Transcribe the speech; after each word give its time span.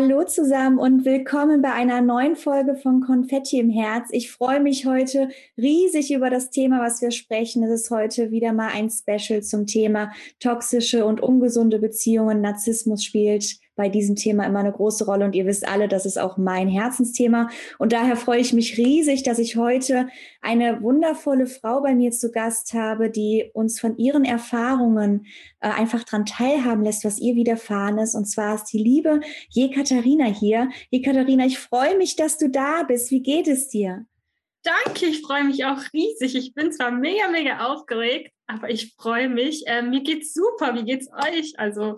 Hallo 0.00 0.22
zusammen 0.22 0.78
und 0.78 1.04
willkommen 1.04 1.60
bei 1.60 1.72
einer 1.72 2.00
neuen 2.00 2.36
Folge 2.36 2.76
von 2.76 3.00
Konfetti 3.00 3.58
im 3.58 3.68
Herz. 3.68 4.10
Ich 4.12 4.30
freue 4.30 4.60
mich 4.60 4.86
heute 4.86 5.28
riesig 5.56 6.12
über 6.14 6.30
das 6.30 6.50
Thema, 6.50 6.80
was 6.80 7.02
wir 7.02 7.10
sprechen. 7.10 7.64
Es 7.64 7.82
ist 7.82 7.90
heute 7.90 8.30
wieder 8.30 8.52
mal 8.52 8.68
ein 8.68 8.90
Special 8.90 9.42
zum 9.42 9.66
Thema 9.66 10.12
toxische 10.38 11.04
und 11.04 11.20
ungesunde 11.20 11.80
Beziehungen. 11.80 12.42
Narzissmus 12.42 13.02
spielt 13.02 13.58
bei 13.78 13.88
diesem 13.88 14.16
Thema 14.16 14.44
immer 14.44 14.58
eine 14.58 14.72
große 14.72 15.06
Rolle 15.06 15.24
und 15.24 15.34
ihr 15.34 15.46
wisst 15.46 15.66
alle, 15.66 15.88
das 15.88 16.04
ist 16.04 16.18
auch 16.18 16.36
mein 16.36 16.68
Herzensthema 16.68 17.48
und 17.78 17.92
daher 17.92 18.16
freue 18.16 18.40
ich 18.40 18.52
mich 18.52 18.76
riesig, 18.76 19.22
dass 19.22 19.38
ich 19.38 19.56
heute 19.56 20.08
eine 20.42 20.82
wundervolle 20.82 21.46
Frau 21.46 21.80
bei 21.80 21.94
mir 21.94 22.10
zu 22.10 22.30
Gast 22.30 22.74
habe, 22.74 23.08
die 23.08 23.50
uns 23.54 23.80
von 23.80 23.96
ihren 23.96 24.24
Erfahrungen 24.24 25.26
äh, 25.60 25.68
einfach 25.68 26.04
dran 26.04 26.26
teilhaben 26.26 26.82
lässt, 26.82 27.04
was 27.04 27.20
ihr 27.20 27.36
widerfahren 27.36 27.98
ist 27.98 28.14
und 28.14 28.26
zwar 28.26 28.56
ist 28.56 28.64
die 28.64 28.82
liebe 28.82 29.20
Jekaterina 29.48 30.26
hier. 30.26 30.68
Jekaterina, 30.90 31.46
ich 31.46 31.58
freue 31.58 31.96
mich, 31.96 32.16
dass 32.16 32.36
du 32.36 32.50
da 32.50 32.82
bist. 32.82 33.12
Wie 33.12 33.22
geht 33.22 33.46
es 33.46 33.68
dir? 33.68 34.04
Danke, 34.62 35.06
ich 35.06 35.22
freue 35.22 35.44
mich 35.44 35.64
auch 35.64 35.80
riesig. 35.92 36.34
Ich 36.34 36.52
bin 36.52 36.72
zwar 36.72 36.90
mega, 36.90 37.28
mega 37.28 37.66
aufgeregt, 37.72 38.32
aber 38.46 38.70
ich 38.70 38.94
freue 38.96 39.28
mich. 39.28 39.62
Ähm, 39.66 39.90
mir 39.90 40.02
geht's 40.02 40.34
super. 40.34 40.74
Wie 40.74 40.84
geht's 40.84 41.08
euch? 41.12 41.58
Also 41.58 41.96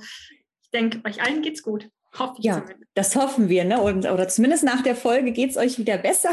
denke, 0.71 1.01
euch 1.05 1.23
allen 1.23 1.43
geht's 1.43 1.63
gut. 1.63 1.91
Hoffe 2.19 2.35
ich 2.39 2.45
ja, 2.45 2.55
zumindest. 2.55 2.91
das 2.95 3.15
hoffen 3.15 3.49
wir, 3.49 3.65
ne? 3.65 3.81
Und, 3.81 4.11
oder 4.11 4.27
zumindest 4.27 4.65
nach 4.65 4.83
der 4.83 4.97
Folge 4.97 5.31
geht 5.31 5.51
es 5.51 5.57
euch 5.57 5.79
wieder 5.79 5.97
besser. 5.97 6.31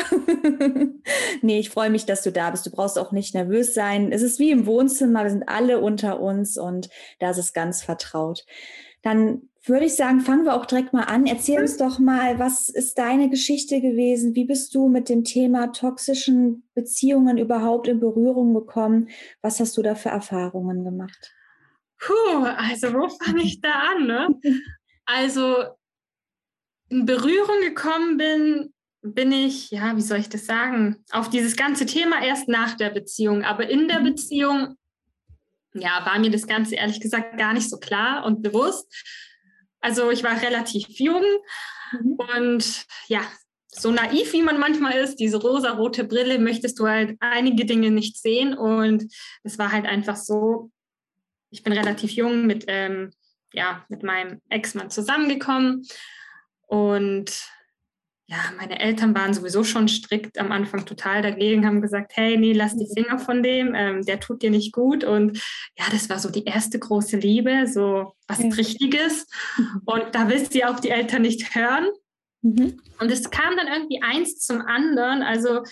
nee, 1.43 1.59
ich 1.59 1.69
freue 1.69 1.91
mich, 1.91 2.05
dass 2.05 2.23
du 2.23 2.31
da 2.31 2.49
bist. 2.49 2.65
Du 2.65 2.71
brauchst 2.71 2.97
auch 2.97 3.11
nicht 3.11 3.35
nervös 3.35 3.75
sein. 3.75 4.11
Es 4.11 4.23
ist 4.23 4.39
wie 4.39 4.49
im 4.49 4.65
Wohnzimmer, 4.65 5.23
wir 5.23 5.29
sind 5.29 5.47
alle 5.47 5.79
unter 5.79 6.19
uns 6.19 6.57
und 6.57 6.89
da 7.19 7.29
ist 7.29 7.37
es 7.37 7.53
ganz 7.53 7.83
vertraut. 7.83 8.43
Dann 9.03 9.49
würde 9.63 9.85
ich 9.85 9.95
sagen, 9.95 10.21
fangen 10.21 10.45
wir 10.45 10.55
auch 10.55 10.65
direkt 10.65 10.93
mal 10.93 11.03
an. 11.03 11.27
Erzähl 11.27 11.59
uns 11.59 11.77
doch 11.77 11.99
mal, 11.99 12.39
was 12.39 12.69
ist 12.69 12.97
deine 12.97 13.29
Geschichte 13.29 13.79
gewesen? 13.79 14.33
Wie 14.33 14.45
bist 14.45 14.73
du 14.73 14.87
mit 14.87 15.09
dem 15.09 15.23
Thema 15.23 15.67
toxischen 15.67 16.63
Beziehungen 16.73 17.37
überhaupt 17.37 17.87
in 17.87 17.99
Berührung 17.99 18.53
gekommen? 18.53 19.09
Was 19.41 19.59
hast 19.59 19.77
du 19.77 19.83
da 19.83 19.93
für 19.93 20.09
Erfahrungen 20.09 20.83
gemacht? 20.83 21.33
Puh, 21.99 22.43
also 22.45 22.93
wo 22.93 23.09
fange 23.09 23.43
ich 23.43 23.61
da 23.61 23.71
an? 23.71 24.07
Ne? 24.07 24.27
Also 25.05 25.65
in 26.89 27.05
Berührung 27.05 27.61
gekommen 27.61 28.17
bin, 28.17 28.73
bin 29.01 29.31
ich, 29.31 29.71
ja, 29.71 29.95
wie 29.95 30.01
soll 30.01 30.19
ich 30.19 30.29
das 30.29 30.45
sagen, 30.45 31.03
auf 31.11 31.29
dieses 31.29 31.55
ganze 31.55 31.85
Thema 31.85 32.23
erst 32.23 32.47
nach 32.47 32.75
der 32.75 32.89
Beziehung. 32.89 33.43
Aber 33.43 33.69
in 33.69 33.87
der 33.87 33.99
mhm. 33.99 34.03
Beziehung, 34.05 34.75
ja, 35.73 36.05
war 36.05 36.19
mir 36.19 36.31
das 36.31 36.47
Ganze 36.47 36.75
ehrlich 36.75 36.99
gesagt 36.99 37.37
gar 37.37 37.53
nicht 37.53 37.69
so 37.69 37.77
klar 37.77 38.25
und 38.25 38.41
bewusst. 38.41 38.87
Also 39.79 40.09
ich 40.11 40.23
war 40.23 40.41
relativ 40.41 40.87
jung 40.99 41.23
mhm. 41.91 42.17
und 42.35 42.85
ja, 43.07 43.21
so 43.69 43.91
naiv 43.91 44.33
wie 44.33 44.41
man 44.41 44.59
manchmal 44.59 44.93
ist, 44.93 45.17
diese 45.17 45.37
rosa-rote 45.37 46.03
Brille, 46.03 46.39
möchtest 46.39 46.79
du 46.79 46.87
halt 46.87 47.15
einige 47.19 47.65
Dinge 47.65 47.91
nicht 47.91 48.17
sehen. 48.17 48.57
Und 48.57 49.05
es 49.43 49.59
war 49.59 49.71
halt 49.71 49.85
einfach 49.85 50.15
so, 50.15 50.71
ich 51.49 51.63
bin 51.63 51.73
relativ 51.73 52.11
jung 52.11 52.45
mit, 52.45 52.65
ähm, 52.67 53.11
ja, 53.53 53.85
mit 53.89 54.03
meinem 54.03 54.41
Ex-Mann 54.49 54.89
zusammengekommen. 54.89 55.85
Und 56.67 57.47
ja, 58.29 58.37
meine 58.57 58.79
Eltern 58.79 59.15
waren 59.15 59.33
sowieso 59.33 59.63
schon 59.63 59.87
strikt 59.87 60.37
am 60.37 60.51
Anfang 60.51 60.85
total 60.85 61.21
dagegen, 61.21 61.65
haben 61.65 61.81
gesagt, 61.81 62.11
hey, 62.15 62.37
nee, 62.37 62.51
lass 62.51 62.75
die 62.75 62.89
Finger 62.93 63.19
von 63.19 63.41
dem, 63.41 63.73
ähm, 63.73 64.03
der 64.05 64.19
tut 64.19 64.41
dir 64.41 64.51
nicht 64.51 64.73
gut. 64.73 65.05
Und 65.05 65.37
ja, 65.77 65.85
das 65.91 66.09
war 66.09 66.19
so 66.19 66.29
die 66.29 66.43
erste 66.43 66.77
große 66.77 67.17
Liebe, 67.17 67.67
so 67.67 68.13
was 68.27 68.43
ja. 68.43 68.49
Richtiges. 68.49 69.27
Und 69.85 70.13
da 70.13 70.27
willst 70.27 70.53
du 70.53 70.67
auch 70.67 70.81
die 70.81 70.89
Eltern 70.89 71.21
nicht 71.21 71.55
hören. 71.55 71.87
Mhm. 72.41 72.81
Und 72.99 73.11
es 73.11 73.29
kam 73.29 73.55
dann 73.55 73.67
irgendwie 73.67 74.01
eins 74.01 74.39
zum 74.39 74.61
anderen. 74.61 75.21
Also 75.21 75.63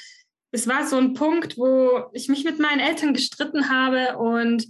es 0.52 0.66
war 0.66 0.88
so 0.88 0.96
ein 0.96 1.14
Punkt, 1.14 1.58
wo 1.58 2.06
ich 2.14 2.30
mich 2.30 2.46
mit 2.46 2.60
meinen 2.60 2.80
Eltern 2.80 3.14
gestritten 3.14 3.70
habe 3.70 4.18
und 4.18 4.66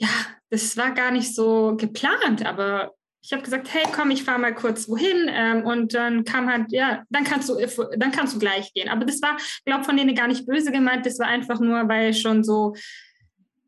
ja, 0.00 0.08
das 0.48 0.76
war 0.76 0.92
gar 0.92 1.10
nicht 1.10 1.34
so 1.34 1.76
geplant, 1.76 2.44
aber 2.44 2.94
ich 3.22 3.32
habe 3.32 3.42
gesagt, 3.42 3.72
hey, 3.72 3.84
komm, 3.94 4.10
ich 4.10 4.24
fahre 4.24 4.40
mal 4.40 4.54
kurz 4.54 4.88
wohin 4.88 5.28
ähm, 5.28 5.64
und 5.66 5.92
dann 5.92 6.24
kam 6.24 6.50
halt, 6.50 6.72
ja, 6.72 7.04
dann 7.10 7.24
kannst 7.24 7.50
du, 7.50 7.56
dann 7.96 8.10
kannst 8.12 8.34
du 8.34 8.38
gleich 8.38 8.72
gehen. 8.72 8.88
Aber 8.88 9.04
das 9.04 9.20
war, 9.20 9.36
glaube 9.66 9.84
von 9.84 9.96
denen 9.96 10.14
gar 10.14 10.26
nicht 10.26 10.46
böse 10.46 10.72
gemeint. 10.72 11.04
Das 11.04 11.18
war 11.18 11.26
einfach 11.26 11.60
nur, 11.60 11.86
weil 11.86 12.14
schon 12.14 12.42
so, 12.42 12.74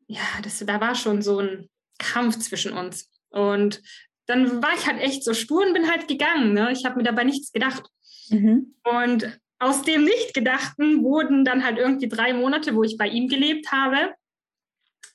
ja, 0.07 0.23
das, 0.43 0.59
da 0.61 0.81
war 0.81 0.95
schon 0.95 1.21
so 1.21 1.41
ein 1.41 1.69
Kampf 1.99 2.39
zwischen 2.39 2.73
uns. 2.73 3.11
Und 3.29 3.83
dann 4.27 4.63
war 4.63 4.73
ich 4.75 4.87
halt 4.87 5.03
echt 5.03 5.23
so 5.25 5.35
stur 5.35 5.67
und 5.67 5.75
bin 5.75 5.91
halt 5.91 6.09
gegangen. 6.09 6.55
Ne? 6.55 6.73
Ich 6.73 6.87
habe 6.87 6.97
mir 6.97 7.03
dabei 7.03 7.25
nichts 7.25 7.53
gedacht. 7.53 7.85
Mhm. 8.31 8.75
Und 8.85 9.39
aus 9.59 9.83
dem 9.83 10.05
Nichtgedachten 10.05 11.05
wurden 11.05 11.45
dann 11.45 11.63
halt 11.63 11.77
irgendwie 11.77 12.09
drei 12.09 12.33
Monate, 12.33 12.75
wo 12.75 12.83
ich 12.83 12.97
bei 12.97 13.07
ihm 13.07 13.29
gelebt 13.29 13.71
habe. 13.71 14.15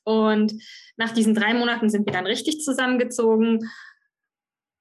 Und 0.03 0.53
nach 0.95 1.11
diesen 1.11 1.35
drei 1.35 1.53
Monaten 1.53 1.89
sind 1.89 2.05
wir 2.05 2.13
dann 2.13 2.25
richtig 2.25 2.61
zusammengezogen. 2.61 3.69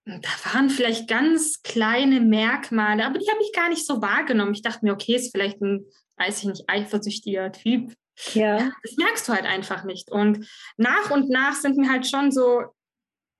Da 0.04 0.28
waren 0.52 0.70
vielleicht 0.70 1.08
ganz 1.08 1.62
kleine 1.62 2.20
Merkmale, 2.20 3.04
aber 3.04 3.18
die 3.18 3.28
habe 3.28 3.42
ich 3.42 3.52
gar 3.52 3.68
nicht 3.68 3.84
so 3.84 4.00
wahrgenommen. 4.00 4.54
Ich 4.54 4.62
dachte 4.62 4.84
mir, 4.84 4.92
okay, 4.92 5.16
ist 5.16 5.32
vielleicht 5.32 5.60
ein, 5.60 5.84
weiß 6.16 6.38
ich 6.38 6.44
nicht, 6.44 6.64
eifersüchtiger 6.68 7.50
Typ. 7.50 7.92
Ja. 8.32 8.70
Das 8.82 8.96
merkst 8.96 9.28
du 9.28 9.32
halt 9.32 9.44
einfach 9.44 9.84
nicht. 9.84 10.10
Und 10.10 10.48
nach 10.76 11.10
und 11.10 11.28
nach 11.28 11.54
sind 11.54 11.76
mir 11.76 11.90
halt 11.90 12.06
schon 12.06 12.30
so, 12.30 12.62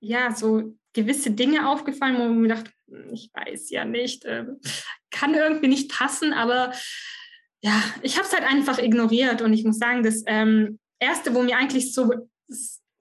ja, 0.01 0.35
so 0.35 0.77
gewisse 0.93 1.31
Dinge 1.31 1.69
aufgefallen, 1.69 2.19
wo 2.19 2.25
ich 2.25 2.37
mir 2.37 2.49
dachte, 2.49 2.71
hm, 2.89 3.13
ich 3.13 3.31
weiß 3.33 3.71
ja 3.71 3.85
nicht, 3.85 4.25
äh, 4.25 4.47
kann 5.11 5.35
irgendwie 5.35 5.69
nicht 5.69 5.91
passen, 5.91 6.33
aber 6.33 6.73
ja, 7.63 7.83
ich 8.03 8.17
habe 8.17 8.27
es 8.27 8.33
halt 8.33 8.45
einfach 8.45 8.79
ignoriert 8.79 9.41
und 9.41 9.53
ich 9.53 9.65
muss 9.65 9.79
sagen, 9.79 10.03
das 10.03 10.23
ähm, 10.27 10.79
erste, 10.99 11.35
wo 11.35 11.43
mir 11.43 11.57
eigentlich 11.57 11.95
so 11.95 12.11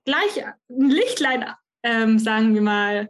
gleich 0.06 0.46
ein 0.70 0.90
Lichtlein, 0.90 1.46
ähm, 1.84 2.20
sagen 2.20 2.54
wir 2.54 2.62
mal, 2.62 3.10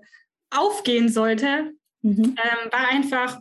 aufgehen 0.50 1.10
sollte, 1.10 1.72
mhm. 2.02 2.36
ähm, 2.38 2.72
war 2.72 2.90
einfach, 2.90 3.40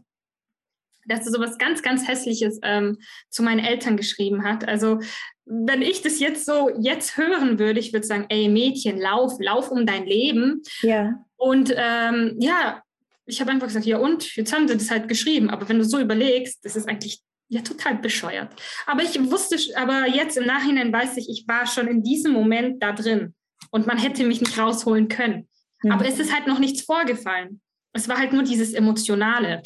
dass 1.06 1.27
er 1.27 1.32
so 1.32 1.41
was 1.41 1.59
ganz, 1.59 1.82
ganz 1.82 2.09
Hässliches 2.09 2.59
ähm, 2.62 2.99
zu 3.28 3.43
meinen 3.43 3.65
Eltern 3.65 3.97
geschrieben 3.97 4.44
hat. 4.44 4.66
Also 4.66 5.00
wenn 5.47 5.82
ich 5.82 6.03
das 6.03 6.21
jetzt 6.21 6.47
so 6.47 6.71
jetzt 6.81 7.16
hören 7.16 7.59
würde, 7.59 7.78
ich 7.78 7.93
würde 7.93 8.06
sagen, 8.06 8.26
ey 8.31 8.49
Mädchen, 8.49 8.99
lauf, 8.99 9.34
lauf 9.38 9.71
um 9.71 9.87
dein 9.87 10.06
Leben. 10.06 10.62
Ja. 10.81 11.25
Und 11.37 11.75
ähm, 11.76 12.37
ja, 12.41 12.82
ich 13.26 13.41
habe 13.41 13.50
einfach 13.50 13.66
gesagt, 13.66 13.87
ja 13.87 13.99
und, 13.99 14.34
jetzt 14.37 14.53
haben 14.53 14.69
sie 14.69 14.76
das 14.76 14.91
halt 14.91 15.09
geschrieben. 15.09 15.50
Aber 15.50 15.69
wenn 15.69 15.78
du 15.78 15.84
so 15.84 15.99
überlegst, 15.99 16.65
das 16.65 16.76
ist 16.76 16.88
eigentlich 16.88 17.21
ja 17.49 17.60
total 17.60 17.97
bescheuert. 17.97 18.50
Aber 18.87 19.03
ich 19.03 19.19
wusste, 19.31 19.56
aber 19.76 20.06
jetzt 20.08 20.37
im 20.37 20.46
Nachhinein 20.46 20.93
weiß 20.93 21.17
ich, 21.19 21.29
ich 21.29 21.46
war 21.46 21.67
schon 21.67 21.88
in 21.88 22.02
diesem 22.02 22.32
Moment 22.32 22.82
da 22.82 22.93
drin 22.93 23.35
und 23.70 23.87
man 23.87 23.99
hätte 23.99 24.25
mich 24.25 24.41
nicht 24.41 24.58
rausholen 24.58 25.08
können. 25.08 25.49
Mhm. 25.82 25.93
Aber 25.93 26.06
es 26.06 26.19
ist 26.19 26.32
halt 26.32 26.46
noch 26.46 26.58
nichts 26.58 26.82
vorgefallen. 26.82 27.61
Es 27.93 28.08
war 28.08 28.19
halt 28.19 28.32
nur 28.32 28.43
dieses 28.43 28.73
Emotionale. 28.73 29.62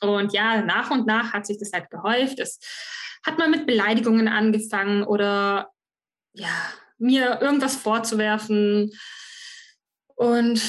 Und 0.00 0.32
ja, 0.32 0.62
nach 0.62 0.90
und 0.90 1.06
nach 1.06 1.32
hat 1.32 1.46
sich 1.46 1.58
das 1.58 1.72
halt 1.72 1.90
gehäuft. 1.90 2.38
Es 2.38 2.58
hat 3.24 3.38
mal 3.38 3.48
mit 3.48 3.66
Beleidigungen 3.66 4.28
angefangen 4.28 5.02
oder 5.02 5.70
ja, 6.32 6.48
mir 6.98 7.40
irgendwas 7.40 7.76
vorzuwerfen. 7.76 8.92
Und 10.14 10.62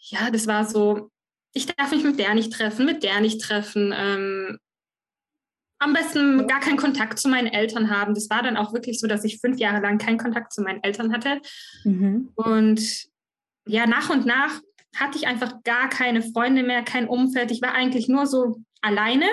ja, 0.00 0.30
das 0.30 0.46
war 0.46 0.64
so, 0.64 1.10
ich 1.52 1.66
darf 1.66 1.90
mich 1.90 2.04
mit 2.04 2.18
der 2.18 2.34
nicht 2.34 2.52
treffen, 2.52 2.86
mit 2.86 3.02
der 3.02 3.20
nicht 3.20 3.40
treffen. 3.40 3.92
Ähm, 3.96 4.58
am 5.80 5.94
besten 5.94 6.46
gar 6.46 6.60
keinen 6.60 6.76
Kontakt 6.76 7.18
zu 7.18 7.28
meinen 7.28 7.46
Eltern 7.46 7.90
haben. 7.90 8.14
Das 8.14 8.28
war 8.30 8.42
dann 8.42 8.56
auch 8.56 8.72
wirklich 8.72 9.00
so, 9.00 9.06
dass 9.06 9.24
ich 9.24 9.40
fünf 9.40 9.58
Jahre 9.58 9.80
lang 9.80 9.98
keinen 9.98 10.18
Kontakt 10.18 10.52
zu 10.52 10.62
meinen 10.62 10.82
Eltern 10.82 11.12
hatte. 11.12 11.40
Mhm. 11.84 12.30
Und 12.34 13.06
ja, 13.66 13.86
nach 13.86 14.10
und 14.10 14.26
nach 14.26 14.60
hatte 14.94 15.16
ich 15.16 15.26
einfach 15.26 15.62
gar 15.64 15.88
keine 15.88 16.22
Freunde 16.22 16.62
mehr, 16.62 16.82
kein 16.82 17.08
Umfeld. 17.08 17.50
Ich 17.50 17.62
war 17.62 17.72
eigentlich 17.72 18.08
nur 18.08 18.26
so 18.26 18.60
alleine, 18.82 19.26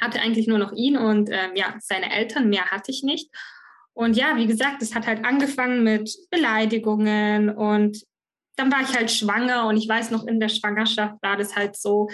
hatte 0.00 0.20
eigentlich 0.20 0.46
nur 0.46 0.58
noch 0.58 0.72
ihn 0.72 0.98
und 0.98 1.30
ähm, 1.30 1.52
ja, 1.54 1.74
seine 1.80 2.12
Eltern, 2.12 2.50
mehr 2.50 2.70
hatte 2.70 2.90
ich 2.90 3.02
nicht. 3.02 3.30
Und 3.94 4.16
ja, 4.16 4.36
wie 4.36 4.46
gesagt, 4.46 4.82
es 4.82 4.94
hat 4.94 5.06
halt 5.06 5.24
angefangen 5.24 5.84
mit 5.84 6.14
Beleidigungen 6.30 7.48
und 7.48 8.04
dann 8.56 8.70
war 8.70 8.82
ich 8.82 8.94
halt 8.94 9.10
schwanger 9.10 9.66
und 9.66 9.76
ich 9.76 9.88
weiß 9.88 10.10
noch, 10.10 10.26
in 10.26 10.38
der 10.38 10.48
Schwangerschaft 10.48 11.14
war 11.22 11.36
das 11.36 11.56
halt 11.56 11.76
so, 11.76 12.08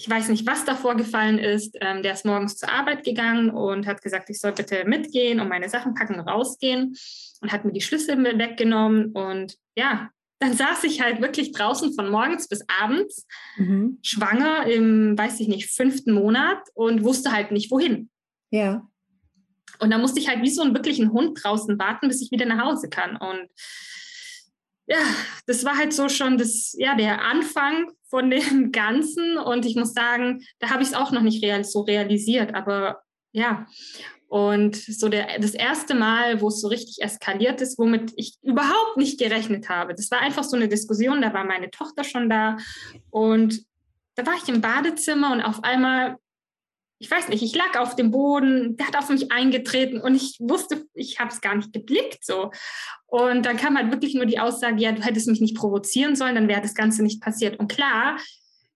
ich 0.00 0.08
weiß 0.08 0.30
nicht, 0.30 0.46
was 0.46 0.64
da 0.64 0.76
vorgefallen 0.76 1.38
ist. 1.38 1.76
Ähm, 1.82 2.02
der 2.02 2.14
ist 2.14 2.24
morgens 2.24 2.56
zur 2.56 2.72
Arbeit 2.72 3.04
gegangen 3.04 3.50
und 3.50 3.86
hat 3.86 4.00
gesagt, 4.00 4.30
ich 4.30 4.40
soll 4.40 4.52
bitte 4.52 4.86
mitgehen 4.86 5.40
und 5.40 5.48
meine 5.48 5.68
Sachen 5.68 5.92
packen 5.92 6.14
und 6.14 6.26
rausgehen 6.26 6.96
und 7.42 7.52
hat 7.52 7.66
mir 7.66 7.72
die 7.72 7.82
Schlüssel 7.82 8.16
weggenommen. 8.16 9.12
Und 9.12 9.58
ja, 9.76 10.08
dann 10.38 10.54
saß 10.56 10.84
ich 10.84 11.02
halt 11.02 11.20
wirklich 11.20 11.52
draußen 11.52 11.92
von 11.92 12.08
morgens 12.08 12.48
bis 12.48 12.64
abends, 12.80 13.26
mhm. 13.58 13.98
schwanger 14.00 14.64
im, 14.68 15.18
weiß 15.18 15.38
ich 15.40 15.48
nicht, 15.48 15.70
fünften 15.70 16.14
Monat 16.14 16.62
und 16.72 17.04
wusste 17.04 17.32
halt 17.32 17.50
nicht, 17.52 17.70
wohin. 17.70 18.08
Ja. 18.50 18.88
Und 19.80 19.90
da 19.90 19.98
musste 19.98 20.18
ich 20.18 20.28
halt 20.28 20.40
wie 20.40 20.50
so 20.50 20.62
einen 20.62 20.74
wirklichen 20.74 21.12
Hund 21.12 21.38
draußen 21.42 21.78
warten, 21.78 22.08
bis 22.08 22.22
ich 22.22 22.30
wieder 22.30 22.46
nach 22.46 22.64
Hause 22.64 22.88
kann. 22.88 23.16
Und 23.16 23.50
ja, 24.90 24.98
das 25.46 25.64
war 25.64 25.78
halt 25.78 25.92
so 25.92 26.08
schon 26.08 26.36
das, 26.36 26.74
ja, 26.76 26.96
der 26.96 27.22
Anfang 27.22 27.92
von 28.08 28.28
dem 28.28 28.72
Ganzen. 28.72 29.38
Und 29.38 29.64
ich 29.64 29.76
muss 29.76 29.94
sagen, 29.94 30.44
da 30.58 30.70
habe 30.70 30.82
ich 30.82 30.88
es 30.88 30.94
auch 30.94 31.12
noch 31.12 31.22
nicht 31.22 31.44
real, 31.44 31.64
so 31.64 31.82
realisiert. 31.82 32.54
Aber 32.56 33.00
ja, 33.30 33.66
und 34.26 34.74
so 34.74 35.08
der, 35.08 35.38
das 35.38 35.54
erste 35.54 35.94
Mal, 35.94 36.40
wo 36.40 36.48
es 36.48 36.60
so 36.60 36.66
richtig 36.66 37.02
eskaliert 37.02 37.60
ist, 37.60 37.78
womit 37.78 38.12
ich 38.16 38.34
überhaupt 38.42 38.96
nicht 38.96 39.18
gerechnet 39.18 39.68
habe. 39.68 39.94
Das 39.94 40.10
war 40.10 40.20
einfach 40.20 40.42
so 40.42 40.56
eine 40.56 40.68
Diskussion, 40.68 41.22
da 41.22 41.32
war 41.32 41.44
meine 41.44 41.70
Tochter 41.70 42.02
schon 42.02 42.28
da. 42.28 42.56
Und 43.10 43.64
da 44.16 44.26
war 44.26 44.34
ich 44.34 44.48
im 44.48 44.60
Badezimmer 44.60 45.32
und 45.32 45.40
auf 45.40 45.62
einmal 45.62 46.16
ich 47.00 47.10
weiß 47.10 47.28
nicht, 47.28 47.42
ich 47.42 47.56
lag 47.56 47.78
auf 47.78 47.96
dem 47.96 48.10
Boden, 48.10 48.76
der 48.76 48.86
hat 48.86 48.96
auf 48.96 49.08
mich 49.08 49.32
eingetreten 49.32 50.00
und 50.02 50.14
ich 50.14 50.36
wusste, 50.38 50.84
ich 50.92 51.18
habe 51.18 51.30
es 51.30 51.40
gar 51.40 51.54
nicht 51.54 51.72
geblickt 51.72 52.24
so. 52.24 52.50
Und 53.06 53.46
dann 53.46 53.56
kam 53.56 53.76
halt 53.78 53.90
wirklich 53.90 54.14
nur 54.14 54.26
die 54.26 54.38
Aussage, 54.38 54.82
ja, 54.82 54.92
du 54.92 55.02
hättest 55.02 55.26
mich 55.26 55.40
nicht 55.40 55.56
provozieren 55.56 56.14
sollen, 56.14 56.34
dann 56.34 56.46
wäre 56.46 56.60
das 56.60 56.74
Ganze 56.74 57.02
nicht 57.02 57.22
passiert. 57.22 57.58
Und 57.58 57.72
klar, 57.72 58.18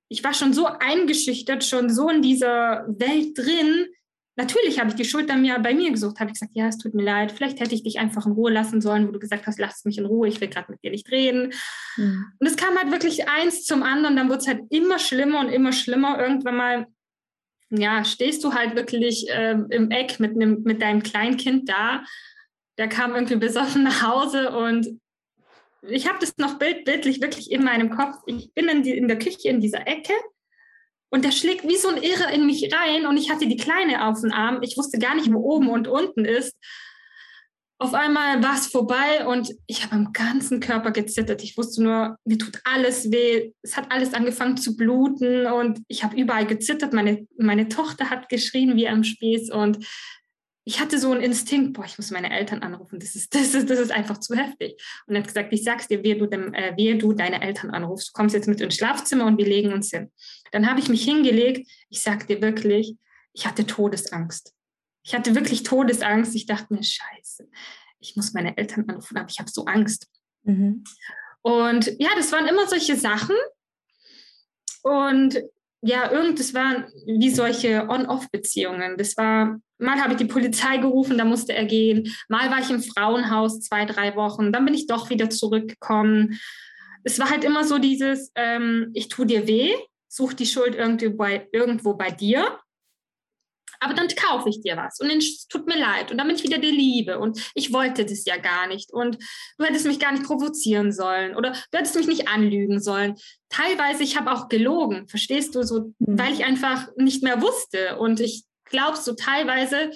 ich 0.09 0.25
war 0.25 0.33
schon 0.33 0.55
so 0.55 0.67
eingeschüchtert, 0.67 1.65
schon 1.65 1.91
so 1.91 2.09
in 2.09 2.23
dieser 2.23 2.87
Welt 2.89 3.37
drin. 3.37 3.89
Natürlich 4.37 4.81
habe 4.81 4.89
ich 4.89 4.97
die 4.97 5.05
Schuld 5.05 5.29
dann 5.29 5.43
mir 5.43 5.59
bei 5.59 5.75
mir 5.75 5.93
gesucht, 5.93 6.19
habe 6.19 6.31
ich 6.31 6.41
gesagt, 6.41 6.53
ja, 6.55 6.67
es 6.67 6.79
tut 6.79 6.95
mir 6.95 7.05
leid, 7.05 7.31
vielleicht 7.31 7.61
hätte 7.61 7.75
ich 7.75 7.83
dich 7.83 7.99
einfach 7.99 8.25
in 8.25 8.33
Ruhe 8.33 8.51
lassen 8.51 8.81
sollen, 8.81 9.07
wo 9.07 9.13
du 9.13 9.19
gesagt 9.19 9.47
hast, 9.47 9.61
lass 9.61 9.85
mich 9.85 9.99
in 9.99 10.07
Ruhe, 10.07 10.29
ich 10.29 10.41
will 10.41 10.49
gerade 10.49 10.73
mit 10.73 10.83
dir 10.83 10.91
nicht 10.91 11.11
reden. 11.11 11.53
Mhm. 11.99 12.25
Und 12.39 12.47
es 12.47 12.57
kam 12.57 12.75
halt 12.79 12.91
wirklich 12.91 13.29
eins 13.29 13.65
zum 13.65 13.83
anderen, 13.83 14.17
dann 14.17 14.31
wurde 14.31 14.39
es 14.39 14.49
halt 14.49 14.63
immer 14.71 14.99
schlimmer 14.99 15.41
und 15.41 15.51
immer 15.51 15.73
schlimmer. 15.73 16.19
Irgendwann 16.19 16.57
mal 16.57 16.87
ja, 17.81 18.05
stehst 18.05 18.45
du 18.45 18.55
halt 18.55 18.77
wirklich 18.77 19.29
äh, 19.31 19.57
im 19.71 19.91
Eck 19.91 20.21
mit, 20.21 20.37
nem, 20.37 20.63
mit 20.63 20.83
deinem 20.83 21.03
Kleinkind 21.03 21.69
da. 21.69 22.05
Der 22.79 22.89
kam 22.89 23.15
irgendwie 23.15 23.37
besoffen 23.37 23.85
nach 23.85 24.03
Hause 24.03 24.51
und 24.57 25.01
ich 25.83 26.09
habe 26.09 26.19
das 26.21 26.37
noch 26.39 26.59
bild, 26.59 26.85
bildlich 26.85 27.21
wirklich 27.21 27.51
in 27.51 27.63
meinem 27.63 27.91
Kopf. 27.91 28.17
Ich 28.27 28.53
bin 28.55 28.69
in, 28.69 28.83
die, 28.83 28.97
in 28.97 29.09
der 29.09 29.19
Küche 29.19 29.49
in 29.49 29.61
dieser 29.61 29.87
Ecke 29.87 30.15
und 31.11 31.25
der 31.25 31.33
schlägt 31.33 31.69
wie 31.69 31.77
so 31.77 31.89
ein 31.89 32.03
Irre 32.03 32.33
in 32.33 32.47
mich 32.47 32.69
rein 32.75 33.07
und 33.07 33.17
ich 33.17 33.31
hatte 33.31 33.47
die 33.47 33.57
Kleine 33.57 34.07
auf 34.07 34.21
dem 34.21 34.33
Arm. 34.33 34.61
Ich 34.63 34.77
wusste 34.77 34.99
gar 34.99 35.15
nicht, 35.15 35.33
wo 35.33 35.39
oben 35.39 35.69
und 35.69 35.87
unten 35.87 36.25
ist 36.25 36.57
auf 37.79 37.93
einmal 37.93 38.43
war 38.43 38.55
es 38.55 38.69
vorbei 38.69 39.27
und 39.27 39.53
ich 39.67 39.83
habe 39.83 39.95
am 39.95 40.13
ganzen 40.13 40.61
Körper 40.61 40.93
gezittert. 40.93 41.43
Ich 41.43 41.57
wusste 41.57 41.83
nur, 41.83 42.17
mir 42.25 42.39
tut 42.39 42.61
alles 42.65 43.11
weh. 43.11 43.53
Es 43.63 43.77
hat 43.77 43.91
alles 43.91 44.15
angefangen 44.15 44.57
zu 44.57 44.77
bluten 44.77 45.47
und 45.47 45.81
ich 45.89 46.05
habe 46.05 46.17
überall 46.17 46.47
gezittert. 46.47 46.93
Meine, 46.93 47.27
meine 47.37 47.69
Tochter 47.69 48.11
hat 48.11 48.29
geschrien 48.29 48.77
wie 48.77 48.89
am 48.89 49.03
Spieß 49.03 49.51
und 49.51 49.85
ich 50.67 50.81
hatte 50.81 50.99
so 50.99 51.13
einen 51.13 51.21
Instinkt, 51.21 51.75
boah, 51.75 51.85
ich 51.85 51.99
muss 51.99 52.11
meine 52.11 52.31
Eltern 52.31 52.63
anrufen. 52.63 52.99
Das 52.99 53.15
ist, 53.15 53.35
das 53.35 53.55
ist, 53.55 53.69
das 53.69 53.79
ist 53.79 53.91
einfach 53.91 54.19
zu 54.19 54.35
heftig. 54.35 54.81
Und 55.07 55.15
er 55.15 55.21
hat 55.21 55.29
gesagt, 55.29 55.53
ich 55.53 55.65
sag's 55.65 55.89
dir, 55.89 56.03
wehe 56.03 56.17
du, 56.17 56.27
dem, 56.27 56.55
äh, 56.55 56.77
wehe 56.77 56.97
du 56.97 57.13
deine 57.13 57.43
Eltern 57.43 57.71
anrufst. 57.71 58.09
Du 58.09 58.13
kommst 58.13 58.35
jetzt 58.35 58.49
mit 58.49 58.61
ins 58.61 58.77
Schlafzimmer 58.77 59.27
und 59.27 59.37
wir 59.37 59.47
legen 59.47 59.73
uns 59.73 59.91
hin. 59.91 60.11
Dann 60.53 60.69
habe 60.69 60.81
ich 60.81 60.89
mich 60.89 61.05
hingelegt. 61.05 61.69
Ich 61.91 62.01
sag 62.01 62.27
dir 62.29 62.41
wirklich, 62.41 62.97
ich 63.33 63.47
hatte 63.47 63.67
Todesangst. 63.67 64.55
Ich 65.05 65.15
hatte 65.15 65.35
wirklich 65.35 65.63
Todesangst. 65.63 66.35
Ich 66.35 66.47
dachte 66.47 66.73
mir, 66.75 66.83
scheiße, 66.83 67.49
ich 68.01 68.17
muss 68.17 68.33
meine 68.33 68.57
Eltern 68.57 68.89
anrufen, 68.89 69.17
aber 69.17 69.29
ich 69.29 69.39
habe 69.39 69.51
so 69.51 69.67
Angst. 69.67 70.09
Mhm. 70.43 70.85
Und 71.43 71.87
ja, 71.99 72.09
das 72.17 72.33
waren 72.33 72.47
immer 72.47 72.67
solche 72.67 72.97
Sachen. 72.97 73.37
Und 74.83 75.43
ja, 75.83 76.11
irgend, 76.11 76.41
das 76.41 76.55
waren 76.55 76.87
wie 77.07 77.31
solche 77.31 77.87
On-Off-Beziehungen. 77.89 78.97
Das 78.97 79.17
war, 79.19 79.59
mal 79.77 80.01
habe 80.01 80.13
ich 80.13 80.19
die 80.19 80.25
Polizei 80.25 80.79
gerufen, 80.79 81.19
da 81.19 81.27
musste 81.27 81.53
er 81.53 81.67
gehen. 81.67 82.11
Mal 82.29 82.51
war 82.51 82.61
ich 82.61 82.71
im 82.71 82.83
Frauenhaus 82.83 83.61
zwei, 83.61 83.85
drei 83.85 84.17
Wochen. 84.17 84.53
Dann 84.53 84.65
bin 84.65 84.73
ich 84.73 84.87
doch 84.87 85.11
wieder 85.11 85.29
zurückgekommen. 85.29 86.41
Es 87.03 87.19
war 87.19 87.29
halt 87.29 87.45
immer 87.45 87.65
so 87.65 87.77
dieses, 87.77 88.33
ähm, 88.35 88.91
ich 88.95 89.09
tue 89.09 89.27
dir 89.27 89.47
weh, 89.47 89.75
such 90.09 90.33
die 90.33 90.47
Schuld 90.47 90.75
irgendwie 90.75 91.11
bei, 91.11 91.49
irgendwo 91.53 91.93
bei 91.93 92.11
dir 92.11 92.59
aber 93.81 93.95
dann 93.95 94.09
kaufe 94.09 94.49
ich 94.49 94.61
dir 94.61 94.77
was. 94.77 95.01
Und 95.01 95.11
es 95.11 95.47
tut 95.49 95.67
mir 95.67 95.79
leid. 95.79 96.11
Und 96.11 96.19
dann 96.19 96.27
bin 96.27 96.37
ich 96.37 96.43
wieder 96.43 96.59
die 96.59 96.71
Liebe. 96.71 97.19
Und 97.19 97.51
ich 97.55 97.73
wollte 97.73 98.05
das 98.05 98.25
ja 98.25 98.37
gar 98.37 98.67
nicht. 98.67 98.93
Und 98.93 99.19
du 99.59 99.65
hättest 99.65 99.87
mich 99.87 99.99
gar 99.99 100.13
nicht 100.13 100.25
provozieren 100.25 100.93
sollen. 100.93 101.37
Oder 101.37 101.53
du 101.53 101.79
hättest 101.79 101.97
mich 101.97 102.07
nicht 102.07 102.29
anlügen 102.29 102.81
sollen. 102.81 103.15
Teilweise, 103.49 104.03
ich 104.03 104.19
habe 104.19 104.33
auch 104.33 104.49
gelogen, 104.49 105.09
verstehst 105.09 105.55
du, 105.55 105.63
so, 105.63 105.93
mhm. 105.99 106.19
weil 106.19 106.33
ich 106.33 106.45
einfach 106.45 106.89
nicht 106.97 107.23
mehr 107.23 107.41
wusste. 107.41 107.99
Und 107.99 108.21
ich 108.21 108.45
glaube 108.65 108.97
so 108.97 109.15
teilweise, 109.15 109.91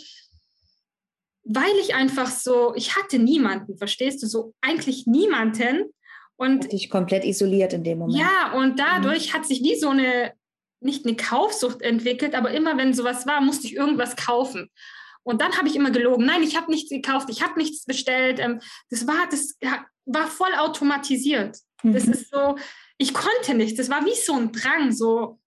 weil 1.45 1.75
ich 1.81 1.95
einfach 1.95 2.31
so, 2.31 2.75
ich 2.77 2.97
hatte 2.97 3.19
niemanden, 3.19 3.79
verstehst 3.79 4.23
du, 4.23 4.27
so 4.27 4.55
eigentlich 4.61 5.07
niemanden. 5.07 5.93
Und 6.37 6.71
dich 6.71 6.89
komplett 6.89 7.25
isoliert 7.25 7.73
in 7.73 7.83
dem 7.83 7.99
Moment. 7.99 8.19
Ja, 8.19 8.53
und 8.53 8.79
dadurch 8.79 9.31
mhm. 9.31 9.33
hat 9.35 9.47
sich 9.47 9.61
wie 9.63 9.77
so 9.77 9.89
eine 9.89 10.33
nicht 10.81 11.07
eine 11.07 11.17
Kaufsucht 11.17 11.83
entwickelt, 11.83 12.35
aber 12.35 12.51
immer 12.51 12.77
wenn 12.77 12.95
sowas 12.95 13.27
war, 13.27 13.41
musste 13.41 13.67
ich 13.67 13.77
irgendwas 13.77 14.17
kaufen. 14.17 14.71
Und 15.23 15.43
dann 15.43 15.57
habe 15.59 15.69
ich 15.69 15.77
immer 15.77 15.91
gelogen. 15.91 16.25
Nein, 16.25 16.43
ich 16.43 16.57
habe 16.57 16.71
nichts 16.71 16.91
gekauft, 16.91 17.29
ich 17.31 17.43
habe 17.43 17.59
nichts 17.59 17.85
bestellt. 17.85 18.41
Ähm, 18.41 18.61
das 18.91 19.07
war, 19.07 19.29
das 19.31 19.59
war 20.07 20.27
voll 20.27 20.55
automatisiert. 20.59 21.59
Mhm. 21.83 21.93
Das 21.93 22.05
ist 22.05 22.31
so, 22.31 22.57
ich 22.97 23.13
konnte 23.13 23.55
nicht. 23.55 23.79
Das 23.79 23.91
war 23.91 24.05
wie 24.05 24.15
so 24.15 24.35
ein 24.35 24.53
Drang. 24.53 24.93
So, 24.93 25.39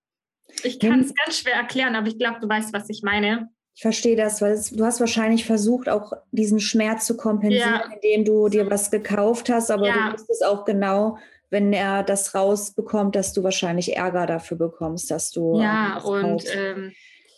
ich 0.63 0.79
kann 0.79 0.99
es 0.99 1.13
ganz 1.15 1.39
schwer 1.39 1.55
erklären, 1.55 1.95
aber 1.95 2.07
ich 2.07 2.17
glaube, 2.17 2.39
du 2.39 2.47
weißt, 2.47 2.73
was 2.73 2.89
ich 2.89 3.01
meine. 3.03 3.49
Ich 3.73 3.81
verstehe 3.81 4.15
das, 4.15 4.41
weil 4.41 4.51
es, 4.51 4.69
du 4.69 4.85
hast 4.85 4.99
wahrscheinlich 4.99 5.45
versucht, 5.45 5.89
auch 5.89 6.13
diesen 6.31 6.59
Schmerz 6.59 7.05
zu 7.05 7.15
kompensieren, 7.15 7.81
ja. 7.83 7.91
indem 7.93 8.25
du 8.25 8.49
dir 8.49 8.69
was 8.69 8.91
gekauft 8.91 9.49
hast, 9.49 9.71
aber 9.71 9.87
ja. 9.87 10.09
du 10.09 10.13
wusstest 10.13 10.45
auch 10.45 10.65
genau, 10.65 11.17
wenn 11.51 11.73
er 11.73 12.01
das 12.01 12.33
rausbekommt, 12.33 13.15
dass 13.15 13.33
du 13.33 13.43
wahrscheinlich 13.43 13.95
Ärger 13.95 14.25
dafür 14.25 14.57
bekommst, 14.57 15.11
dass 15.11 15.29
du. 15.29 15.61
Ja, 15.61 15.97
und. 15.99 16.43
Ähm, 16.55 16.93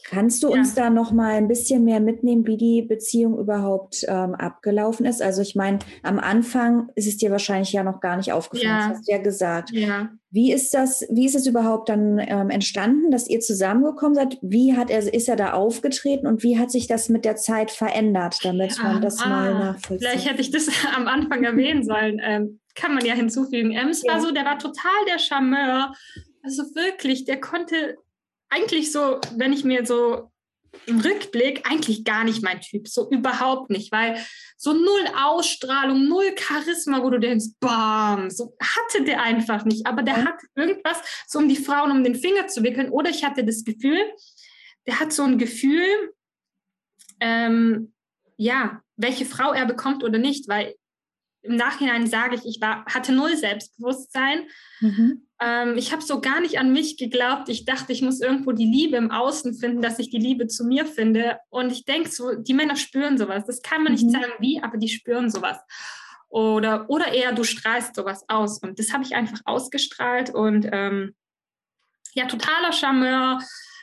Kannst 0.05 0.43
du 0.43 0.49
ja. 0.49 0.55
uns 0.55 0.75
da 0.75 0.89
noch 0.89 1.11
mal 1.11 1.33
ein 1.35 1.47
bisschen 1.47 1.85
mehr 1.85 1.99
mitnehmen, 1.99 2.45
wie 2.45 2.57
die 2.57 2.81
Beziehung 2.81 3.39
überhaupt 3.39 4.05
ähm, 4.07 4.35
abgelaufen 4.35 5.05
ist? 5.05 5.21
Also 5.21 5.41
ich 5.41 5.55
meine, 5.55 5.79
am 6.03 6.19
Anfang 6.19 6.89
ist 6.95 7.07
es 7.07 7.17
dir 7.17 7.31
wahrscheinlich 7.31 7.71
ja 7.71 7.83
noch 7.83 8.01
gar 8.01 8.17
nicht 8.17 8.33
aufgefallen, 8.33 8.69
ja. 8.69 8.89
das 8.89 8.97
hast 8.97 9.07
du 9.07 9.11
ja 9.13 9.17
gesagt. 9.19 9.71
Ja. 9.71 10.09
Wie 10.29 10.51
ist 10.51 10.73
das, 10.73 11.05
wie 11.09 11.25
ist 11.25 11.35
es 11.35 11.47
überhaupt 11.47 11.89
dann 11.89 12.19
ähm, 12.19 12.49
entstanden, 12.49 13.11
dass 13.11 13.29
ihr 13.29 13.39
zusammengekommen 13.39 14.15
seid? 14.15 14.37
Wie 14.41 14.75
hat 14.75 14.89
er, 14.89 15.13
ist 15.13 15.29
er 15.29 15.35
da 15.35 15.53
aufgetreten 15.53 16.27
und 16.27 16.43
wie 16.43 16.59
hat 16.59 16.69
sich 16.69 16.87
das 16.87 17.07
mit 17.07 17.23
der 17.23 17.37
Zeit 17.37 17.71
verändert, 17.71 18.39
damit 18.43 18.77
man 18.83 19.01
das 19.01 19.19
ah, 19.21 19.29
mal 19.29 19.53
nachvollzieht? 19.53 20.07
Vielleicht 20.07 20.29
hätte 20.29 20.41
ich 20.41 20.51
das 20.51 20.67
am 20.95 21.07
Anfang 21.07 21.43
erwähnen 21.43 21.83
sollen. 21.83 22.19
Ähm, 22.21 22.59
kann 22.75 22.93
man 22.93 23.05
ja 23.05 23.13
hinzufügen. 23.13 23.71
Ems 23.71 24.03
ja. 24.03 24.13
war 24.13 24.21
so, 24.21 24.31
der 24.31 24.45
war 24.45 24.59
total 24.59 25.05
der 25.07 25.19
Charmeur. 25.19 25.93
Also 26.43 26.63
wirklich, 26.75 27.25
der 27.25 27.39
konnte 27.39 27.97
eigentlich 28.49 28.91
so, 28.91 29.19
wenn 29.35 29.53
ich 29.53 29.63
mir 29.63 29.85
so 29.85 30.31
im 30.85 30.99
Rückblick, 30.99 31.69
eigentlich 31.69 32.03
gar 32.03 32.23
nicht 32.23 32.43
mein 32.43 32.59
Typ, 32.59 32.87
so 32.87 33.09
überhaupt 33.09 33.69
nicht, 33.69 33.91
weil 33.91 34.23
so 34.57 34.73
null 34.73 35.07
Ausstrahlung, 35.15 36.07
null 36.07 36.35
Charisma, 36.37 37.03
wo 37.03 37.09
du 37.09 37.19
denkst, 37.19 37.45
bam, 37.59 38.29
so 38.29 38.55
hatte 38.59 39.03
der 39.03 39.21
einfach 39.21 39.65
nicht, 39.65 39.85
aber 39.85 40.01
der 40.01 40.25
hat 40.25 40.39
irgendwas, 40.55 40.97
so 41.27 41.39
um 41.39 41.47
die 41.47 41.55
Frauen 41.57 41.91
um 41.91 42.03
den 42.03 42.15
Finger 42.15 42.47
zu 42.47 42.63
wickeln, 42.63 42.89
oder 42.89 43.09
ich 43.09 43.23
hatte 43.23 43.45
das 43.45 43.63
Gefühl, 43.63 43.99
der 44.87 44.99
hat 44.99 45.13
so 45.13 45.23
ein 45.23 45.37
Gefühl, 45.37 46.13
ähm, 47.19 47.93
ja, 48.35 48.81
welche 48.97 49.25
Frau 49.25 49.53
er 49.53 49.65
bekommt 49.65 50.03
oder 50.03 50.17
nicht, 50.17 50.47
weil 50.47 50.75
im 51.43 51.57
Nachhinein 51.57 52.07
sage 52.07 52.35
ich, 52.35 52.45
ich 52.45 52.61
war, 52.61 52.85
hatte 52.85 53.11
null 53.11 53.35
Selbstbewusstsein. 53.35 54.47
Mhm. 54.79 55.27
Ähm, 55.41 55.77
ich 55.77 55.91
habe 55.91 56.01
so 56.01 56.21
gar 56.21 56.39
nicht 56.39 56.57
an 56.57 56.71
mich 56.71 56.97
geglaubt. 56.97 57.49
Ich 57.49 57.65
dachte, 57.65 57.91
ich 57.91 58.01
muss 58.01 58.21
irgendwo 58.21 58.53
die 58.53 58.65
Liebe 58.65 58.95
im 58.95 59.11
Außen 59.11 59.53
finden, 59.53 59.81
dass 59.81 59.99
ich 59.99 60.09
die 60.09 60.19
Liebe 60.19 60.47
zu 60.47 60.63
mir 60.63 60.85
finde. 60.85 61.37
Und 61.49 61.71
ich 61.71 61.83
denke 61.83 62.09
so, 62.09 62.33
die 62.35 62.53
Männer 62.53 62.77
spüren 62.77 63.17
sowas. 63.17 63.45
Das 63.45 63.61
kann 63.61 63.83
man 63.83 63.91
nicht 63.91 64.05
mhm. 64.05 64.11
sagen, 64.11 64.31
wie, 64.39 64.63
aber 64.63 64.77
die 64.77 64.87
spüren 64.87 65.29
sowas. 65.29 65.57
Oder, 66.29 66.89
oder 66.89 67.13
eher, 67.13 67.33
du 67.33 67.43
strahlst 67.43 67.95
sowas 67.95 68.23
aus. 68.29 68.59
Und 68.59 68.79
das 68.79 68.93
habe 68.93 69.03
ich 69.03 69.13
einfach 69.13 69.41
ausgestrahlt. 69.43 70.33
Und 70.33 70.67
ähm, 70.71 71.13
ja, 72.13 72.25
totaler 72.25 72.71
Charmeur. 72.71 73.39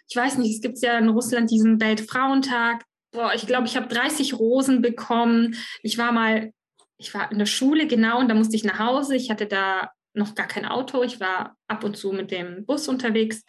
Ich 0.09 0.17
weiß 0.17 0.38
nicht, 0.38 0.55
es 0.55 0.62
gibt 0.62 0.79
ja 0.81 0.99
in 0.99 1.11
Russland 1.11 1.50
diesen 1.50 1.81
Weltfrauentag 1.81 2.85
boah, 3.12 3.33
ich 3.35 3.47
glaube, 3.47 3.67
ich 3.67 3.76
habe 3.76 3.88
30 3.88 4.35
Rosen 4.35 4.83
bekommen. 4.83 5.57
Ich 5.83 5.99
war 5.99 6.12
mal, 6.12 6.52
ich 7.00 7.14
war 7.14 7.33
in 7.33 7.38
der 7.38 7.47
Schule, 7.47 7.87
genau, 7.87 8.21
und 8.21 8.28
da 8.28 8.35
musste 8.35 8.54
ich 8.57 8.64
nach 8.64 8.78
Hause. 8.78 9.16
Ich 9.16 9.30
hatte 9.30 9.47
da 9.47 9.90
noch 10.12 10.35
gar 10.35 10.47
kein 10.47 10.66
Auto. 10.66 11.02
Ich 11.02 11.19
war 11.19 11.57
ab 11.66 11.83
und 11.83 11.97
zu 11.97 12.12
mit 12.12 12.30
dem 12.30 12.66
Bus 12.66 12.88
unterwegs. 12.88 13.42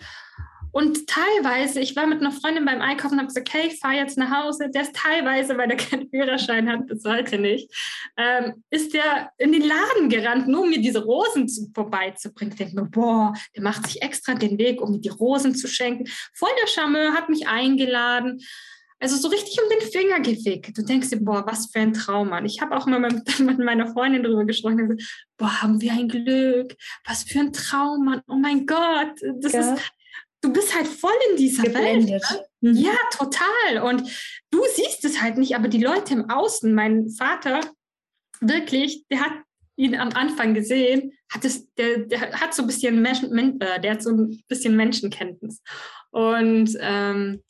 Und 0.73 1.05
teilweise, 1.05 1.81
ich 1.81 1.97
war 1.97 2.07
mit 2.07 2.21
einer 2.21 2.31
Freundin 2.31 2.63
beim 2.63 2.79
Einkaufen 2.79 3.15
und 3.15 3.19
habe 3.19 3.27
gesagt, 3.27 3.53
hey, 3.53 3.67
ich 3.67 3.79
fahre 3.79 3.95
jetzt 3.95 4.17
nach 4.17 4.31
Hause. 4.31 4.69
Der 4.73 4.83
ist 4.83 4.95
teilweise, 4.95 5.57
weil 5.57 5.67
der 5.67 5.75
keinen 5.75 6.09
Führerschein 6.09 6.69
hat, 6.69 6.87
bis 6.87 7.03
heute 7.03 7.37
nicht, 7.37 7.69
ähm, 8.15 8.63
ist 8.69 8.93
der 8.93 9.31
in 9.37 9.51
den 9.51 9.67
Laden 9.67 10.07
gerannt, 10.07 10.47
nur 10.47 10.61
um 10.61 10.69
mir 10.69 10.79
diese 10.79 11.03
Rosen 11.03 11.49
zu, 11.49 11.69
vorbeizubringen. 11.75 12.53
Ich 12.53 12.57
denke 12.57 12.75
mir, 12.75 12.89
boah, 12.89 13.33
der 13.53 13.63
macht 13.63 13.85
sich 13.85 14.01
extra 14.01 14.33
den 14.33 14.57
Weg, 14.57 14.79
um 14.81 14.91
mir 14.91 15.01
die 15.01 15.09
Rosen 15.09 15.55
zu 15.55 15.67
schenken. 15.67 16.05
Voll 16.33 16.51
der 16.61 16.67
Charmeur 16.67 17.13
hat 17.13 17.27
mich 17.27 17.49
eingeladen. 17.49 18.39
Also 19.01 19.17
so 19.17 19.29
richtig 19.29 19.59
um 19.61 19.67
den 19.67 19.91
Finger 19.91 20.19
gefickt. 20.19 20.77
Du 20.77 20.83
denkst 20.83 21.09
dir, 21.09 21.19
boah, 21.19 21.43
was 21.47 21.71
für 21.71 21.79
ein 21.79 21.91
Traum, 21.91 22.29
Mann. 22.29 22.45
Ich 22.45 22.61
habe 22.61 22.77
auch 22.77 22.85
mal 22.85 22.99
mit, 22.99 23.39
mit, 23.39 23.57
meiner 23.57 23.87
Freundin 23.87 24.21
darüber 24.21 24.45
gesprochen. 24.45 24.79
Und 24.79 24.89
gesagt, 24.89 25.25
boah, 25.37 25.61
haben 25.61 25.81
wir 25.81 25.91
ein 25.93 26.07
Glück. 26.07 26.75
Was 27.05 27.23
für 27.23 27.39
ein 27.39 27.51
Traum, 27.51 28.05
Mann. 28.05 28.21
Oh 28.27 28.35
mein 28.35 28.67
Gott. 28.67 29.19
Das 29.41 29.53
ja. 29.53 29.73
ist, 29.73 29.91
du 30.41 30.53
bist 30.53 30.75
halt 30.75 30.87
voll 30.87 31.11
in 31.31 31.37
dieser 31.37 31.63
Geblendet. 31.63 32.21
Welt. 32.29 32.47
Ne? 32.61 32.71
Mhm. 32.71 32.77
Ja, 32.77 32.93
total. 33.11 33.81
Und 33.89 34.07
du 34.51 34.61
siehst 34.75 35.03
es 35.03 35.19
halt 35.19 35.37
nicht, 35.39 35.55
aber 35.55 35.67
die 35.67 35.83
Leute 35.83 36.13
im 36.13 36.29
Außen, 36.29 36.71
mein 36.71 37.09
Vater, 37.09 37.61
wirklich, 38.39 39.05
der 39.09 39.21
hat 39.21 39.33
ihn 39.77 39.95
am 39.95 40.09
Anfang 40.09 40.53
gesehen, 40.53 41.13
hat 41.33 41.43
es, 41.43 41.73
der, 41.73 41.99
der 41.99 42.39
hat 42.39 42.53
so 42.53 42.61
ein 42.61 42.67
bisschen 42.67 43.01
Menschen, 43.01 43.61
äh, 43.61 43.81
der 43.81 43.93
hat 43.93 44.03
so 44.03 44.11
ein 44.11 44.43
bisschen 44.47 44.75
Menschenkenntnis. 44.75 45.63
Und 46.11 46.77
ähm, 46.79 47.41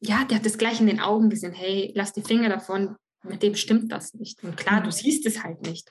ja, 0.00 0.24
der 0.24 0.38
hat 0.38 0.46
es 0.46 0.58
gleich 0.58 0.80
in 0.80 0.86
den 0.86 1.00
Augen 1.00 1.30
gesehen, 1.30 1.52
hey, 1.52 1.92
lass 1.94 2.12
die 2.12 2.22
Finger 2.22 2.48
davon, 2.48 2.96
mit 3.24 3.42
dem 3.42 3.54
stimmt 3.54 3.90
das 3.92 4.14
nicht. 4.14 4.42
Und 4.44 4.56
klar, 4.56 4.80
du 4.80 4.86
mhm. 4.86 4.92
siehst 4.92 5.26
es 5.26 5.42
halt 5.42 5.62
nicht. 5.62 5.90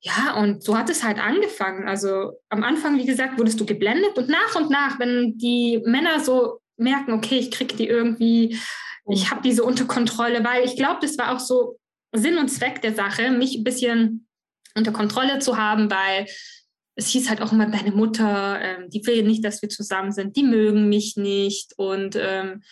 Ja, 0.00 0.34
und 0.34 0.64
so 0.64 0.76
hat 0.76 0.90
es 0.90 1.04
halt 1.04 1.18
angefangen. 1.18 1.86
Also 1.86 2.32
am 2.48 2.64
Anfang, 2.64 2.98
wie 2.98 3.06
gesagt, 3.06 3.38
wurdest 3.38 3.60
du 3.60 3.66
geblendet 3.66 4.18
und 4.18 4.28
nach 4.28 4.56
und 4.56 4.68
nach, 4.68 4.98
wenn 4.98 5.38
die 5.38 5.80
Männer 5.84 6.18
so 6.18 6.60
merken, 6.76 7.12
okay, 7.12 7.38
ich 7.38 7.52
kriege 7.52 7.76
die 7.76 7.86
irgendwie, 7.86 8.58
ich 9.08 9.30
habe 9.30 9.42
diese 9.42 9.62
unter 9.62 9.84
Kontrolle, 9.84 10.44
weil 10.44 10.64
ich 10.64 10.76
glaube, 10.76 10.98
das 11.00 11.16
war 11.18 11.34
auch 11.34 11.40
so 11.40 11.78
Sinn 12.12 12.38
und 12.38 12.48
Zweck 12.48 12.82
der 12.82 12.94
Sache, 12.94 13.30
mich 13.30 13.56
ein 13.56 13.64
bisschen 13.64 14.26
unter 14.74 14.92
Kontrolle 14.92 15.38
zu 15.38 15.56
haben, 15.56 15.88
weil 15.90 16.26
es 16.96 17.08
hieß 17.08 17.28
halt 17.28 17.40
auch 17.40 17.52
immer, 17.52 17.66
deine 17.66 17.92
Mutter, 17.92 18.60
ähm, 18.60 18.90
die 18.90 19.06
will 19.06 19.22
nicht, 19.22 19.44
dass 19.44 19.62
wir 19.62 19.68
zusammen 19.68 20.12
sind, 20.12 20.36
die 20.36 20.42
mögen 20.42 20.88
mich 20.88 21.16
nicht 21.16 21.72
und 21.76 22.16
ähm, 22.18 22.62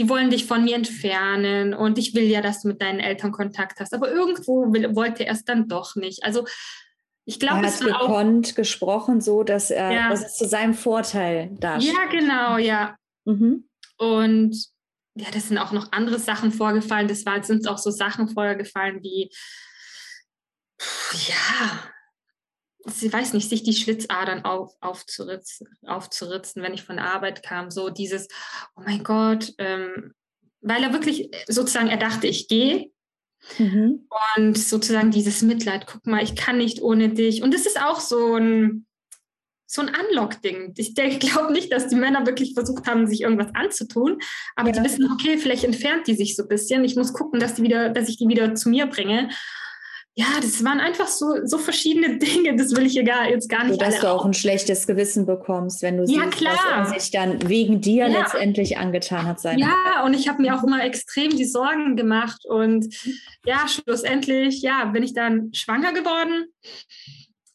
die 0.00 0.08
wollen 0.08 0.30
dich 0.30 0.46
von 0.46 0.64
mir 0.64 0.76
entfernen 0.76 1.74
und 1.74 1.98
ich 1.98 2.14
will 2.14 2.22
ja, 2.22 2.40
dass 2.40 2.62
du 2.62 2.68
mit 2.68 2.80
deinen 2.80 3.00
Eltern 3.00 3.32
Kontakt 3.32 3.80
hast. 3.80 3.92
Aber 3.92 4.10
irgendwo 4.10 4.72
will, 4.72 4.96
wollte 4.96 5.26
er 5.26 5.34
es 5.34 5.44
dann 5.44 5.68
doch 5.68 5.94
nicht. 5.94 6.24
Also 6.24 6.46
ich 7.26 7.38
glaube, 7.38 7.66
es 7.66 7.82
hat 7.82 8.00
gekonnt 8.00 8.56
gesprochen, 8.56 9.20
so 9.20 9.42
dass 9.42 9.70
er 9.70 9.92
ja. 9.92 10.08
dass 10.08 10.24
es 10.24 10.36
zu 10.38 10.46
seinem 10.46 10.72
Vorteil 10.72 11.50
darstellt. 11.60 11.94
Ja, 11.94 12.06
genau, 12.06 12.56
ja. 12.56 12.96
Mhm. 13.26 13.68
Und 13.98 14.56
ja, 15.16 15.26
das 15.34 15.48
sind 15.48 15.58
auch 15.58 15.72
noch 15.72 15.92
andere 15.92 16.18
Sachen 16.18 16.50
vorgefallen. 16.50 17.06
Das 17.06 17.26
war, 17.26 17.42
sind 17.42 17.68
auch 17.68 17.76
so 17.76 17.90
Sachen 17.90 18.26
vorgefallen 18.28 19.02
wie, 19.02 19.30
ja, 21.28 21.90
ich 22.86 23.12
weiß 23.12 23.32
nicht, 23.34 23.48
sich 23.48 23.62
die 23.62 23.72
Schwitzadern 23.72 24.44
auf, 24.44 24.74
aufzuritzen, 24.80 25.68
aufzuritzen, 25.86 26.62
wenn 26.62 26.74
ich 26.74 26.82
von 26.82 26.96
der 26.96 27.12
Arbeit 27.12 27.42
kam. 27.42 27.70
So 27.70 27.90
dieses, 27.90 28.28
oh 28.76 28.82
mein 28.84 29.02
Gott, 29.02 29.52
ähm, 29.58 30.14
weil 30.60 30.82
er 30.82 30.92
wirklich 30.92 31.30
sozusagen, 31.48 31.88
er 31.88 31.96
dachte, 31.96 32.26
ich 32.26 32.48
gehe. 32.48 32.90
Mhm. 33.58 34.06
Und 34.36 34.58
sozusagen 34.58 35.10
dieses 35.10 35.42
Mitleid, 35.42 35.86
guck 35.86 36.06
mal, 36.06 36.22
ich 36.22 36.36
kann 36.36 36.58
nicht 36.58 36.82
ohne 36.82 37.10
dich. 37.10 37.42
Und 37.42 37.54
das 37.54 37.66
ist 37.66 37.80
auch 37.80 38.00
so 38.00 38.34
ein, 38.34 38.86
so 39.66 39.82
ein 39.82 39.90
Unlock-Ding. 39.94 40.74
Ich 40.76 40.94
glaube 41.20 41.52
nicht, 41.52 41.72
dass 41.72 41.88
die 41.88 41.96
Männer 41.96 42.26
wirklich 42.26 42.54
versucht 42.54 42.86
haben, 42.86 43.06
sich 43.06 43.22
irgendwas 43.22 43.54
anzutun, 43.54 44.18
aber 44.56 44.70
ja. 44.70 44.76
die 44.76 44.84
wissen, 44.84 45.10
okay, 45.12 45.38
vielleicht 45.38 45.64
entfernt 45.64 46.06
die 46.06 46.14
sich 46.14 46.36
so 46.36 46.42
ein 46.42 46.48
bisschen. 46.48 46.84
Ich 46.84 46.96
muss 46.96 47.12
gucken, 47.12 47.40
dass, 47.40 47.54
die 47.54 47.62
wieder, 47.62 47.88
dass 47.90 48.08
ich 48.08 48.18
die 48.18 48.28
wieder 48.28 48.54
zu 48.54 48.68
mir 48.68 48.86
bringe 48.86 49.30
ja, 50.16 50.26
das 50.40 50.64
waren 50.64 50.80
einfach 50.80 51.06
so, 51.06 51.46
so 51.46 51.56
verschiedene 51.58 52.18
Dinge, 52.18 52.56
das 52.56 52.74
will 52.74 52.86
ich 52.86 52.92
hier 52.92 53.04
gar, 53.04 53.28
jetzt 53.28 53.48
gar 53.48 53.64
nicht. 53.64 53.74
So, 53.74 53.78
dass 53.78 54.00
du 54.00 54.10
auch 54.10 54.24
ein 54.24 54.34
schlechtes 54.34 54.86
Gewissen 54.86 55.24
bekommst, 55.24 55.82
wenn 55.82 55.98
du 55.98 56.04
ja, 56.04 56.24
siehst, 56.24 56.32
klar. 56.32 56.54
was 56.54 56.92
er 56.92 57.00
sich 57.00 57.10
dann 57.10 57.48
wegen 57.48 57.80
dir 57.80 58.08
ja. 58.08 58.20
letztendlich 58.20 58.78
angetan 58.78 59.26
hat. 59.26 59.40
Seine 59.40 59.60
ja, 59.60 60.04
und 60.04 60.14
ich 60.14 60.28
habe 60.28 60.42
mir 60.42 60.56
auch 60.56 60.64
immer 60.64 60.84
extrem 60.84 61.30
die 61.30 61.44
Sorgen 61.44 61.96
gemacht 61.96 62.44
und 62.44 62.94
ja, 63.44 63.66
schlussendlich, 63.68 64.62
ja, 64.62 64.84
bin 64.86 65.02
ich 65.02 65.14
dann 65.14 65.54
schwanger 65.54 65.92
geworden 65.92 66.46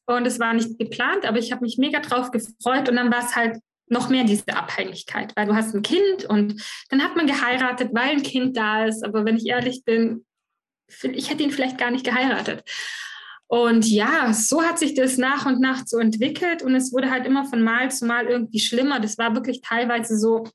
und 0.08 0.26
es 0.26 0.40
war 0.40 0.54
nicht 0.54 0.78
geplant, 0.80 1.26
aber 1.26 1.40
ich 1.40 1.52
habe 1.52 1.64
mich 1.64 1.78
mega 1.78 2.00
drauf 2.00 2.32
gefreut 2.32 2.90
und 2.90 2.96
dann 2.96 3.12
war 3.12 3.20
es 3.20 3.36
halt 3.36 3.60
noch 3.88 4.10
mehr 4.10 4.24
diese 4.24 4.48
Abhängigkeit, 4.48 5.34
weil 5.36 5.46
du 5.46 5.56
hast 5.56 5.76
ein 5.76 5.84
Kind 5.84 6.26
und 6.26 6.62
dann 6.90 7.04
hat 7.04 7.16
man 7.16 7.28
geheiratet, 7.28 7.90
weil 7.94 8.12
ein 8.12 8.24
Kind 8.24 8.58
da 8.58 8.86
ist, 8.86 9.04
aber 9.04 9.26
wenn 9.26 9.38
ich 9.38 9.46
ehrlich 9.46 9.84
bin, 9.84 10.25
ich 11.04 11.30
hätte 11.30 11.44
ihn 11.44 11.52
vielleicht 11.52 11.78
gar 11.78 11.92
nicht 11.92 12.06
geheiratet. 12.06 12.64
Und 13.48 13.86
ja, 13.86 14.34
so 14.34 14.64
hat 14.64 14.80
sich 14.80 14.96
das 14.96 15.18
nach 15.18 15.46
und 15.46 15.60
nach 15.62 15.84
so 15.86 16.00
entwickelt 16.00 16.64
und 16.64 16.76
es 16.76 16.92
wurde 16.92 17.12
halt 17.12 17.28
immer 17.28 17.46
von 17.46 17.62
Mal 17.62 17.92
zu 17.92 18.06
Mal 18.06 18.26
irgendwie 18.26 18.60
schlimmer. 18.60 19.00
Das 19.00 19.18
war 19.18 19.36
wirklich 19.36 19.62
teilweise 19.62 20.18
so, 20.18 20.48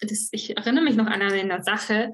das, 0.00 0.28
ich 0.32 0.56
erinnere 0.56 0.84
mich 0.84 0.96
noch 0.96 1.06
an 1.06 1.22
eine 1.22 1.62
Sache. 1.62 2.12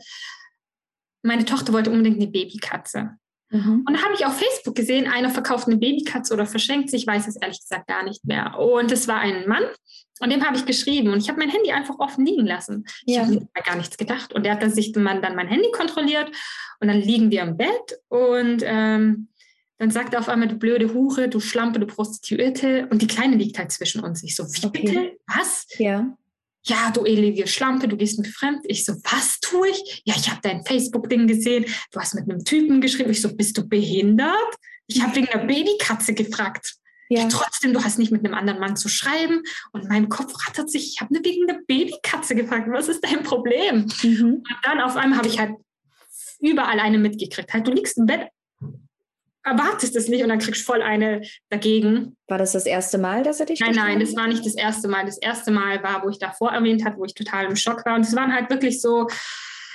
Meine 1.23 1.45
Tochter 1.45 1.73
wollte 1.73 1.91
unbedingt 1.91 2.17
eine 2.17 2.31
Babykatze. 2.31 3.17
Mhm. 3.51 3.85
Und 3.87 3.95
da 3.95 4.03
habe 4.03 4.15
ich 4.15 4.27
auf 4.27 4.39
Facebook 4.39 4.75
gesehen, 4.75 5.09
einer 5.09 5.31
verkauft 5.31 5.67
eine 5.67 5.77
Babykatze 5.77 6.35
oder 6.35 6.47
verschenkt 6.47 6.91
sie, 6.91 6.97
ich 6.97 7.07
weiß 7.07 7.27
es 7.29 7.37
ehrlich 7.37 7.61
gesagt 7.61 7.87
gar 7.87 8.03
nicht 8.03 8.25
mehr. 8.25 8.59
Und 8.59 8.93
es 8.93 9.09
war 9.09 9.21
ein 9.21 9.49
Mann 9.49 9.65
und 10.21 10.31
dem 10.31 10.45
habe 10.45 10.57
ich 10.57 10.67
geschrieben 10.67 11.13
und 11.13 11.19
ich 11.21 11.29
habe 11.29 11.39
mein 11.39 11.51
Handy 11.51 11.71
einfach 11.71 11.99
offen 11.99 12.27
liegen 12.27 12.47
lassen. 12.47 12.85
Ja. 13.05 13.23
Ich 13.23 13.29
habe 13.29 13.49
gar 13.65 13.77
nichts 13.77 13.97
gedacht. 13.97 14.33
Und 14.33 14.45
der 14.45 14.53
hat 14.53 14.63
dann 14.63 14.73
sich 14.73 14.93
dann 14.93 15.05
mein 15.05 15.49
Handy 15.49 15.71
kontrolliert 15.71 16.31
und 16.81 16.89
dann 16.89 17.01
liegen 17.01 17.31
wir 17.31 17.43
im 17.43 17.57
Bett 17.57 17.99
und 18.09 18.63
ähm, 18.65 19.29
dann 19.79 19.91
sagt 19.91 20.15
er 20.15 20.21
auf 20.21 20.29
einmal, 20.29 20.49
du 20.49 20.57
blöde 20.57 20.95
Hure, 20.95 21.29
du 21.29 21.39
Schlampe, 21.39 21.79
du 21.79 21.87
Prostituierte. 21.87 22.89
Und 22.91 23.03
die 23.03 23.07
Kleine 23.07 23.37
liegt 23.37 23.59
halt 23.59 23.71
zwischen 23.71 24.01
uns. 24.03 24.23
Ich 24.23 24.35
so, 24.35 24.45
wie 24.45 24.67
okay. 24.67 24.83
bitte? 24.83 25.13
Was? 25.27 25.67
Ja. 25.79 26.17
Ja, 26.65 26.91
du 26.91 27.05
elige 27.05 27.47
Schlampe, 27.47 27.87
du 27.87 27.97
gehst 27.97 28.19
mit 28.19 28.27
fremd. 28.27 28.61
Ich 28.65 28.85
so, 28.85 28.95
was 29.05 29.39
tue 29.41 29.69
ich? 29.69 30.03
Ja, 30.05 30.15
ich 30.17 30.29
habe 30.31 30.41
dein 30.43 30.65
Facebook-Ding 30.65 31.27
gesehen. 31.29 31.65
Du 31.93 32.01
hast 32.01 32.15
mit 32.15 32.25
einem 32.25 32.45
Typen 32.45 32.81
geschrieben. 32.81 33.11
Ich 33.11 33.23
so, 33.23 33.37
bist 33.37 33.57
du 33.57 33.69
behindert? 33.69 34.33
Ich 34.89 35.03
habe 35.03 35.15
wegen 35.15 35.29
einer 35.29 35.47
Babykatze 35.47 36.15
gefragt. 36.15 36.77
Ja. 37.09 37.21
ja. 37.21 37.29
trotzdem, 37.29 37.73
du 37.73 37.85
hast 37.85 37.99
nicht 37.99 38.11
mit 38.11 38.25
einem 38.25 38.35
anderen 38.35 38.59
Mann 38.59 38.77
zu 38.77 38.89
schreiben. 38.89 39.43
Und 39.73 39.89
mein 39.89 40.09
Kopf 40.09 40.33
rattert 40.49 40.71
sich. 40.71 40.95
Ich 40.95 41.01
habe 41.01 41.15
wegen 41.23 41.49
einer 41.49 41.61
Babykatze 41.67 42.35
gefragt. 42.35 42.67
Was 42.71 42.89
ist 42.89 43.05
dein 43.05 43.23
Problem? 43.23 43.87
Mhm. 44.03 44.25
Und 44.25 44.57
dann 44.63 44.81
auf 44.81 44.97
einmal 44.97 45.19
habe 45.19 45.29
ich 45.29 45.39
halt 45.39 45.53
überall 46.41 46.81
eine 46.81 46.99
mitgekriegt. 46.99 47.53
Halt, 47.53 47.67
du 47.67 47.73
liegst 47.73 47.99
im 47.99 48.07
Bett, 48.07 48.29
erwartest 49.47 49.95
es 49.95 50.09
nicht 50.09 50.23
und 50.23 50.29
dann 50.29 50.41
kriegst 50.41 50.63
du 50.63 50.65
voll 50.65 50.83
eine 50.83 51.23
dagegen. 51.49 52.17
War 52.27 52.39
das 52.39 52.53
das 52.53 52.67
erste 52.67 52.99
Mal, 52.99 53.23
dass 53.23 53.39
er 53.41 53.47
dich 53.47 53.61
Nein, 53.61 53.75
nein, 53.75 54.01
das 54.01 54.17
war 54.17 54.27
nicht 54.27 54.45
das 54.45 54.57
erste 54.57 54.89
Mal. 54.89 55.07
Das 55.07 55.19
erste 55.19 55.53
Mal 55.53 55.83
war, 55.83 56.05
wo 56.05 56.09
ich 56.09 56.19
davor 56.19 56.51
erwähnt 56.51 56.85
habe, 56.85 56.99
wo 56.99 57.05
ich 57.05 57.15
total 57.15 57.47
im 57.47 57.57
Schock 57.57 57.87
war. 57.87 57.95
Und 57.95 58.03
es 58.05 58.17
waren 58.17 58.35
halt 58.35 58.51
wirklich 58.51 58.81
so, 58.81 59.07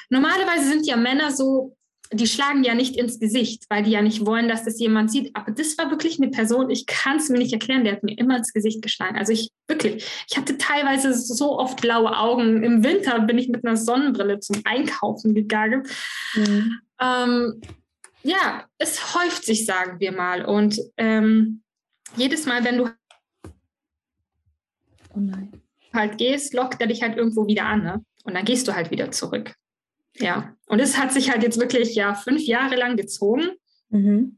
normalerweise 0.09 0.67
sind 0.67 0.85
ja 0.85 0.97
Männer 0.97 1.31
so, 1.31 1.75
die 2.13 2.27
schlagen 2.27 2.63
ja 2.63 2.75
nicht 2.75 2.97
ins 2.97 3.19
Gesicht, 3.19 3.65
weil 3.69 3.83
die 3.83 3.91
ja 3.91 4.01
nicht 4.01 4.25
wollen, 4.25 4.49
dass 4.49 4.65
das 4.65 4.79
jemand 4.79 5.11
sieht. 5.11 5.35
Aber 5.35 5.51
das 5.51 5.77
war 5.77 5.89
wirklich 5.89 6.19
eine 6.19 6.29
Person, 6.29 6.69
ich 6.69 6.85
kann 6.85 7.17
es 7.17 7.29
mir 7.29 7.37
nicht 7.37 7.53
erklären, 7.53 7.83
der 7.85 7.93
hat 7.93 8.03
mir 8.03 8.17
immer 8.17 8.37
ins 8.37 8.51
Gesicht 8.51 8.81
geschlagen. 8.81 9.17
Also 9.17 9.31
ich 9.31 9.49
wirklich, 9.67 10.05
ich 10.29 10.37
hatte 10.37 10.57
teilweise 10.57 11.13
so 11.13 11.57
oft 11.57 11.79
blaue 11.79 12.17
Augen. 12.17 12.63
Im 12.63 12.83
Winter 12.83 13.19
bin 13.21 13.37
ich 13.37 13.47
mit 13.47 13.65
einer 13.65 13.77
Sonnenbrille 13.77 14.39
zum 14.39 14.61
Einkaufen 14.65 15.33
gegangen. 15.33 15.83
Mhm. 16.35 16.79
Ähm, 16.99 17.61
ja, 18.23 18.65
es 18.77 19.15
häuft 19.15 19.45
sich, 19.45 19.65
sagen 19.65 19.99
wir 19.99 20.11
mal. 20.11 20.43
Und 20.43 20.79
ähm, 20.97 21.63
jedes 22.17 22.45
Mal, 22.45 22.63
wenn 22.65 22.77
du 22.77 22.89
oh 25.15 25.19
halt 25.93 26.17
gehst, 26.17 26.53
lockt 26.53 26.81
er 26.81 26.87
dich 26.87 27.01
halt 27.01 27.17
irgendwo 27.17 27.47
wieder 27.47 27.65
an. 27.65 27.83
Ne? 27.83 28.05
Und 28.25 28.35
dann 28.35 28.45
gehst 28.45 28.67
du 28.67 28.75
halt 28.75 28.91
wieder 28.91 29.11
zurück. 29.11 29.55
Ja, 30.17 30.55
und 30.67 30.79
es 30.79 30.97
hat 30.97 31.11
sich 31.11 31.31
halt 31.31 31.43
jetzt 31.43 31.59
wirklich 31.59 31.95
ja 31.95 32.13
fünf 32.13 32.41
Jahre 32.41 32.75
lang 32.75 32.97
gezogen. 32.97 33.51
Mhm. 33.89 34.37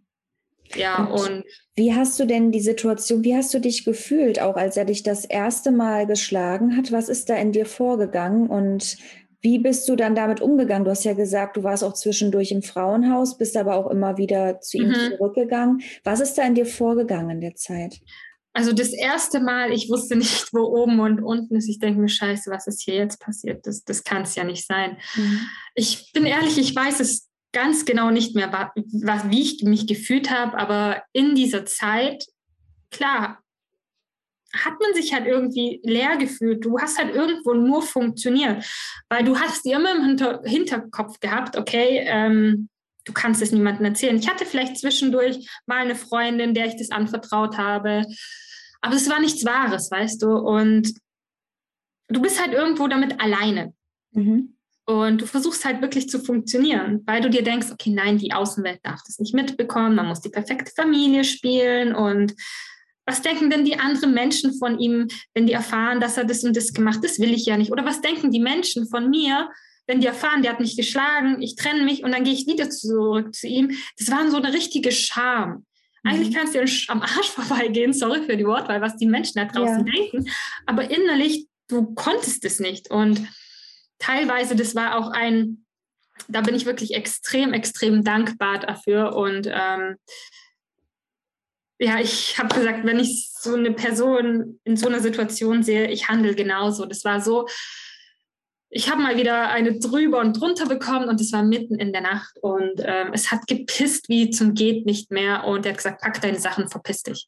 Ja, 0.76 1.06
und, 1.06 1.30
und, 1.30 1.44
wie 1.76 1.94
hast 1.94 2.20
du 2.20 2.26
denn 2.26 2.52
die 2.52 2.62
Situation, 2.62 3.24
wie 3.24 3.36
hast 3.36 3.54
du 3.54 3.60
dich 3.60 3.86
gefühlt, 3.86 4.40
auch 4.40 4.56
als 4.56 4.78
er 4.78 4.86
dich 4.86 5.04
das 5.04 5.26
erste 5.26 5.72
Mal 5.72 6.08
geschlagen 6.08 6.78
hat? 6.78 6.92
Was 6.92 7.10
ist 7.10 7.30
da 7.30 7.36
in 7.36 7.52
dir 7.52 7.66
vorgegangen 7.66 8.48
und 8.48 8.98
wie 9.42 9.60
bist 9.60 9.90
du 9.90 9.98
dann 9.98 10.16
damit 10.16 10.40
umgegangen? 10.40 10.86
Du 10.86 10.92
hast 10.92 11.04
ja 11.04 11.14
gesagt, 11.14 11.58
du 11.58 11.64
warst 11.64 11.84
auch 11.84 11.94
zwischendurch 11.94 12.52
im 12.52 12.62
Frauenhaus, 12.62 13.38
bist 13.38 13.58
aber 13.58 13.76
auch 13.76 13.92
immer 13.92 14.18
wieder 14.18 14.62
zu 14.62 14.78
ihm 14.78 14.90
mhm. 14.90 15.18
zurückgegangen. 15.18 15.82
Was 16.06 16.22
ist 16.22 16.38
da 16.38 16.44
in 16.44 16.56
dir 16.56 16.66
vorgegangen 16.66 17.30
in 17.30 17.42
der 17.42 17.56
Zeit? 17.56 18.00
Also 18.54 18.72
das 18.72 18.94
erste 18.94 19.40
Mal, 19.40 19.72
ich 19.72 19.90
wusste 19.90 20.16
nicht, 20.16 20.54
wo 20.54 20.62
oben 20.62 21.00
und 21.00 21.22
unten 21.22 21.56
ist. 21.56 21.68
Ich 21.68 21.80
denke 21.80 22.00
mir, 22.00 22.08
scheiße, 22.08 22.52
was 22.52 22.68
ist 22.68 22.84
hier 22.84 22.96
jetzt 22.96 23.20
passiert? 23.20 23.66
Das, 23.66 23.84
das 23.84 24.04
kann 24.04 24.22
es 24.22 24.36
ja 24.36 24.44
nicht 24.44 24.66
sein. 24.66 24.98
Mhm. 25.16 25.40
Ich 25.74 26.12
bin 26.14 26.26
ehrlich, 26.26 26.58
ich 26.60 26.76
weiß 26.76 27.00
es 27.00 27.30
ganz 27.52 27.86
genau 27.86 28.12
nicht 28.12 28.36
mehr, 28.36 28.52
was, 28.76 29.30
wie 29.30 29.42
ich 29.42 29.64
mich 29.64 29.88
gefühlt 29.88 30.30
habe, 30.32 30.58
aber 30.58 31.04
in 31.14 31.36
dieser 31.36 31.66
Zeit, 31.66 32.26
klar, 32.92 33.40
hat 34.56 34.74
man 34.80 34.94
sich 34.94 35.14
halt 35.14 35.26
irgendwie 35.26 35.80
leer 35.84 36.18
gefühlt. 36.18 36.64
Du 36.64 36.80
hast 36.80 37.00
halt 37.00 37.16
irgendwo 37.16 37.54
nur 37.54 37.82
funktioniert, 37.82 38.64
weil 39.10 39.24
du 39.24 39.40
hast 39.40 39.66
dir 39.66 39.78
immer 39.78 39.96
im 39.96 40.06
Hinter 40.06 40.42
Hinterkopf 40.46 41.20
gehabt, 41.20 41.58
okay, 41.58 42.04
ähm, 42.06 42.70
du 43.06 43.14
kannst 43.14 43.42
es 43.42 43.52
niemandem 43.52 43.86
erzählen. 43.86 44.18
Ich 44.18 44.30
hatte 44.30 44.46
vielleicht 44.46 44.78
zwischendurch 44.78 45.50
mal 45.66 45.82
eine 45.82 45.96
Freundin, 45.96 46.54
der 46.54 46.68
ich 46.68 46.76
das 46.76 46.92
anvertraut 46.92 47.58
habe, 47.58 48.06
aber 48.82 48.96
es 48.96 49.10
war 49.10 49.20
nichts 49.20 49.46
Wahres, 49.46 49.92
weißt 49.92 50.22
du. 50.22 50.36
Und 50.36 50.94
du 52.10 52.22
bist 52.22 52.42
halt 52.42 52.54
irgendwo 52.54 52.88
damit 52.88 53.20
alleine. 53.22 53.74
Mhm. 54.12 54.56
Und 54.86 55.22
du 55.22 55.26
versuchst 55.26 55.64
halt 55.64 55.82
wirklich 55.82 56.10
zu 56.10 56.20
funktionieren, 56.20 57.04
weil 57.06 57.22
du 57.22 57.30
dir 57.30 57.44
denkst, 57.44 57.68
okay, 57.72 57.92
nein, 57.92 58.18
die 58.18 58.34
Außenwelt 58.34 58.82
darf 58.84 59.00
das 59.06 59.18
nicht 59.20 59.34
mitbekommen, 59.34 59.96
man 59.96 60.08
muss 60.08 60.20
die 60.20 60.30
perfekte 60.30 60.72
Familie 60.76 61.24
spielen 61.24 61.96
und 61.96 62.34
was 63.06 63.22
denken 63.22 63.50
denn 63.50 63.66
die 63.66 63.80
anderen 63.80 64.14
Menschen 64.14 64.54
von 64.58 64.80
ihm, 64.80 65.08
wenn 65.34 65.46
die 65.46 65.54
erfahren, 65.54 66.00
dass 66.00 66.18
er 66.18 66.26
das 66.26 66.44
und 66.44 66.56
das 66.56 66.74
gemacht 66.74 66.98
hat? 66.98 67.04
Das 67.04 67.20
will 67.20 67.34
ich 67.34 67.46
ja 67.46 67.58
nicht. 67.58 67.72
Oder 67.72 67.86
was 67.86 68.02
denken 68.02 68.32
die 68.32 68.40
Menschen 68.40 68.88
von 68.88 69.10
mir, 69.10 69.50
wenn 69.88 70.02
die 70.02 70.08
erfahren, 70.08 70.42
der 70.42 70.52
hat 70.52 70.60
mich 70.60 70.78
geschlagen, 70.78 71.42
ich 71.42 71.56
trenne 71.56 71.84
mich 71.84 72.04
und 72.04 72.12
dann 72.12 72.24
gehe 72.24 72.34
ich 72.34 72.48
wieder 72.48 72.70
zurück 72.70 73.34
zu 73.36 73.48
ihm? 73.48 73.78
Das 73.98 74.10
war 74.10 74.30
so 74.30 74.38
eine 74.38 74.54
richtige 74.54 74.92
Scham. 74.92 75.66
Eigentlich 76.04 76.30
mhm. 76.30 76.34
kannst 76.34 76.56
du 76.56 76.60
am 76.92 77.02
Arsch 77.02 77.30
vorbeigehen, 77.30 77.94
sorry 77.94 78.24
für 78.24 78.38
die 78.38 78.46
Wortwahl, 78.46 78.82
was 78.82 78.98
die 78.98 79.08
Menschen 79.08 79.36
da 79.36 79.46
draußen 79.46 79.86
ja. 79.86 79.94
denken. 79.94 80.30
Aber 80.66 80.90
innerlich, 80.90 81.48
du 81.68 81.94
konntest 81.94 82.44
es 82.46 82.60
nicht. 82.60 82.92
Und 82.92 83.26
teilweise, 84.00 84.56
das 84.56 84.76
war 84.76 84.98
auch 84.98 85.12
ein, 85.12 85.66
da 86.28 86.42
bin 86.42 86.56
ich 86.56 86.66
wirklich 86.66 86.94
extrem, 86.94 87.54
extrem 87.54 88.04
dankbar 88.04 88.60
dafür. 88.60 89.16
Und 89.16 89.48
ähm, 89.48 89.96
ja, 91.80 92.00
ich 92.00 92.38
habe 92.38 92.54
gesagt, 92.54 92.86
wenn 92.86 93.00
ich 93.00 93.32
so 93.32 93.56
eine 93.56 93.72
Person 93.72 94.60
in 94.64 94.78
so 94.78 94.88
einer 94.88 95.00
Situation 95.00 95.64
sehe, 95.64 95.90
ich 95.90 96.08
handle 96.08 96.36
genauso. 96.36 96.86
Das 96.86 97.04
war 97.04 97.20
so, 97.22 97.48
ich 98.76 98.90
habe 98.90 99.02
mal 99.02 99.18
wieder 99.18 99.50
eine 99.50 99.78
drüber 99.78 100.20
und 100.20 100.40
drunter 100.40 100.66
bekommen 100.66 101.08
und 101.08 101.22
es 101.22 101.32
war 101.32 101.44
mitten 101.44 101.76
in 101.76 101.94
der 101.94 102.02
Nacht 102.02 102.40
und 102.42 102.80
ähm, 102.80 103.10
es 103.14 103.32
hat 103.32 103.46
gepisst 103.46 104.10
wie 104.10 104.32
zum 104.32 104.56
geht 104.56 104.88
nicht 104.88 105.12
mehr 105.12 105.44
und 105.44 105.66
er 105.66 105.74
hat 105.74 105.78
gesagt, 105.78 106.02
pack 106.02 106.20
deine 106.22 106.40
Sachen, 106.40 106.70
verpiss 106.70 107.04
dich. 107.04 107.28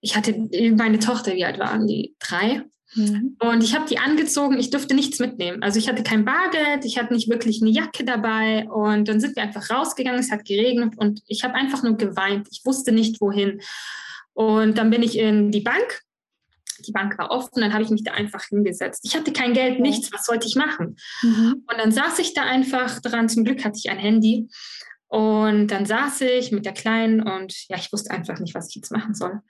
Ich 0.00 0.16
hatte 0.16 0.48
meine 0.76 1.00
Tochter, 1.00 1.34
wie 1.34 1.44
alt 1.44 1.58
waren 1.58 1.88
die? 1.88 2.14
Drei. 2.20 2.62
Mhm. 2.94 3.36
Und 3.40 3.64
ich 3.64 3.74
habe 3.74 3.88
die 3.88 3.98
angezogen, 3.98 4.58
ich 4.58 4.70
durfte 4.70 4.94
nichts 4.94 5.18
mitnehmen. 5.18 5.64
Also 5.64 5.80
ich 5.80 5.88
hatte 5.88 6.04
kein 6.04 6.24
Bargeld, 6.24 6.84
ich 6.84 6.96
hatte 6.96 7.12
nicht 7.12 7.28
wirklich 7.28 7.60
eine 7.60 7.70
Jacke 7.70 8.04
dabei 8.04 8.68
und 8.68 9.08
dann 9.08 9.20
sind 9.20 9.34
wir 9.34 9.42
einfach 9.42 9.68
rausgegangen, 9.68 10.20
es 10.20 10.30
hat 10.30 10.44
geregnet 10.44 10.94
und 10.96 11.22
ich 11.26 11.42
habe 11.42 11.54
einfach 11.54 11.82
nur 11.82 11.96
geweint. 11.96 12.46
Ich 12.52 12.64
wusste 12.64 12.92
nicht 12.92 13.20
wohin. 13.20 13.60
Und 14.32 14.78
dann 14.78 14.90
bin 14.90 15.02
ich 15.02 15.18
in 15.18 15.50
die 15.50 15.60
Bank. 15.60 16.02
Die 16.82 16.92
Bank 16.92 17.18
war 17.18 17.30
offen, 17.30 17.60
dann 17.60 17.72
habe 17.72 17.82
ich 17.82 17.90
mich 17.90 18.04
da 18.04 18.12
einfach 18.12 18.44
hingesetzt. 18.44 19.00
Ich 19.04 19.16
hatte 19.16 19.32
kein 19.32 19.52
Geld, 19.52 19.80
nichts, 19.80 20.12
was 20.12 20.26
sollte 20.26 20.46
ich 20.46 20.56
machen? 20.56 20.96
Mhm. 21.22 21.64
Und 21.66 21.78
dann 21.78 21.92
saß 21.92 22.18
ich 22.18 22.34
da 22.34 22.42
einfach 22.42 23.00
dran. 23.00 23.28
Zum 23.28 23.44
Glück 23.44 23.64
hatte 23.64 23.78
ich 23.78 23.90
ein 23.90 23.98
Handy. 23.98 24.48
Und 25.10 25.68
dann 25.68 25.86
saß 25.86 26.20
ich 26.20 26.52
mit 26.52 26.64
der 26.64 26.72
Kleinen 26.72 27.20
und 27.20 27.68
ja, 27.68 27.76
ich 27.76 27.92
wusste 27.92 28.12
einfach 28.12 28.38
nicht, 28.38 28.54
was 28.54 28.68
ich 28.68 28.76
jetzt 28.76 28.92
machen 28.92 29.12
soll. 29.12 29.40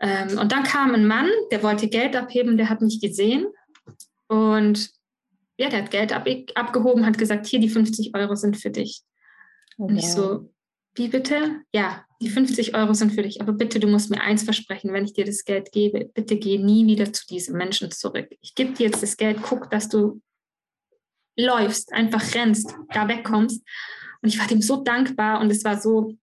Ähm, 0.00 0.38
und 0.38 0.52
dann 0.52 0.62
kam 0.62 0.94
ein 0.94 1.06
Mann, 1.06 1.28
der 1.50 1.62
wollte 1.62 1.88
Geld 1.88 2.16
abheben, 2.16 2.56
der 2.56 2.70
hat 2.70 2.80
mich 2.80 3.00
gesehen 3.00 3.46
und 4.26 4.90
ja, 5.58 5.68
der 5.68 5.82
hat 5.82 5.90
Geld 5.90 6.12
ab, 6.14 6.26
abgehoben, 6.54 7.04
hat 7.04 7.18
gesagt, 7.18 7.46
hier 7.46 7.60
die 7.60 7.68
50 7.68 8.14
Euro 8.14 8.36
sind 8.36 8.56
für 8.56 8.70
dich. 8.70 9.02
Okay. 9.76 9.92
Und 9.92 9.98
ich 9.98 10.10
so, 10.10 10.50
wie 10.94 11.08
bitte? 11.08 11.60
Ja, 11.72 12.05
die 12.20 12.30
50 12.30 12.74
Euro 12.74 12.94
sind 12.94 13.12
für 13.12 13.22
dich, 13.22 13.40
aber 13.40 13.52
bitte, 13.52 13.78
du 13.78 13.88
musst 13.88 14.10
mir 14.10 14.20
eins 14.20 14.42
versprechen, 14.42 14.92
wenn 14.92 15.04
ich 15.04 15.12
dir 15.12 15.24
das 15.24 15.44
Geld 15.44 15.72
gebe, 15.72 16.06
bitte 16.14 16.36
geh 16.36 16.58
nie 16.58 16.86
wieder 16.86 17.12
zu 17.12 17.26
diesem 17.26 17.56
Menschen 17.56 17.90
zurück. 17.90 18.28
Ich 18.40 18.54
gebe 18.54 18.72
dir 18.72 18.86
jetzt 18.86 19.02
das 19.02 19.16
Geld, 19.16 19.38
guck, 19.42 19.70
dass 19.70 19.88
du 19.88 20.20
läufst, 21.36 21.92
einfach 21.92 22.34
rennst, 22.34 22.74
da 22.92 23.08
wegkommst. 23.08 23.62
Und 24.22 24.28
ich 24.28 24.38
war 24.38 24.46
dem 24.46 24.62
so 24.62 24.82
dankbar 24.82 25.40
und 25.40 25.50
es 25.50 25.64
war 25.64 25.78
so, 25.80 26.16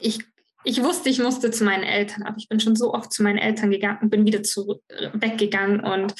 ich 0.00 0.24
ich 0.68 0.84
wusste, 0.84 1.08
ich 1.08 1.18
musste 1.18 1.50
zu 1.50 1.64
meinen 1.64 1.82
Eltern, 1.82 2.24
aber 2.24 2.36
ich 2.36 2.48
bin 2.48 2.60
schon 2.60 2.76
so 2.76 2.92
oft 2.92 3.10
zu 3.10 3.22
meinen 3.22 3.38
Eltern 3.38 3.70
gegangen 3.70 4.00
und 4.02 4.10
bin 4.10 4.26
wieder 4.26 4.42
zurück, 4.42 4.82
äh, 4.88 5.08
weggegangen 5.14 5.80
und 5.80 6.14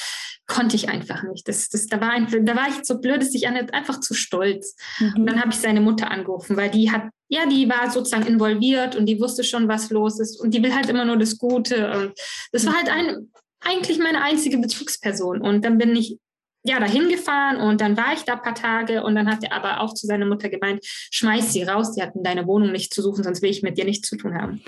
konnte 0.47 0.75
ich 0.75 0.89
einfach 0.89 1.23
nicht. 1.25 1.47
Das, 1.47 1.69
das, 1.69 1.87
da, 1.87 2.01
war 2.01 2.11
ein, 2.11 2.27
da 2.47 2.57
war 2.57 2.67
ich 2.69 2.83
so 2.83 2.99
blöd, 2.99 3.21
dass 3.21 3.35
ich 3.35 3.47
einfach 3.47 4.01
zu 4.01 4.15
stolz. 4.15 4.75
Mhm. 4.99 5.15
Und 5.17 5.27
dann 5.27 5.41
habe 5.41 5.51
ich 5.51 5.59
seine 5.59 5.83
Mutter 5.83 6.11
angerufen, 6.11 6.57
weil 6.57 6.71
die 6.71 6.91
hat, 6.91 7.11
ja, 7.29 7.45
die 7.45 7.69
war 7.69 7.91
sozusagen 7.91 8.27
involviert 8.27 8.97
und 8.97 9.05
die 9.05 9.21
wusste 9.21 9.45
schon, 9.45 9.69
was 9.69 9.91
los 9.91 10.19
ist 10.19 10.41
und 10.41 10.55
die 10.55 10.63
will 10.63 10.75
halt 10.75 10.89
immer 10.89 11.05
nur 11.05 11.19
das 11.19 11.37
Gute. 11.37 11.93
Und 11.93 12.15
das 12.51 12.65
war 12.65 12.75
halt 12.75 12.89
ein, 12.89 13.31
eigentlich 13.61 13.99
meine 13.99 14.23
einzige 14.23 14.57
Bezugsperson. 14.57 15.43
Und 15.43 15.63
dann 15.67 15.77
bin 15.77 15.95
ich 15.95 16.17
ja, 16.69 16.79
dahin 16.79 17.09
gefahren 17.09 17.57
und 17.57 17.81
dann 17.81 17.97
war 17.97 18.13
ich 18.13 18.25
da 18.25 18.35
ein 18.35 18.43
paar 18.43 18.55
Tage 18.55 19.03
und 19.03 19.15
dann 19.15 19.27
hat 19.27 19.43
er 19.43 19.53
aber 19.53 19.81
auch 19.81 19.95
zu 19.95 20.07
seiner 20.07 20.27
Mutter 20.27 20.51
gemeint, 20.51 20.85
schmeiß 20.85 21.53
sie 21.53 21.63
raus, 21.63 21.95
die 21.95 22.03
hat 22.03 22.15
in 22.15 22.23
deiner 22.23 22.47
Wohnung 22.47 22.73
nicht 22.73 22.93
zu 22.93 23.01
suchen, 23.01 23.25
sonst 23.25 23.41
will 23.41 23.51
ich 23.51 23.63
mit 23.63 23.79
dir 23.79 23.87
nichts 23.87 24.09
zu 24.09 24.17
tun 24.17 24.35
haben. 24.35 24.63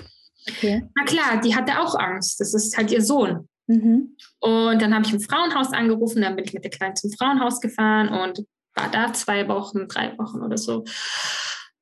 Okay. 0.49 0.83
Na 0.95 1.03
klar, 1.05 1.41
die 1.41 1.55
hatte 1.55 1.79
auch 1.79 1.93
Angst, 1.93 2.39
das 2.39 2.55
ist 2.55 2.75
halt 2.75 2.91
ihr 2.91 3.03
Sohn. 3.03 3.47
Mhm. 3.67 4.17
Und 4.39 4.81
dann 4.81 4.95
habe 4.95 5.05
ich 5.05 5.13
im 5.13 5.19
Frauenhaus 5.19 5.71
angerufen, 5.73 6.23
dann 6.23 6.35
bin 6.35 6.45
ich 6.45 6.53
mit 6.53 6.63
der 6.63 6.71
Kleinen 6.71 6.95
zum 6.95 7.11
Frauenhaus 7.11 7.61
gefahren 7.61 8.09
und 8.09 8.45
war 8.73 8.89
da 8.89 9.13
zwei 9.13 9.47
Wochen, 9.47 9.87
drei 9.87 10.17
Wochen 10.17 10.41
oder 10.41 10.57
so. 10.57 10.83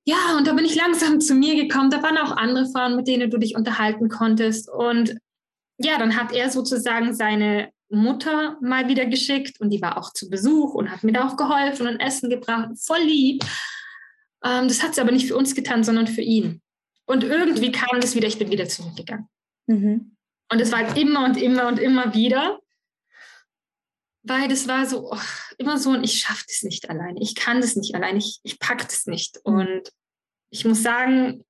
Ja, 0.05 0.35
und 0.37 0.47
da 0.47 0.53
bin 0.53 0.65
ich 0.65 0.75
langsam 0.75 1.21
zu 1.21 1.33
mir 1.33 1.55
gekommen. 1.55 1.91
Da 1.91 2.03
waren 2.03 2.17
auch 2.17 2.35
andere 2.35 2.69
Frauen, 2.69 2.97
mit 2.97 3.07
denen 3.07 3.29
du 3.29 3.37
dich 3.37 3.55
unterhalten 3.55 4.09
konntest. 4.09 4.69
Und 4.69 5.15
ja, 5.77 5.97
dann 5.97 6.17
hat 6.17 6.33
er 6.33 6.49
sozusagen 6.49 7.13
seine 7.13 7.69
Mutter 7.89 8.57
mal 8.61 8.87
wieder 8.87 9.05
geschickt 9.05 9.59
und 9.59 9.71
die 9.71 9.81
war 9.81 9.97
auch 9.97 10.13
zu 10.13 10.29
Besuch 10.29 10.73
und 10.73 10.91
hat 10.91 11.03
mir 11.03 11.11
da 11.11 11.27
auch 11.27 11.37
geholfen 11.37 11.87
und 11.87 11.99
Essen 11.99 12.29
gebracht. 12.29 12.69
Voll 12.77 13.01
lieb. 13.01 13.43
Ähm, 14.43 14.67
das 14.67 14.83
hat 14.83 14.95
sie 14.95 15.01
aber 15.01 15.11
nicht 15.11 15.27
für 15.27 15.35
uns 15.35 15.55
getan, 15.55 15.83
sondern 15.83 16.07
für 16.07 16.21
ihn. 16.21 16.61
Und 17.05 17.23
irgendwie 17.23 17.71
kam 17.71 17.99
das 17.99 18.15
wieder, 18.15 18.27
ich 18.27 18.37
bin 18.37 18.51
wieder 18.51 18.67
zurückgegangen. 18.67 19.27
Mhm. 19.67 20.15
Und 20.51 20.61
es 20.61 20.71
war 20.71 20.79
halt 20.79 20.97
immer 20.97 21.25
und 21.25 21.37
immer 21.37 21.67
und 21.67 21.79
immer 21.79 22.13
wieder, 22.13 22.59
weil 24.23 24.47
das 24.47 24.67
war 24.67 24.85
so, 24.85 25.11
oh, 25.11 25.17
immer 25.57 25.77
so, 25.77 25.91
und 25.91 26.03
ich 26.03 26.19
schaffe 26.19 26.45
das 26.47 26.61
nicht 26.63 26.89
alleine. 26.89 27.19
Ich 27.21 27.35
kann 27.35 27.61
das 27.61 27.75
nicht 27.75 27.95
alleine. 27.95 28.19
Ich, 28.19 28.39
ich 28.43 28.59
packe 28.59 28.85
das 28.85 29.07
nicht. 29.07 29.39
Mhm. 29.45 29.53
Und 29.53 29.81
ich 30.51 30.65
muss 30.65 30.83
sagen, 30.83 31.43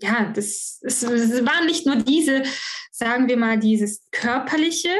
ja, 0.00 0.30
das, 0.34 0.80
es, 0.82 1.02
es 1.02 1.44
waren 1.44 1.66
nicht 1.66 1.86
nur 1.86 1.96
diese, 1.96 2.42
sagen 2.90 3.28
wir 3.28 3.36
mal, 3.36 3.58
dieses 3.58 4.02
körperliche 4.12 4.90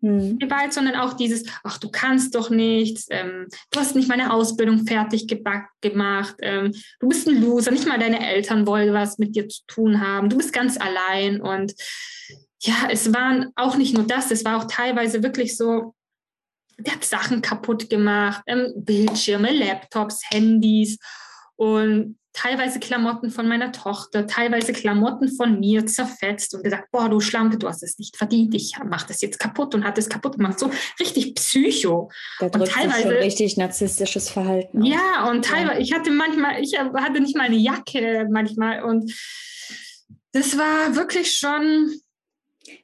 hm. 0.00 0.38
Gewalt, 0.38 0.72
sondern 0.72 0.94
auch 0.94 1.14
dieses, 1.14 1.44
ach, 1.64 1.78
du 1.78 1.90
kannst 1.90 2.34
doch 2.34 2.50
nichts, 2.50 3.06
ähm, 3.10 3.48
du 3.70 3.80
hast 3.80 3.96
nicht 3.96 4.08
meine 4.08 4.32
Ausbildung 4.32 4.86
fertig 4.86 5.26
gemacht, 5.26 6.36
ähm, 6.40 6.72
du 7.00 7.08
bist 7.08 7.26
ein 7.28 7.40
Loser, 7.40 7.72
nicht 7.72 7.86
mal 7.86 7.98
deine 7.98 8.24
Eltern 8.24 8.66
wollen 8.66 8.94
was 8.94 9.18
mit 9.18 9.34
dir 9.34 9.48
zu 9.48 9.62
tun 9.66 10.00
haben, 10.00 10.28
du 10.28 10.36
bist 10.36 10.52
ganz 10.52 10.78
allein 10.78 11.40
und 11.40 11.74
ja, 12.60 12.88
es 12.90 13.12
waren 13.12 13.52
auch 13.56 13.76
nicht 13.76 13.94
nur 13.94 14.06
das, 14.06 14.30
es 14.30 14.44
war 14.44 14.58
auch 14.58 14.66
teilweise 14.68 15.22
wirklich 15.22 15.56
so, 15.56 15.94
der 16.78 16.94
hat 16.94 17.04
Sachen 17.04 17.42
kaputt 17.42 17.90
gemacht, 17.90 18.42
ähm, 18.46 18.72
Bildschirme, 18.76 19.52
Laptops, 19.52 20.20
Handys 20.30 20.98
und 21.56 22.18
teilweise 22.38 22.78
Klamotten 22.78 23.30
von 23.30 23.48
meiner 23.48 23.72
Tochter, 23.72 24.26
teilweise 24.26 24.72
Klamotten 24.72 25.28
von 25.28 25.58
mir 25.58 25.86
zerfetzt 25.86 26.54
und 26.54 26.62
gesagt, 26.62 26.90
boah, 26.92 27.08
du 27.08 27.18
Schlampe, 27.20 27.58
du 27.58 27.68
hast 27.68 27.82
es 27.82 27.98
nicht 27.98 28.16
verdient, 28.16 28.54
ich 28.54 28.74
mach 28.84 29.04
das 29.04 29.20
jetzt 29.20 29.40
kaputt 29.40 29.74
und 29.74 29.84
hat 29.84 29.98
es 29.98 30.08
kaputt 30.08 30.36
gemacht. 30.36 30.58
So 30.58 30.70
richtig 31.00 31.34
psycho. 31.34 32.10
Da 32.38 32.46
und 32.46 32.68
teilweise 32.68 33.02
schon 33.02 33.12
richtig 33.12 33.56
narzisstisches 33.56 34.30
Verhalten. 34.30 34.84
Ja, 34.84 35.28
und 35.28 35.44
teilweise, 35.44 35.80
ich 35.80 35.92
hatte 35.92 36.10
manchmal, 36.10 36.62
ich 36.62 36.78
hatte 36.78 37.20
nicht 37.20 37.36
mal 37.36 37.46
eine 37.46 37.56
Jacke 37.56 38.28
manchmal 38.30 38.84
und 38.84 39.12
das 40.32 40.56
war 40.56 40.94
wirklich 40.94 41.36
schon. 41.36 41.90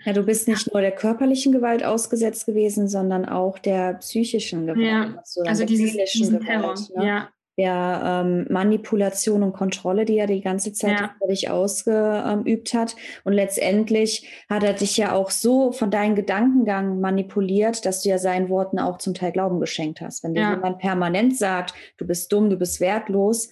Ja, 0.04 0.14
du 0.14 0.22
bist 0.22 0.48
nicht 0.48 0.72
nur 0.72 0.80
der 0.80 0.92
körperlichen 0.92 1.52
Gewalt 1.52 1.84
ausgesetzt 1.84 2.46
gewesen, 2.46 2.88
sondern 2.88 3.26
auch 3.26 3.58
der 3.58 3.94
psychischen 3.94 4.66
Gewalt. 4.66 4.84
Ja, 4.84 5.14
also, 5.18 5.42
also 5.42 5.64
dieses, 5.64 6.12
diesen 6.12 6.40
Gewalt, 6.40 6.46
Terror. 6.46 6.74
Ne? 6.96 7.06
Ja, 7.06 7.28
der 7.56 8.02
ähm, 8.04 8.46
Manipulation 8.50 9.42
und 9.42 9.52
Kontrolle, 9.52 10.04
die 10.04 10.18
er 10.18 10.26
die 10.26 10.40
ganze 10.40 10.72
Zeit 10.72 11.00
ja. 11.00 11.14
über 11.16 11.28
dich 11.28 11.50
ausgeübt 11.50 12.74
hat. 12.74 12.96
Und 13.22 13.32
letztendlich 13.32 14.28
hat 14.48 14.64
er 14.64 14.72
dich 14.72 14.96
ja 14.96 15.12
auch 15.12 15.30
so 15.30 15.70
von 15.72 15.90
deinem 15.90 16.16
Gedankengang 16.16 17.00
manipuliert, 17.00 17.86
dass 17.86 18.02
du 18.02 18.08
ja 18.08 18.18
seinen 18.18 18.48
Worten 18.48 18.78
auch 18.78 18.98
zum 18.98 19.14
Teil 19.14 19.32
Glauben 19.32 19.60
geschenkt 19.60 20.00
hast. 20.00 20.24
Wenn 20.24 20.34
dir 20.34 20.40
ja. 20.40 20.54
jemand 20.54 20.78
permanent 20.78 21.36
sagt, 21.36 21.74
du 21.96 22.06
bist 22.06 22.32
dumm, 22.32 22.50
du 22.50 22.56
bist 22.56 22.80
wertlos, 22.80 23.50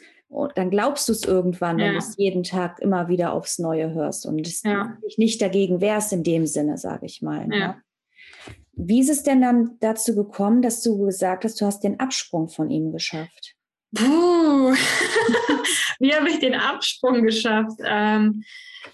dann 0.55 0.71
glaubst 0.71 1.09
du 1.09 1.13
es 1.13 1.25
irgendwann, 1.25 1.77
wenn 1.77 1.93
du 1.93 1.99
es 1.99 2.17
jeden 2.17 2.43
Tag 2.43 2.81
immer 2.81 3.09
wieder 3.09 3.35
aufs 3.35 3.59
Neue 3.59 3.93
hörst 3.93 4.25
und 4.25 4.39
ja. 4.65 4.97
dich 5.05 5.19
nicht 5.19 5.43
dagegen 5.43 5.81
wehrst 5.81 6.13
in 6.13 6.23
dem 6.23 6.47
Sinne, 6.47 6.79
sage 6.79 7.07
ich 7.07 7.21
mal. 7.21 7.47
Ne? 7.47 7.59
Ja. 7.59 7.77
Wie 8.73 9.01
ist 9.01 9.11
es 9.11 9.23
denn 9.23 9.43
dann 9.43 9.77
dazu 9.81 10.15
gekommen, 10.15 10.63
dass 10.63 10.83
du 10.83 10.99
gesagt 11.05 11.45
hast, 11.45 11.61
du 11.61 11.67
hast 11.67 11.85
den 11.85 12.01
Absprung 12.01 12.49
von 12.49 12.71
ihm 12.71 12.93
geschafft? 12.93 13.52
Puh. 13.95 14.75
Wie 15.99 16.15
habe 16.15 16.31
ich 16.31 16.39
den 16.39 16.55
Absprung 16.55 17.23
geschafft? 17.23 17.79
Ähm, 17.85 18.45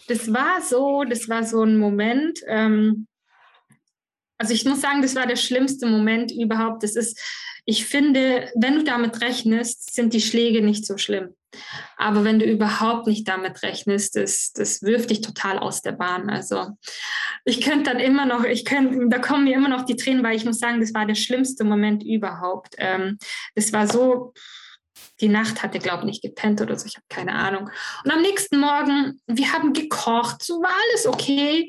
das 0.08 0.32
war 0.32 0.60
so, 0.62 1.04
das 1.04 1.28
war 1.28 1.44
so 1.44 1.62
ein 1.62 1.78
Moment. 1.78 2.40
Ähm, 2.46 3.06
also 4.38 4.54
ich 4.54 4.64
muss 4.64 4.80
sagen, 4.80 5.02
das 5.02 5.14
war 5.14 5.26
der 5.26 5.36
schlimmste 5.36 5.86
Moment 5.86 6.32
überhaupt. 6.32 6.82
Das 6.82 6.96
ist, 6.96 7.20
ich 7.64 7.86
finde, 7.86 8.50
wenn 8.54 8.76
du 8.76 8.84
damit 8.84 9.20
rechnest, 9.20 9.94
sind 9.94 10.12
die 10.14 10.20
Schläge 10.20 10.62
nicht 10.62 10.86
so 10.86 10.96
schlimm. 10.96 11.34
Aber 11.96 12.24
wenn 12.24 12.38
du 12.38 12.44
überhaupt 12.44 13.06
nicht 13.06 13.26
damit 13.26 13.62
rechnest, 13.62 14.16
das, 14.16 14.52
das 14.52 14.82
wirft 14.82 15.10
dich 15.10 15.22
total 15.22 15.58
aus 15.58 15.82
der 15.82 15.92
Bahn. 15.92 16.30
Also 16.30 16.68
ich 17.44 17.60
könnte 17.60 17.90
dann 17.90 18.00
immer 18.00 18.26
noch, 18.26 18.44
ich 18.44 18.64
könnte, 18.64 19.08
da 19.08 19.18
kommen 19.18 19.44
mir 19.44 19.56
immer 19.56 19.68
noch 19.68 19.84
die 19.84 19.96
Tränen, 19.96 20.22
weil 20.22 20.36
ich 20.36 20.44
muss 20.44 20.58
sagen, 20.58 20.80
das 20.80 20.94
war 20.94 21.06
der 21.06 21.14
schlimmste 21.14 21.64
Moment 21.64 22.04
überhaupt. 22.04 22.74
Ähm, 22.78 23.18
das 23.54 23.72
war 23.72 23.88
so, 23.88 24.34
die 25.20 25.28
Nacht 25.28 25.62
hatte, 25.62 25.78
glaube 25.78 26.00
ich, 26.00 26.06
nicht 26.06 26.22
gepennt 26.22 26.60
oder 26.60 26.78
so, 26.78 26.86
ich 26.86 26.96
habe 26.96 27.06
keine 27.08 27.34
Ahnung. 27.34 27.70
Und 28.04 28.10
am 28.10 28.22
nächsten 28.22 28.60
Morgen, 28.60 29.20
wir 29.26 29.52
haben 29.52 29.72
gekocht, 29.72 30.42
so 30.42 30.62
war 30.62 30.70
alles 30.90 31.06
okay. 31.06 31.68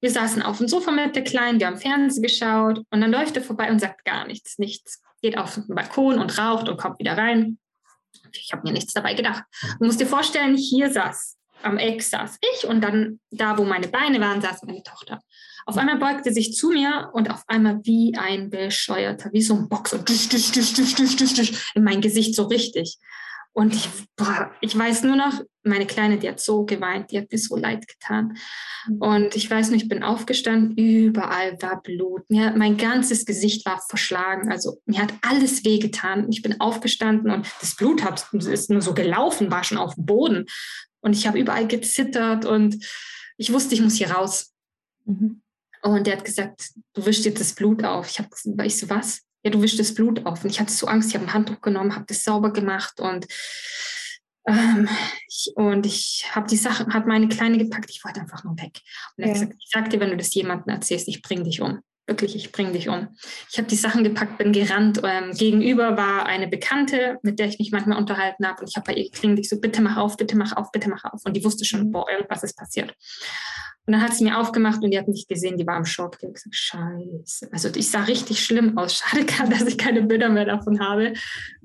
Wir 0.00 0.10
saßen 0.10 0.42
auf 0.42 0.58
dem 0.58 0.68
Sofa 0.68 0.90
mit 0.90 1.16
der 1.16 1.24
Kleinen, 1.24 1.58
wir 1.58 1.66
haben 1.66 1.78
Fernsehen 1.78 2.22
geschaut 2.22 2.82
und 2.90 3.00
dann 3.00 3.10
läuft 3.10 3.36
er 3.36 3.42
vorbei 3.42 3.70
und 3.70 3.80
sagt 3.80 4.04
gar 4.04 4.26
nichts, 4.26 4.58
nichts. 4.58 5.02
Geht 5.22 5.38
auf 5.38 5.54
den 5.54 5.74
Balkon 5.74 6.18
und 6.18 6.38
raucht 6.38 6.68
und 6.68 6.76
kommt 6.76 6.98
wieder 6.98 7.16
rein. 7.16 7.58
Ich 8.32 8.52
habe 8.52 8.62
mir 8.64 8.72
nichts 8.72 8.92
dabei 8.92 9.14
gedacht. 9.14 9.44
Du 9.78 9.86
musst 9.86 10.00
dir 10.00 10.06
vorstellen, 10.06 10.56
hier 10.56 10.90
saß, 10.92 11.38
am 11.64 11.78
Eck 11.78 12.02
saß 12.02 12.38
ich 12.54 12.66
und 12.66 12.80
dann 12.80 13.20
da, 13.30 13.58
wo 13.58 13.64
meine 13.64 13.88
Beine 13.88 14.20
waren, 14.20 14.40
saß 14.40 14.62
meine 14.64 14.82
Tochter. 14.82 15.20
Auf 15.66 15.78
einmal 15.78 15.96
beugte 15.96 16.32
sich 16.32 16.54
zu 16.54 16.70
mir 16.70 17.10
und 17.14 17.30
auf 17.30 17.44
einmal 17.46 17.80
wie 17.84 18.14
ein 18.16 18.50
Bescheuerter, 18.50 19.30
wie 19.32 19.42
so 19.42 19.54
ein 19.54 19.68
Boxer, 19.68 19.98
dusch, 19.98 20.28
dusch, 20.28 20.52
dusch, 20.52 21.72
in 21.74 21.84
mein 21.84 22.00
Gesicht 22.00 22.34
so 22.34 22.44
richtig. 22.44 22.98
Und 23.54 23.72
ich, 23.72 23.88
boah, 24.16 24.50
ich 24.60 24.76
weiß 24.76 25.04
nur 25.04 25.14
noch, 25.14 25.40
meine 25.62 25.86
Kleine, 25.86 26.18
die 26.18 26.28
hat 26.28 26.40
so 26.40 26.64
geweint, 26.64 27.12
die 27.12 27.18
hat 27.18 27.30
mir 27.30 27.38
so 27.38 27.56
leid 27.56 27.86
getan. 27.86 28.36
Mhm. 28.88 28.96
Und 28.98 29.36
ich 29.36 29.48
weiß 29.48 29.68
nur, 29.68 29.76
ich 29.76 29.88
bin 29.88 30.02
aufgestanden, 30.02 30.76
überall 30.76 31.56
war 31.62 31.80
Blut. 31.80 32.28
Mir, 32.28 32.52
mein 32.56 32.76
ganzes 32.76 33.24
Gesicht 33.24 33.64
war 33.64 33.80
verschlagen. 33.88 34.50
Also 34.50 34.78
mir 34.86 35.00
hat 35.00 35.14
alles 35.22 35.64
wehgetan. 35.64 36.26
Ich 36.30 36.42
bin 36.42 36.60
aufgestanden 36.60 37.30
und 37.30 37.46
das 37.60 37.76
Blut 37.76 38.02
hat, 38.02 38.26
ist 38.32 38.70
nur 38.70 38.82
so 38.82 38.92
gelaufen, 38.92 39.52
war 39.52 39.62
schon 39.62 39.78
auf 39.78 39.94
dem 39.94 40.04
Boden. 40.04 40.46
Und 41.04 41.12
ich 41.12 41.26
habe 41.26 41.38
überall 41.38 41.68
gezittert 41.68 42.46
und 42.46 42.82
ich 43.36 43.52
wusste, 43.52 43.74
ich 43.74 43.82
muss 43.82 43.96
hier 43.96 44.10
raus. 44.10 44.54
Mhm. 45.04 45.42
Und 45.82 46.06
der 46.06 46.16
hat 46.16 46.24
gesagt, 46.24 46.70
du 46.94 47.04
wischst 47.04 47.26
jetzt 47.26 47.40
das 47.40 47.52
Blut 47.52 47.84
auf. 47.84 48.08
Ich 48.08 48.18
habe 48.18 48.30
ich 48.64 48.78
so, 48.78 48.88
was? 48.88 49.20
Ja, 49.44 49.50
du 49.50 49.60
wischst 49.60 49.78
das 49.78 49.92
Blut 49.92 50.24
auf. 50.24 50.42
Und 50.42 50.50
ich 50.50 50.60
hatte 50.60 50.72
so 50.72 50.86
Angst, 50.86 51.10
ich 51.10 51.14
habe 51.14 51.26
ein 51.26 51.34
Handtuch 51.34 51.60
genommen, 51.60 51.94
habe 51.94 52.06
das 52.08 52.24
sauber 52.24 52.54
gemacht 52.54 53.00
und 53.00 53.26
ähm, 54.46 54.88
ich, 55.28 55.52
und 55.56 55.84
ich 55.84 56.24
habe 56.30 56.46
die 56.48 56.56
Sachen, 56.56 56.94
hat 56.94 57.06
meine 57.06 57.28
Kleine 57.28 57.58
gepackt, 57.58 57.90
ich 57.90 58.02
wollte 58.02 58.20
einfach 58.20 58.42
nur 58.42 58.56
weg. 58.56 58.80
Und 59.16 59.24
er 59.24 59.28
ja. 59.28 59.34
hat 59.34 59.40
gesagt, 59.40 59.56
ich 59.58 59.70
sag 59.70 59.90
dir, 59.90 60.00
wenn 60.00 60.10
du 60.10 60.16
das 60.16 60.32
jemandem 60.32 60.74
erzählst, 60.74 61.06
ich 61.08 61.20
bring 61.20 61.44
dich 61.44 61.60
um. 61.60 61.80
Wirklich, 62.06 62.36
ich 62.36 62.52
bring 62.52 62.72
dich 62.74 62.90
um. 62.90 63.08
Ich 63.50 63.56
habe 63.56 63.66
die 63.66 63.76
Sachen 63.76 64.04
gepackt, 64.04 64.36
bin 64.36 64.52
gerannt. 64.52 65.00
Ähm, 65.02 65.32
gegenüber 65.32 65.96
war 65.96 66.26
eine 66.26 66.46
Bekannte, 66.48 67.18
mit 67.22 67.38
der 67.38 67.48
ich 67.48 67.58
mich 67.58 67.72
manchmal 67.72 67.96
unterhalten 67.96 68.46
habe. 68.46 68.60
Und 68.60 68.68
ich 68.68 68.76
habe 68.76 68.84
bei 68.84 68.94
ihr 68.94 69.04
geklingelt, 69.04 69.40
ich 69.40 69.48
so, 69.48 69.58
bitte 69.58 69.80
mach 69.80 69.96
auf, 69.96 70.18
bitte 70.18 70.36
mach 70.36 70.54
auf, 70.54 70.70
bitte 70.70 70.90
mach 70.90 71.04
auf. 71.04 71.22
Und 71.24 71.34
die 71.34 71.42
wusste 71.44 71.64
schon, 71.64 71.84
mhm. 71.84 71.92
boah, 71.92 72.10
irgendwas 72.10 72.42
ist 72.42 72.58
passiert. 72.58 72.94
Und 73.86 73.92
dann 73.92 74.02
hat 74.02 74.14
sie 74.14 74.24
mir 74.24 74.38
aufgemacht 74.38 74.82
und 74.82 74.90
die 74.90 74.98
hat 74.98 75.08
mich 75.08 75.26
gesehen, 75.28 75.56
die 75.56 75.66
war 75.66 75.78
im 75.78 75.86
Schock. 75.86 76.18
Die 76.18 76.26
hat 76.26 76.34
gesagt, 76.34 76.54
scheiße. 76.54 77.48
Also 77.52 77.70
ich 77.74 77.90
sah 77.90 78.02
richtig 78.02 78.44
schlimm 78.44 78.76
aus. 78.76 78.98
Schade, 78.98 79.24
dass 79.48 79.62
ich 79.62 79.78
keine 79.78 80.02
Bilder 80.02 80.28
mehr 80.28 80.44
davon 80.44 80.80
habe. 80.80 81.14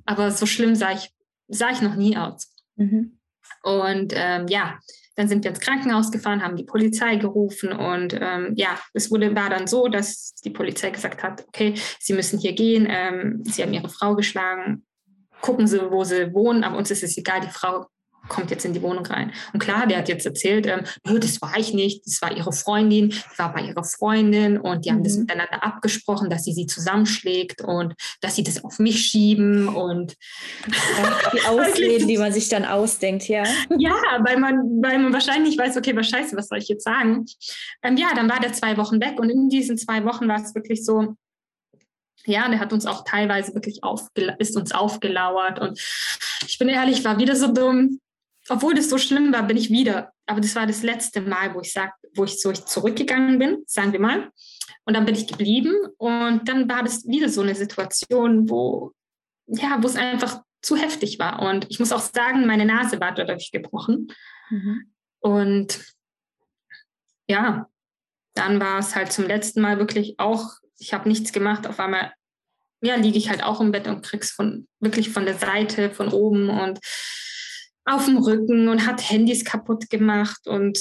Aber 0.06 0.32
so 0.32 0.46
schlimm 0.46 0.76
sah 0.76 0.94
ich, 0.94 1.12
sah 1.50 1.70
ich 1.70 1.82
noch 1.82 1.96
nie 1.96 2.16
aus. 2.16 2.54
Mhm. 2.78 3.20
Und 3.64 4.14
ähm, 4.16 4.48
ja, 4.48 4.80
dann 5.20 5.28
sind 5.28 5.44
wir 5.44 5.52
ins 5.52 5.60
Krankenhaus 5.60 6.12
gefahren, 6.12 6.42
haben 6.42 6.56
die 6.56 6.64
Polizei 6.64 7.18
gerufen 7.18 7.74
und 7.74 8.18
ähm, 8.20 8.54
ja, 8.56 8.80
es 8.94 9.12
wurde, 9.12 9.36
war 9.36 9.50
dann 9.50 9.68
so, 9.68 9.90
dass 9.90 10.34
die 10.46 10.50
Polizei 10.50 10.92
gesagt 10.92 11.22
hat, 11.24 11.46
okay, 11.46 11.74
Sie 12.00 12.14
müssen 12.14 12.40
hier 12.40 12.54
gehen, 12.54 12.88
ähm, 12.90 13.44
Sie 13.44 13.62
haben 13.62 13.74
Ihre 13.74 13.90
Frau 13.90 14.16
geschlagen, 14.16 14.86
gucken 15.42 15.68
Sie, 15.68 15.92
wo 15.92 16.06
Sie 16.06 16.34
wohnen, 16.34 16.64
aber 16.64 16.78
uns 16.78 16.90
ist 16.90 17.04
es 17.04 17.18
egal, 17.18 17.42
die 17.42 17.50
Frau 17.50 17.88
kommt 18.30 18.52
jetzt 18.52 18.64
in 18.66 18.74
die 18.74 18.82
Wohnung 18.82 19.06
rein. 19.06 19.32
Und 19.54 19.60
klar, 19.60 19.88
der 19.88 19.98
hat 19.98 20.10
jetzt 20.10 20.26
erzählt, 20.26 20.68
ähm, 20.68 20.84
das 21.04 21.42
war 21.42 21.58
ich 21.58 21.74
nicht, 21.74 22.06
das 22.06 22.22
war 22.22 22.36
ihre 22.36 22.54
Freundin, 22.54 23.10
die 23.10 23.38
war 23.38 23.54
bei 23.54 23.62
ihrer 23.62 23.84
Freundin 23.84 24.58
und 24.58 24.86
die 24.86 24.92
haben 24.92 25.04
das 25.04 25.16
mhm. 25.16 25.22
miteinander 25.22 25.64
abgesprochen, 25.64 26.30
dass 26.30 26.44
sie 26.44 26.54
sie 26.54 26.68
zusammenschlägt 26.68 27.62
und 27.62 27.94
dass 28.22 28.36
sie 28.36 28.44
das 28.44 28.64
auf 28.64 28.80
mich 28.80 29.02
schieben 29.08 29.68
und 29.68 30.16
die 31.34 31.42
Ausreden, 31.48 32.08
die 32.08 32.18
man 32.18 32.32
sich 32.32 32.50
dann 32.50 32.66
ausdenkt, 32.66 33.28
ja. 33.28 33.44
Ja, 33.78 33.96
weil 34.20 34.38
man, 34.38 34.56
weil 34.82 35.00
man 35.00 35.14
wahrscheinlich 35.14 35.58
weiß, 35.58 35.78
okay, 35.78 35.96
was 35.96 36.10
scheiße, 36.10 36.38
was 36.38 36.48
soll 36.48 36.60
ich 36.60 36.68
jetzt 36.68 36.84
sagen? 36.84 37.26
Ähm, 37.84 37.98
ja, 37.98 38.10
dann 38.16 38.30
war 38.30 38.40
der 38.40 38.54
zwei 38.54 38.78
Wochen 38.78 39.02
weg 39.02 39.20
und 39.20 39.30
in 39.30 39.50
diesen 39.50 39.78
zwei 39.78 40.06
Wochen 40.06 40.28
war 40.28 40.42
es 40.42 40.54
wirklich 40.56 40.86
so, 40.86 41.16
ja, 42.26 42.48
der 42.48 42.60
hat 42.60 42.74
uns 42.74 42.86
auch 42.86 43.04
teilweise 43.06 43.54
wirklich 43.54 43.82
ist 44.38 44.56
uns 44.56 44.72
aufgelauert 44.72 45.60
und 45.60 45.80
ich 46.46 46.58
bin 46.60 46.70
ehrlich, 46.70 47.04
war 47.04 47.18
wieder 47.18 47.36
so 47.36 47.52
dumm 47.52 48.00
obwohl 48.50 48.74
das 48.74 48.90
so 48.90 48.98
schlimm 48.98 49.32
war, 49.34 49.44
bin 49.44 49.58
ich 49.58 49.70
wieder. 49.70 50.12
Aber 50.26 50.42
das 50.42 50.56
war 50.56 50.66
das 50.66 50.84
letzte 50.84 51.22
Mal, 51.22 51.54
wo 51.54 51.62
ich 51.62 51.72
sag, 51.72 51.94
wo 52.16 52.24
ich 52.24 52.42
so 52.42 52.52
zurückgegangen 52.52 53.40
bin, 53.40 53.64
sagen 53.66 53.92
wir 53.92 54.00
mal. 54.00 54.32
Und 54.86 54.96
dann 54.96 55.06
bin 55.06 55.16
ich 55.16 55.28
geblieben. 55.28 55.74
Und 55.98 56.48
dann 56.48 56.70
war 56.70 56.84
das 56.84 57.08
wieder 57.08 57.30
so 57.30 57.42
eine 57.42 57.56
Situation, 57.56 58.50
wo, 58.50 58.94
ja, 59.48 59.78
wo 59.82 59.88
es 59.88 59.96
einfach 59.96 60.42
zu 60.62 60.76
heftig 60.76 61.20
war. 61.20 61.42
Und 61.42 61.68
ich 61.70 61.80
muss 61.80 61.92
auch 61.92 62.02
sagen, 62.02 62.46
meine 62.46 62.66
Nase 62.66 63.00
war 63.00 63.14
dadurch 63.14 63.52
gebrochen. 63.52 64.08
Mhm. 64.50 64.92
Und 65.20 65.80
ja, 67.28 67.70
dann 68.34 68.60
war 68.60 68.80
es 68.80 68.96
halt 68.96 69.12
zum 69.12 69.28
letzten 69.28 69.62
Mal 69.62 69.80
wirklich 69.80 70.20
auch, 70.20 70.54
ich 70.78 70.94
habe 70.94 71.08
nichts 71.08 71.32
gemacht. 71.32 71.68
Auf 71.68 71.80
einmal, 71.80 72.14
ja, 72.82 72.96
liege 72.96 73.18
ich 73.18 73.30
halt 73.30 73.44
auch 73.44 73.62
im 73.62 73.72
Bett 73.72 73.88
und 73.88 74.02
krieg's 74.02 74.32
von 74.32 74.68
wirklich 74.80 75.10
von 75.10 75.26
der 75.26 75.38
Seite, 75.38 75.92
von 75.92 76.10
oben 76.10 76.50
und 76.50 76.80
auf 77.90 78.06
dem 78.06 78.18
Rücken 78.18 78.68
und 78.68 78.86
hat 78.86 79.10
Handys 79.10 79.44
kaputt 79.44 79.90
gemacht 79.90 80.48
und, 80.48 80.80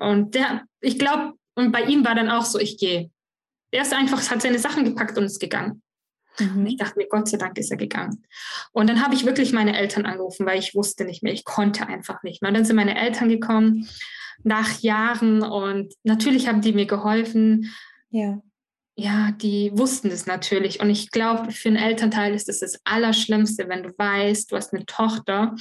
und 0.00 0.34
der, 0.34 0.62
ich 0.80 0.98
glaube, 0.98 1.34
und 1.54 1.72
bei 1.72 1.82
ihm 1.82 2.04
war 2.04 2.14
dann 2.14 2.30
auch 2.30 2.44
so, 2.44 2.58
ich 2.58 2.78
gehe. 2.78 3.10
Der 3.72 3.82
ist 3.82 3.92
einfach, 3.92 4.30
hat 4.30 4.42
seine 4.42 4.58
Sachen 4.58 4.84
gepackt 4.84 5.18
und 5.18 5.24
ist 5.24 5.40
gegangen. 5.40 5.82
Mhm. 6.38 6.66
Ich 6.66 6.76
dachte 6.76 6.94
mir, 6.96 7.06
Gott 7.08 7.28
sei 7.28 7.36
Dank 7.36 7.58
ist 7.58 7.70
er 7.70 7.76
gegangen. 7.76 8.24
Und 8.72 8.88
dann 8.88 9.04
habe 9.04 9.14
ich 9.14 9.24
wirklich 9.24 9.52
meine 9.52 9.76
Eltern 9.76 10.06
angerufen, 10.06 10.46
weil 10.46 10.58
ich 10.58 10.74
wusste 10.74 11.04
nicht 11.04 11.22
mehr, 11.22 11.32
ich 11.32 11.44
konnte 11.44 11.86
einfach 11.86 12.22
nicht 12.22 12.42
mehr. 12.42 12.48
Und 12.48 12.54
dann 12.54 12.64
sind 12.64 12.76
meine 12.76 12.98
Eltern 12.98 13.28
gekommen 13.28 13.88
nach 14.42 14.80
Jahren 14.80 15.42
und 15.42 15.94
natürlich 16.02 16.48
haben 16.48 16.60
die 16.60 16.72
mir 16.72 16.86
geholfen. 16.86 17.72
Ja 18.10 18.40
ja, 18.96 19.32
die 19.32 19.70
wussten 19.74 20.08
es 20.08 20.26
natürlich. 20.26 20.80
Und 20.80 20.90
ich 20.90 21.10
glaube, 21.10 21.50
für 21.50 21.68
einen 21.68 21.76
Elternteil 21.76 22.34
ist 22.34 22.48
es 22.48 22.60
das, 22.60 22.72
das 22.72 22.80
Allerschlimmste, 22.84 23.68
wenn 23.68 23.82
du 23.82 23.90
weißt, 23.96 24.50
du 24.50 24.56
hast 24.56 24.72
eine 24.72 24.86
Tochter. 24.86 25.54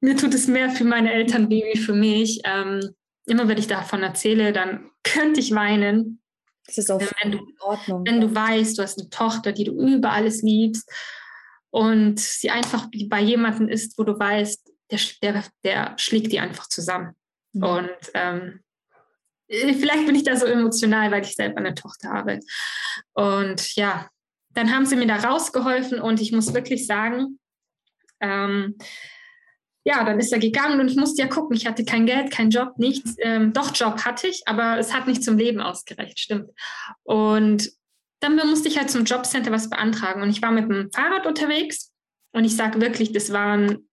Mir 0.00 0.16
tut 0.16 0.34
es 0.34 0.46
mehr 0.46 0.70
für 0.70 0.84
meine 0.84 1.12
Eltern 1.12 1.50
wie 1.50 1.76
für 1.76 1.92
mich. 1.92 2.40
Ähm, 2.44 2.94
immer 3.26 3.48
wenn 3.48 3.58
ich 3.58 3.66
davon 3.66 4.02
erzähle, 4.02 4.52
dann 4.52 4.90
könnte 5.02 5.40
ich 5.40 5.54
weinen. 5.54 6.22
Das 6.66 6.78
ist 6.78 6.90
auch 6.90 7.00
wenn 7.00 7.32
du, 7.32 7.38
in 7.38 7.60
Ordnung. 7.60 8.04
Wenn 8.06 8.20
du 8.20 8.32
weißt, 8.32 8.78
du 8.78 8.82
hast 8.82 9.00
eine 9.00 9.10
Tochter, 9.10 9.52
die 9.52 9.64
du 9.64 9.72
über 9.72 10.12
alles 10.12 10.42
liebst 10.42 10.88
und 11.70 12.20
sie 12.20 12.50
einfach 12.50 12.88
bei 13.08 13.20
jemandem 13.20 13.68
ist, 13.68 13.98
wo 13.98 14.04
du 14.04 14.16
weißt, 14.16 14.70
der, 14.90 15.00
der, 15.22 15.44
der 15.64 15.94
schlägt 15.98 16.30
die 16.32 16.38
einfach 16.38 16.68
zusammen. 16.68 17.14
Mhm. 17.52 17.62
Und 17.62 17.90
ähm, 18.14 18.38
äh, 18.38 18.69
vielleicht 19.50 20.06
bin 20.06 20.14
ich 20.14 20.24
da 20.24 20.36
so 20.36 20.46
emotional, 20.46 21.10
weil 21.10 21.22
ich 21.22 21.34
selber 21.34 21.58
eine 21.58 21.74
Tochter 21.74 22.10
habe. 22.10 22.40
Und 23.12 23.74
ja, 23.76 24.08
dann 24.54 24.74
haben 24.74 24.86
sie 24.86 24.96
mir 24.96 25.06
da 25.06 25.16
rausgeholfen 25.16 26.00
und 26.00 26.20
ich 26.20 26.32
muss 26.32 26.54
wirklich 26.54 26.86
sagen, 26.86 27.38
ähm, 28.20 28.76
ja, 29.84 30.04
dann 30.04 30.20
ist 30.20 30.32
er 30.32 30.38
gegangen 30.38 30.78
und 30.78 30.88
ich 30.88 30.96
musste 30.96 31.22
ja 31.22 31.28
gucken, 31.28 31.56
ich 31.56 31.66
hatte 31.66 31.84
kein 31.84 32.04
Geld, 32.04 32.30
kein 32.30 32.50
Job, 32.50 32.74
nichts. 32.76 33.16
Ähm, 33.18 33.52
doch, 33.52 33.74
Job 33.74 34.04
hatte 34.04 34.28
ich, 34.28 34.42
aber 34.46 34.78
es 34.78 34.92
hat 34.92 35.06
nicht 35.06 35.24
zum 35.24 35.38
Leben 35.38 35.60
ausgereicht, 35.60 36.18
stimmt. 36.18 36.50
Und 37.02 37.70
dann 38.20 38.36
musste 38.48 38.68
ich 38.68 38.78
halt 38.78 38.90
zum 38.90 39.04
Jobcenter 39.04 39.50
was 39.50 39.70
beantragen 39.70 40.22
und 40.22 40.28
ich 40.28 40.42
war 40.42 40.50
mit 40.50 40.68
dem 40.68 40.90
Fahrrad 40.92 41.26
unterwegs 41.26 41.90
und 42.32 42.44
ich 42.44 42.54
sage 42.54 42.80
wirklich, 42.80 43.12
das 43.12 43.32
waren 43.32 43.88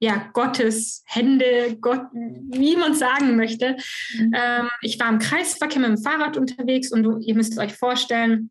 ja, 0.00 0.28
Gottes 0.32 1.02
Hände, 1.06 1.76
Gott, 1.80 2.02
wie 2.12 2.76
man 2.76 2.92
es 2.92 2.98
sagen 2.98 3.36
möchte. 3.36 3.76
Mhm. 4.18 4.32
Ähm, 4.34 4.70
ich 4.82 4.98
war 5.00 5.08
im 5.08 5.18
Kreisverkehr 5.18 5.80
mit 5.80 5.90
dem 5.90 6.02
Fahrrad 6.02 6.36
unterwegs 6.36 6.92
und 6.92 7.02
du, 7.02 7.18
ihr 7.18 7.34
müsst 7.34 7.58
euch 7.58 7.74
vorstellen, 7.74 8.50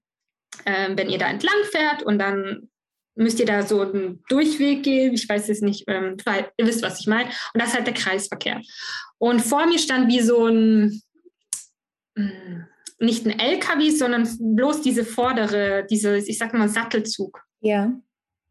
äh, 0.65 0.89
wenn 0.95 1.09
ihr 1.09 1.17
da 1.17 1.27
entlang 1.27 1.63
fährt 1.71 2.03
und 2.03 2.19
dann 2.19 2.69
müsst 3.15 3.39
ihr 3.39 3.45
da 3.45 3.61
so 3.63 3.81
einen 3.81 4.23
Durchweg 4.27 4.83
gehen. 4.83 5.13
Ich 5.13 5.27
weiß 5.27 5.49
es 5.49 5.61
nicht, 5.61 5.83
ähm, 5.87 6.17
ihr 6.57 6.67
wisst, 6.67 6.81
was 6.81 6.99
ich 6.99 7.07
meine. 7.07 7.29
Und 7.53 7.61
das 7.61 7.69
ist 7.69 7.75
halt 7.75 7.87
der 7.87 7.93
Kreisverkehr. 7.93 8.61
Und 9.17 9.41
vor 9.41 9.65
mir 9.67 9.79
stand 9.79 10.07
wie 10.07 10.21
so 10.21 10.47
ein, 10.47 11.01
hm, 12.17 12.65
nicht 12.99 13.25
ein 13.25 13.37
LKW, 13.37 13.89
sondern 13.89 14.27
bloß 14.39 14.81
diese 14.81 15.03
vordere, 15.03 15.85
diese, 15.89 16.17
ich 16.17 16.37
sag 16.37 16.53
mal, 16.53 16.69
Sattelzug. 16.69 17.43
Ja. 17.59 17.91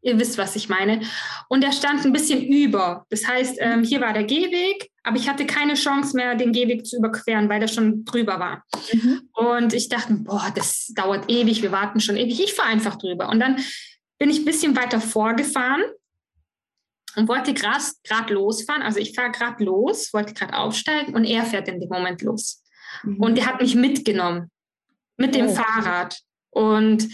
Ihr 0.03 0.19
wisst, 0.19 0.37
was 0.37 0.55
ich 0.55 0.67
meine. 0.67 1.01
Und 1.47 1.63
der 1.63 1.71
stand 1.71 2.05
ein 2.05 2.11
bisschen 2.11 2.45
über. 2.45 3.05
Das 3.09 3.25
heißt, 3.25 3.55
ähm, 3.59 3.83
hier 3.83 4.01
war 4.01 4.11
der 4.11 4.25
Gehweg, 4.25 4.91
aber 5.01 5.15
ich 5.15 5.29
hatte 5.29 5.45
keine 5.45 5.75
Chance 5.75 6.15
mehr, 6.15 6.35
den 6.35 6.51
Gehweg 6.51 6.85
zu 6.85 6.97
überqueren, 6.97 7.47
weil 7.47 7.61
der 7.61 7.69
schon 7.69 8.03
drüber 8.03 8.37
war. 8.37 8.63
Mhm. 8.91 9.29
Und 9.33 9.73
ich 9.73 9.87
dachte, 9.87 10.13
boah, 10.13 10.51
das 10.53 10.91
dauert 10.93 11.31
ewig, 11.31 11.61
wir 11.61 11.71
warten 11.71 12.01
schon 12.01 12.17
ewig. 12.17 12.39
Ich 12.43 12.53
fahre 12.53 12.69
einfach 12.69 12.97
drüber. 12.97 13.29
Und 13.29 13.39
dann 13.39 13.57
bin 14.19 14.29
ich 14.29 14.39
ein 14.39 14.45
bisschen 14.45 14.75
weiter 14.75 14.99
vorgefahren 14.99 15.83
und 17.15 17.27
wollte 17.27 17.53
gerade 17.53 18.33
losfahren. 18.33 18.81
Also 18.81 18.99
ich 18.99 19.15
fahre 19.15 19.31
gerade 19.31 19.63
los, 19.63 20.13
wollte 20.13 20.33
gerade 20.33 20.57
aufsteigen 20.57 21.15
und 21.15 21.23
er 21.23 21.45
fährt 21.45 21.67
in 21.67 21.79
dem 21.79 21.89
Moment 21.89 22.21
los. 22.21 22.61
Mhm. 23.03 23.17
Und 23.21 23.37
er 23.37 23.45
hat 23.45 23.61
mich 23.61 23.75
mitgenommen 23.75 24.51
mit 25.17 25.35
dem 25.35 25.47
oh. 25.47 25.55
Fahrrad. 25.55 26.19
Und 26.49 27.07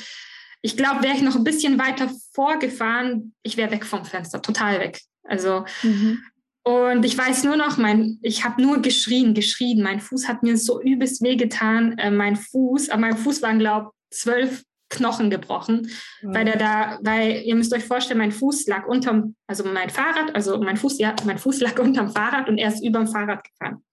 ich 0.62 0.75
glaube, 0.75 1.04
wäre 1.04 1.15
ich 1.15 1.21
noch 1.21 1.36
ein 1.36 1.43
bisschen 1.43 1.80
weiter 1.80 2.10
vorgefahren, 2.39 3.34
ich 3.43 3.58
wäre 3.58 3.69
weg 3.69 3.86
vom 3.86 4.06
Fenster, 4.06 4.41
total 4.41 4.80
weg. 4.80 5.02
Also, 5.23 5.65
mhm. 5.84 6.23
und 6.63 7.04
ich 7.04 7.17
weiß 7.17 7.43
nur 7.43 7.58
noch, 7.58 7.78
mein, 7.78 8.17
ich 8.21 8.45
habe 8.45 8.62
nur 8.62 8.82
geschrien, 8.82 9.34
geschrien. 9.34 9.82
Mein 9.82 9.99
Fuß 9.99 10.30
hat 10.30 10.41
mir 10.41 10.58
so 10.58 10.82
übelst 10.82 11.21
wehgetan. 11.21 11.97
Äh, 11.97 12.12
mein 12.12 12.38
Fuß, 12.38 12.91
aber 12.91 13.02
mein 13.02 13.17
Fuß 13.17 13.41
waren, 13.41 13.60
glaube 13.60 13.89
ich, 14.10 14.19
zwölf 14.19 14.63
Knochen 14.89 15.30
gebrochen, 15.30 15.91
mhm. 16.21 16.34
weil 16.34 16.45
der 16.45 16.58
da, 16.58 16.99
weil 17.02 17.41
ihr 17.43 17.56
müsst 17.56 17.73
euch 17.73 17.84
vorstellen, 17.84 18.19
mein 18.19 18.32
Fuß 18.32 18.67
lag 18.67 18.88
unterm, 18.88 19.36
also 19.45 19.65
mein 19.65 19.89
Fahrrad, 19.89 20.34
also 20.34 20.58
mein 20.60 20.78
Fuß, 20.78 20.97
ja, 20.97 21.13
mein 21.25 21.39
Fuß 21.39 21.60
lag 21.60 21.78
unterm 21.88 22.10
Fahrrad 22.10 22.47
und 22.47 22.58
er 22.58 22.69
ist 22.69 22.82
überm 22.82 23.08
Fahrrad 23.08 23.43
gefahren. 23.43 23.84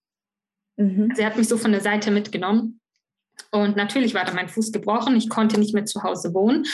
Mhm. 0.76 1.08
Also 1.10 1.22
er 1.22 1.26
hat 1.30 1.36
mich 1.36 1.48
so 1.48 1.56
von 1.56 1.72
der 1.72 1.80
Seite 1.80 2.12
mitgenommen. 2.12 2.80
Und 3.50 3.74
natürlich 3.76 4.14
war 4.14 4.24
da 4.24 4.32
mein 4.32 4.48
Fuß 4.48 4.70
gebrochen. 4.70 5.16
Ich 5.16 5.28
konnte 5.28 5.58
nicht 5.58 5.74
mehr 5.74 5.84
zu 5.84 6.04
Hause 6.04 6.32
wohnen. 6.32 6.64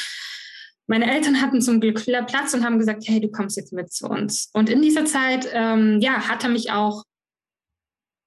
Meine 0.86 1.10
Eltern 1.10 1.40
hatten 1.40 1.60
zum 1.60 1.80
Glück 1.80 2.04
Platz 2.04 2.54
und 2.54 2.64
haben 2.64 2.78
gesagt, 2.78 3.04
hey, 3.06 3.20
du 3.20 3.30
kommst 3.30 3.56
jetzt 3.56 3.72
mit 3.72 3.92
zu 3.92 4.08
uns. 4.08 4.50
Und 4.52 4.68
in 4.68 4.82
dieser 4.82 5.04
Zeit, 5.04 5.48
ähm, 5.52 6.00
ja, 6.00 6.28
hat 6.28 6.42
er 6.44 6.50
mich 6.50 6.70
auch 6.72 7.04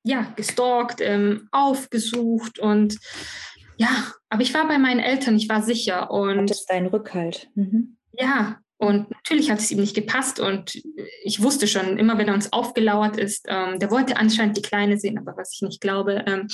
ja, 0.03 0.31
gestalkt, 0.35 1.01
ähm, 1.01 1.47
aufgesucht 1.51 2.59
und 2.59 2.97
ja, 3.77 3.89
aber 4.29 4.41
ich 4.41 4.53
war 4.53 4.67
bei 4.67 4.77
meinen 4.77 4.99
Eltern, 4.99 5.35
ich 5.35 5.49
war 5.49 5.61
sicher 5.61 6.11
und. 6.11 6.49
Das 6.49 6.61
ist 6.61 6.69
dein 6.69 6.85
Rückhalt. 6.85 7.49
Mhm. 7.55 7.97
Ja, 8.13 8.59
und 8.77 9.09
natürlich 9.11 9.49
hat 9.49 9.59
es 9.59 9.71
ihm 9.71 9.79
nicht 9.79 9.95
gepasst 9.95 10.39
und 10.39 10.75
ich 11.23 11.41
wusste 11.41 11.67
schon, 11.67 11.97
immer 11.97 12.17
wenn 12.17 12.27
er 12.27 12.33
uns 12.33 12.53
aufgelauert 12.53 13.17
ist, 13.17 13.45
ähm, 13.47 13.79
der 13.79 13.89
wollte 13.89 14.17
anscheinend 14.17 14.57
die 14.57 14.61
Kleine 14.61 14.97
sehen, 14.97 15.17
aber 15.17 15.35
was 15.37 15.53
ich 15.53 15.61
nicht 15.61 15.81
glaube. 15.81 16.23
Ähm, 16.27 16.47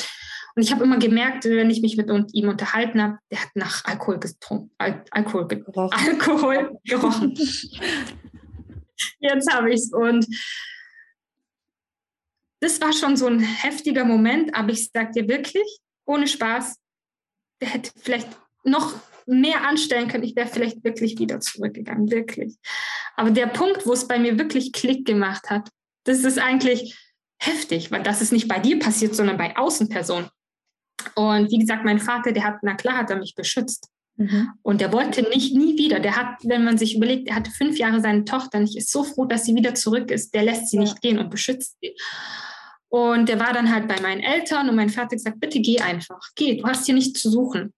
und 0.56 0.64
ich 0.64 0.72
habe 0.72 0.84
immer 0.84 1.00
gemerkt, 1.00 1.46
wenn 1.46 1.70
ich 1.70 1.82
mich 1.82 1.98
mit 1.98 2.10
ihm 2.34 2.50
unterhalten 2.50 3.02
habe, 3.02 3.20
der 3.32 3.42
hat 3.42 3.50
nach 3.56 3.86
Alkohol 3.86 4.20
getrunken, 4.20 4.72
Al 4.78 5.04
Alkohol, 5.12 5.48
ge 5.48 5.60
gerochen. 5.60 5.98
Alkohol 5.98 6.80
gerochen. 6.84 7.38
Jetzt 9.20 9.54
habe 9.54 9.70
ich 9.70 9.82
es. 9.82 9.94
Und 9.94 10.26
das 12.60 12.80
war 12.82 12.94
schon 12.94 13.18
so 13.18 13.28
ein 13.28 13.40
heftiger 13.40 14.06
Moment, 14.06 14.56
aber 14.56 14.72
ich 14.72 14.90
sage 14.92 15.12
dir 15.12 15.28
wirklich, 15.28 15.80
ohne 16.06 16.28
Spaß, 16.28 16.78
der 17.62 17.70
hätte 17.70 17.92
vielleicht 17.96 18.28
noch 18.64 18.94
mehr 19.26 19.68
anstellen 19.68 20.08
können. 20.08 20.24
Ich 20.24 20.36
wäre 20.36 20.48
vielleicht 20.48 20.84
wirklich 20.84 21.18
wieder 21.18 21.40
zurückgegangen, 21.40 22.12
wirklich. 22.12 22.58
Aber 23.16 23.32
der 23.32 23.48
Punkt, 23.48 23.86
wo 23.86 23.94
es 23.94 24.08
bei 24.08 24.20
mir 24.20 24.38
wirklich 24.38 24.74
Klick 24.74 25.06
gemacht 25.06 25.50
hat, 25.50 25.70
das 26.04 26.24
ist 26.24 26.40
eigentlich 26.40 26.98
heftig, 27.40 27.92
weil 27.92 28.04
das 28.04 28.22
ist 28.22 28.32
nicht 28.32 28.48
bei 28.48 28.60
dir 28.60 28.80
passiert, 28.80 29.16
sondern 29.16 29.38
bei 29.38 29.56
Außenpersonen. 29.56 30.30
Und 31.16 31.52
wie 31.52 31.60
gesagt, 31.60 31.86
mein 31.86 32.00
Vater, 32.00 32.32
der 32.32 32.44
hat, 32.44 32.58
na 32.62 32.76
klar, 32.76 32.98
hat 32.98 33.10
er 33.10 33.18
mich 33.18 33.36
beschützt. 33.36 33.90
Mhm. 34.18 34.50
Und 34.62 34.82
der 34.82 34.92
wollte 34.94 35.24
nicht, 35.24 35.56
nie 35.56 35.78
wieder. 35.78 36.00
Der 36.00 36.16
hat, 36.16 36.38
wenn 36.44 36.64
man 36.64 36.78
sich 36.78 36.96
überlegt, 36.96 37.28
er 37.28 37.36
hatte 37.36 37.52
fünf 37.52 37.78
Jahre 37.78 38.02
seine 38.02 38.26
Tochter 38.26 38.60
und 38.60 38.70
ich 38.70 38.78
ist 38.78 38.92
so 38.92 39.04
froh, 39.04 39.26
dass 39.26 39.46
sie 39.46 39.56
wieder 39.56 39.74
zurück 39.74 40.12
ist. 40.12 40.34
Der 40.34 40.44
lässt 40.44 40.70
sie 40.70 40.78
ja. 40.78 40.84
nicht 40.84 41.02
gehen 41.02 41.20
und 41.20 41.30
beschützt 41.30 41.78
sie. 41.82 41.96
Und 42.90 43.30
der 43.30 43.40
war 43.40 43.54
dann 43.54 43.74
halt 43.74 43.88
bei 43.88 44.00
meinen 44.02 44.22
Eltern 44.22 44.70
und 44.70 44.76
mein 44.76 44.90
Vater 44.90 45.16
gesagt, 45.16 45.40
bitte 45.40 45.62
geh 45.62 45.80
einfach, 45.80 46.20
geh, 46.36 46.58
du 46.58 46.66
hast 46.66 46.86
hier 46.86 46.94
nichts 46.94 47.22
zu 47.22 47.30
suchen. 47.30 47.74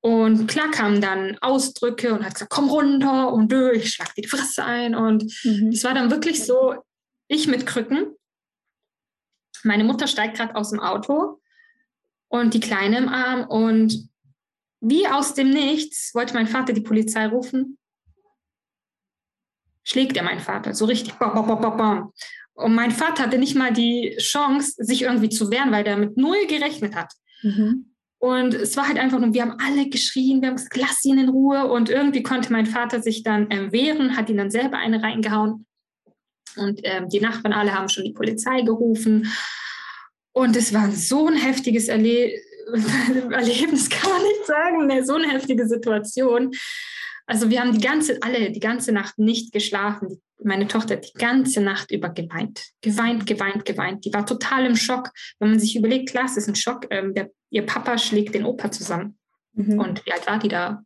Und 0.00 0.48
klar 0.48 0.70
kamen 0.70 1.00
dann 1.00 1.36
Ausdrücke 1.42 2.12
und 2.14 2.24
hat 2.24 2.34
gesagt, 2.34 2.50
komm 2.50 2.68
runter 2.70 3.32
und 3.32 3.52
ich 3.52 3.90
schlag 3.90 4.14
dir 4.14 4.22
die 4.22 4.28
Fresse 4.28 4.64
ein. 4.64 4.94
Und 4.94 5.22
es 5.22 5.44
mhm. 5.44 5.82
war 5.84 5.94
dann 5.94 6.10
wirklich 6.10 6.44
so, 6.44 6.74
ich 7.28 7.46
mit 7.46 7.66
Krücken. 7.66 8.16
Meine 9.64 9.84
Mutter 9.84 10.08
steigt 10.08 10.38
gerade 10.38 10.56
aus 10.56 10.70
dem 10.70 10.80
Auto 10.80 11.41
und 12.32 12.54
die 12.54 12.60
Kleine 12.60 12.96
im 12.96 13.08
Arm. 13.08 13.44
Und 13.44 14.08
wie 14.80 15.06
aus 15.06 15.34
dem 15.34 15.50
Nichts 15.50 16.14
wollte 16.14 16.34
mein 16.34 16.46
Vater 16.46 16.72
die 16.72 16.80
Polizei 16.80 17.26
rufen. 17.26 17.78
Schlägt 19.84 20.16
er 20.16 20.22
meinen 20.22 20.40
Vater 20.40 20.72
so 20.74 20.86
richtig. 20.86 21.14
Bam, 21.14 21.34
bam, 21.34 21.60
bam, 21.60 21.76
bam. 21.76 22.12
Und 22.54 22.74
mein 22.74 22.90
Vater 22.90 23.24
hatte 23.24 23.38
nicht 23.38 23.54
mal 23.54 23.72
die 23.72 24.16
Chance, 24.18 24.74
sich 24.78 25.02
irgendwie 25.02 25.28
zu 25.28 25.50
wehren, 25.50 25.72
weil 25.72 25.84
der 25.84 25.98
mit 25.98 26.16
null 26.16 26.46
gerechnet 26.48 26.94
hat. 26.94 27.12
Mhm. 27.42 27.94
Und 28.18 28.54
es 28.54 28.76
war 28.76 28.88
halt 28.88 28.98
einfach 28.98 29.18
nur, 29.18 29.34
wir 29.34 29.42
haben 29.42 29.58
alle 29.60 29.88
geschrien, 29.90 30.40
wir 30.40 30.48
haben 30.48 30.56
gesagt, 30.56 30.76
lass 30.76 31.04
ihn 31.04 31.18
in 31.18 31.28
Ruhe. 31.28 31.70
Und 31.70 31.90
irgendwie 31.90 32.22
konnte 32.22 32.52
mein 32.52 32.66
Vater 32.66 33.02
sich 33.02 33.22
dann 33.22 33.48
ähm, 33.50 33.72
wehren, 33.72 34.16
hat 34.16 34.30
ihn 34.30 34.38
dann 34.38 34.50
selber 34.50 34.78
eine 34.78 35.02
reingehauen. 35.02 35.66
Und 36.56 36.80
ähm, 36.84 37.10
die 37.10 37.20
Nachbarn 37.20 37.52
alle 37.52 37.74
haben 37.74 37.90
schon 37.90 38.04
die 38.04 38.12
Polizei 38.12 38.62
gerufen. 38.62 39.30
Und 40.32 40.56
es 40.56 40.72
war 40.72 40.90
so 40.92 41.28
ein 41.28 41.36
heftiges 41.36 41.88
Erle 41.88 42.32
Erlebnis, 43.30 43.90
kann 43.90 44.10
man 44.10 44.22
nicht 44.22 44.46
sagen, 44.46 44.86
ne? 44.86 45.04
so 45.04 45.14
eine 45.14 45.30
heftige 45.30 45.66
Situation. 45.66 46.52
Also 47.26 47.50
wir 47.50 47.60
haben 47.60 47.72
die 47.72 47.80
ganze, 47.80 48.22
alle 48.22 48.50
die 48.50 48.60
ganze 48.60 48.92
Nacht 48.92 49.18
nicht 49.18 49.52
geschlafen. 49.52 50.20
Meine 50.42 50.66
Tochter 50.66 50.96
hat 50.96 51.06
die 51.06 51.18
ganze 51.18 51.60
Nacht 51.60 51.90
über 51.90 52.08
geweint, 52.08 52.64
geweint, 52.80 53.26
geweint, 53.26 53.64
geweint. 53.64 54.04
Die 54.04 54.12
war 54.12 54.26
total 54.26 54.66
im 54.66 54.76
Schock. 54.76 55.10
Wenn 55.38 55.50
man 55.50 55.60
sich 55.60 55.76
überlegt, 55.76 56.10
klar, 56.10 56.24
es 56.24 56.36
ist 56.36 56.48
ein 56.48 56.56
Schock. 56.56 56.86
Ähm, 56.90 57.14
der, 57.14 57.30
ihr 57.50 57.64
Papa 57.64 57.98
schlägt 57.98 58.34
den 58.34 58.44
Opa 58.44 58.70
zusammen. 58.70 59.18
Mhm. 59.52 59.78
Und 59.78 60.04
wie 60.04 60.12
alt 60.12 60.26
war 60.26 60.38
die 60.38 60.48
da? 60.48 60.82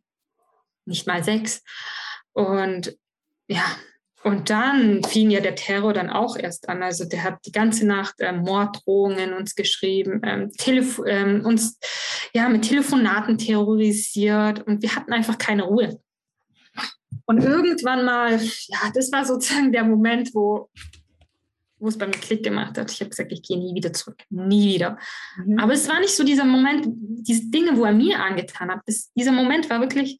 Nicht 0.85 1.07
mal 1.07 1.23
sechs. 1.23 1.63
Und 2.33 2.95
ja, 3.47 3.65
und 4.23 4.49
dann 4.49 5.03
fing 5.03 5.29
ja 5.29 5.39
der 5.39 5.55
Terror 5.55 5.93
dann 5.93 6.09
auch 6.09 6.37
erst 6.37 6.69
an. 6.69 6.81
Also 6.81 7.05
der 7.05 7.23
hat 7.23 7.45
die 7.45 7.51
ganze 7.51 7.85
Nacht 7.85 8.15
ähm, 8.19 8.39
Morddrohungen 8.39 9.33
uns 9.33 9.55
geschrieben, 9.55 10.21
ähm, 10.23 10.51
ähm, 11.05 11.45
uns 11.45 11.79
ja 12.33 12.49
mit 12.49 12.63
Telefonaten 12.63 13.37
terrorisiert 13.37 14.65
und 14.65 14.81
wir 14.81 14.95
hatten 14.95 15.13
einfach 15.13 15.37
keine 15.37 15.63
Ruhe. 15.63 15.99
Und 17.25 17.43
irgendwann 17.43 18.05
mal, 18.05 18.39
ja, 18.41 18.91
das 18.93 19.11
war 19.11 19.25
sozusagen 19.25 19.71
der 19.71 19.83
Moment, 19.83 20.33
wo, 20.33 20.69
wo 21.77 21.87
es 21.87 21.97
bei 21.97 22.07
mir 22.07 22.13
Klick 22.13 22.43
gemacht 22.43 22.77
hat. 22.77 22.91
Ich 22.91 22.99
habe 23.01 23.09
gesagt, 23.09 23.31
ich 23.31 23.43
gehe 23.43 23.57
nie 23.57 23.75
wieder 23.75 23.93
zurück, 23.93 24.23
nie 24.29 24.73
wieder. 24.75 24.97
Mhm. 25.37 25.59
Aber 25.59 25.73
es 25.73 25.87
war 25.87 25.99
nicht 25.99 26.15
so 26.15 26.23
dieser 26.23 26.45
Moment, 26.45 26.87
diese 26.87 27.49
Dinge, 27.49 27.77
wo 27.77 27.85
er 27.85 27.93
mir 27.93 28.19
angetan 28.19 28.71
hat. 28.71 28.81
Das, 28.85 29.11
dieser 29.13 29.31
Moment 29.31 29.69
war 29.69 29.79
wirklich 29.79 30.19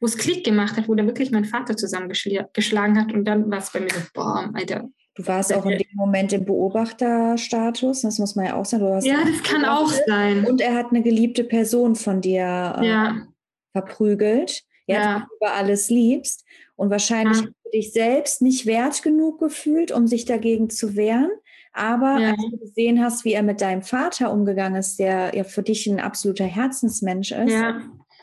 wo 0.00 0.06
es 0.06 0.16
Klick 0.16 0.44
gemacht 0.44 0.76
hat, 0.76 0.88
wo 0.88 0.94
dann 0.94 1.06
wirklich 1.06 1.30
mein 1.30 1.44
Vater 1.44 1.76
zusammengeschlagen 1.76 2.98
hat 2.98 3.12
und 3.12 3.24
dann 3.26 3.50
war 3.50 3.58
es 3.58 3.70
bei 3.70 3.80
mir 3.80 3.90
so, 3.90 4.00
boah, 4.14 4.50
Alter. 4.54 4.88
Du 5.14 5.26
warst 5.26 5.52
auch 5.52 5.66
in 5.66 5.76
dem 5.76 5.96
Moment 5.96 6.32
im 6.32 6.46
Beobachterstatus, 6.46 8.02
das 8.02 8.18
muss 8.18 8.36
man 8.36 8.46
ja 8.46 8.54
auch 8.54 8.64
sagen. 8.64 9.04
ja, 9.04 9.18
das 9.24 9.42
kann 9.42 9.64
auch 9.66 9.92
sein. 10.06 10.46
Und 10.46 10.62
er 10.62 10.74
hat 10.74 10.86
eine 10.90 11.02
geliebte 11.02 11.44
Person 11.44 11.94
von 11.96 12.22
dir 12.22 12.76
äh, 12.80 12.86
ja. 12.86 13.26
verprügelt, 13.72 14.62
ja, 14.86 14.94
ja. 14.94 15.14
die 15.18 15.20
du 15.20 15.36
über 15.36 15.52
alles 15.52 15.90
liebst 15.90 16.46
und 16.76 16.90
wahrscheinlich 16.90 17.40
ja. 17.40 17.48
dich 17.74 17.92
selbst 17.92 18.40
nicht 18.40 18.64
wert 18.64 19.02
genug 19.02 19.40
gefühlt, 19.40 19.92
um 19.92 20.06
sich 20.06 20.24
dagegen 20.24 20.70
zu 20.70 20.96
wehren. 20.96 21.30
Aber 21.72 22.18
ja. 22.18 22.30
als 22.30 22.38
du 22.50 22.58
gesehen 22.58 23.04
hast, 23.04 23.24
wie 23.24 23.34
er 23.34 23.42
mit 23.42 23.60
deinem 23.60 23.82
Vater 23.82 24.32
umgegangen 24.32 24.78
ist, 24.78 24.98
der 24.98 25.36
ja 25.36 25.44
für 25.44 25.62
dich 25.62 25.86
ein 25.86 26.00
absoluter 26.00 26.46
Herzensmensch 26.46 27.32
ist, 27.32 27.52
ja 27.52 27.82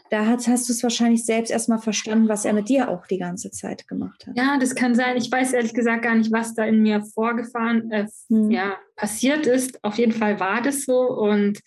da 0.09 0.25
hast, 0.25 0.47
hast 0.47 0.69
du 0.69 0.73
es 0.73 0.83
wahrscheinlich 0.83 1.25
selbst 1.25 1.51
erstmal 1.51 1.79
verstanden, 1.79 2.29
was 2.29 2.45
er 2.45 2.53
mit 2.53 2.69
dir 2.69 2.89
auch 2.89 3.07
die 3.07 3.17
ganze 3.17 3.51
Zeit 3.51 3.87
gemacht 3.87 4.25
hat. 4.25 4.37
Ja, 4.37 4.57
das 4.57 4.75
kann 4.75 4.95
sein. 4.95 5.17
Ich 5.17 5.31
weiß 5.31 5.53
ehrlich 5.53 5.73
gesagt 5.73 6.03
gar 6.03 6.15
nicht, 6.15 6.31
was 6.31 6.53
da 6.53 6.65
in 6.65 6.81
mir 6.81 7.03
vorgefahren, 7.03 7.91
äh, 7.91 8.07
hm. 8.29 8.51
ja, 8.51 8.77
passiert 8.95 9.45
ist. 9.45 9.83
Auf 9.83 9.97
jeden 9.97 10.13
Fall 10.13 10.39
war 10.39 10.61
das 10.61 10.85
so. 10.85 10.99
Und 10.99 11.59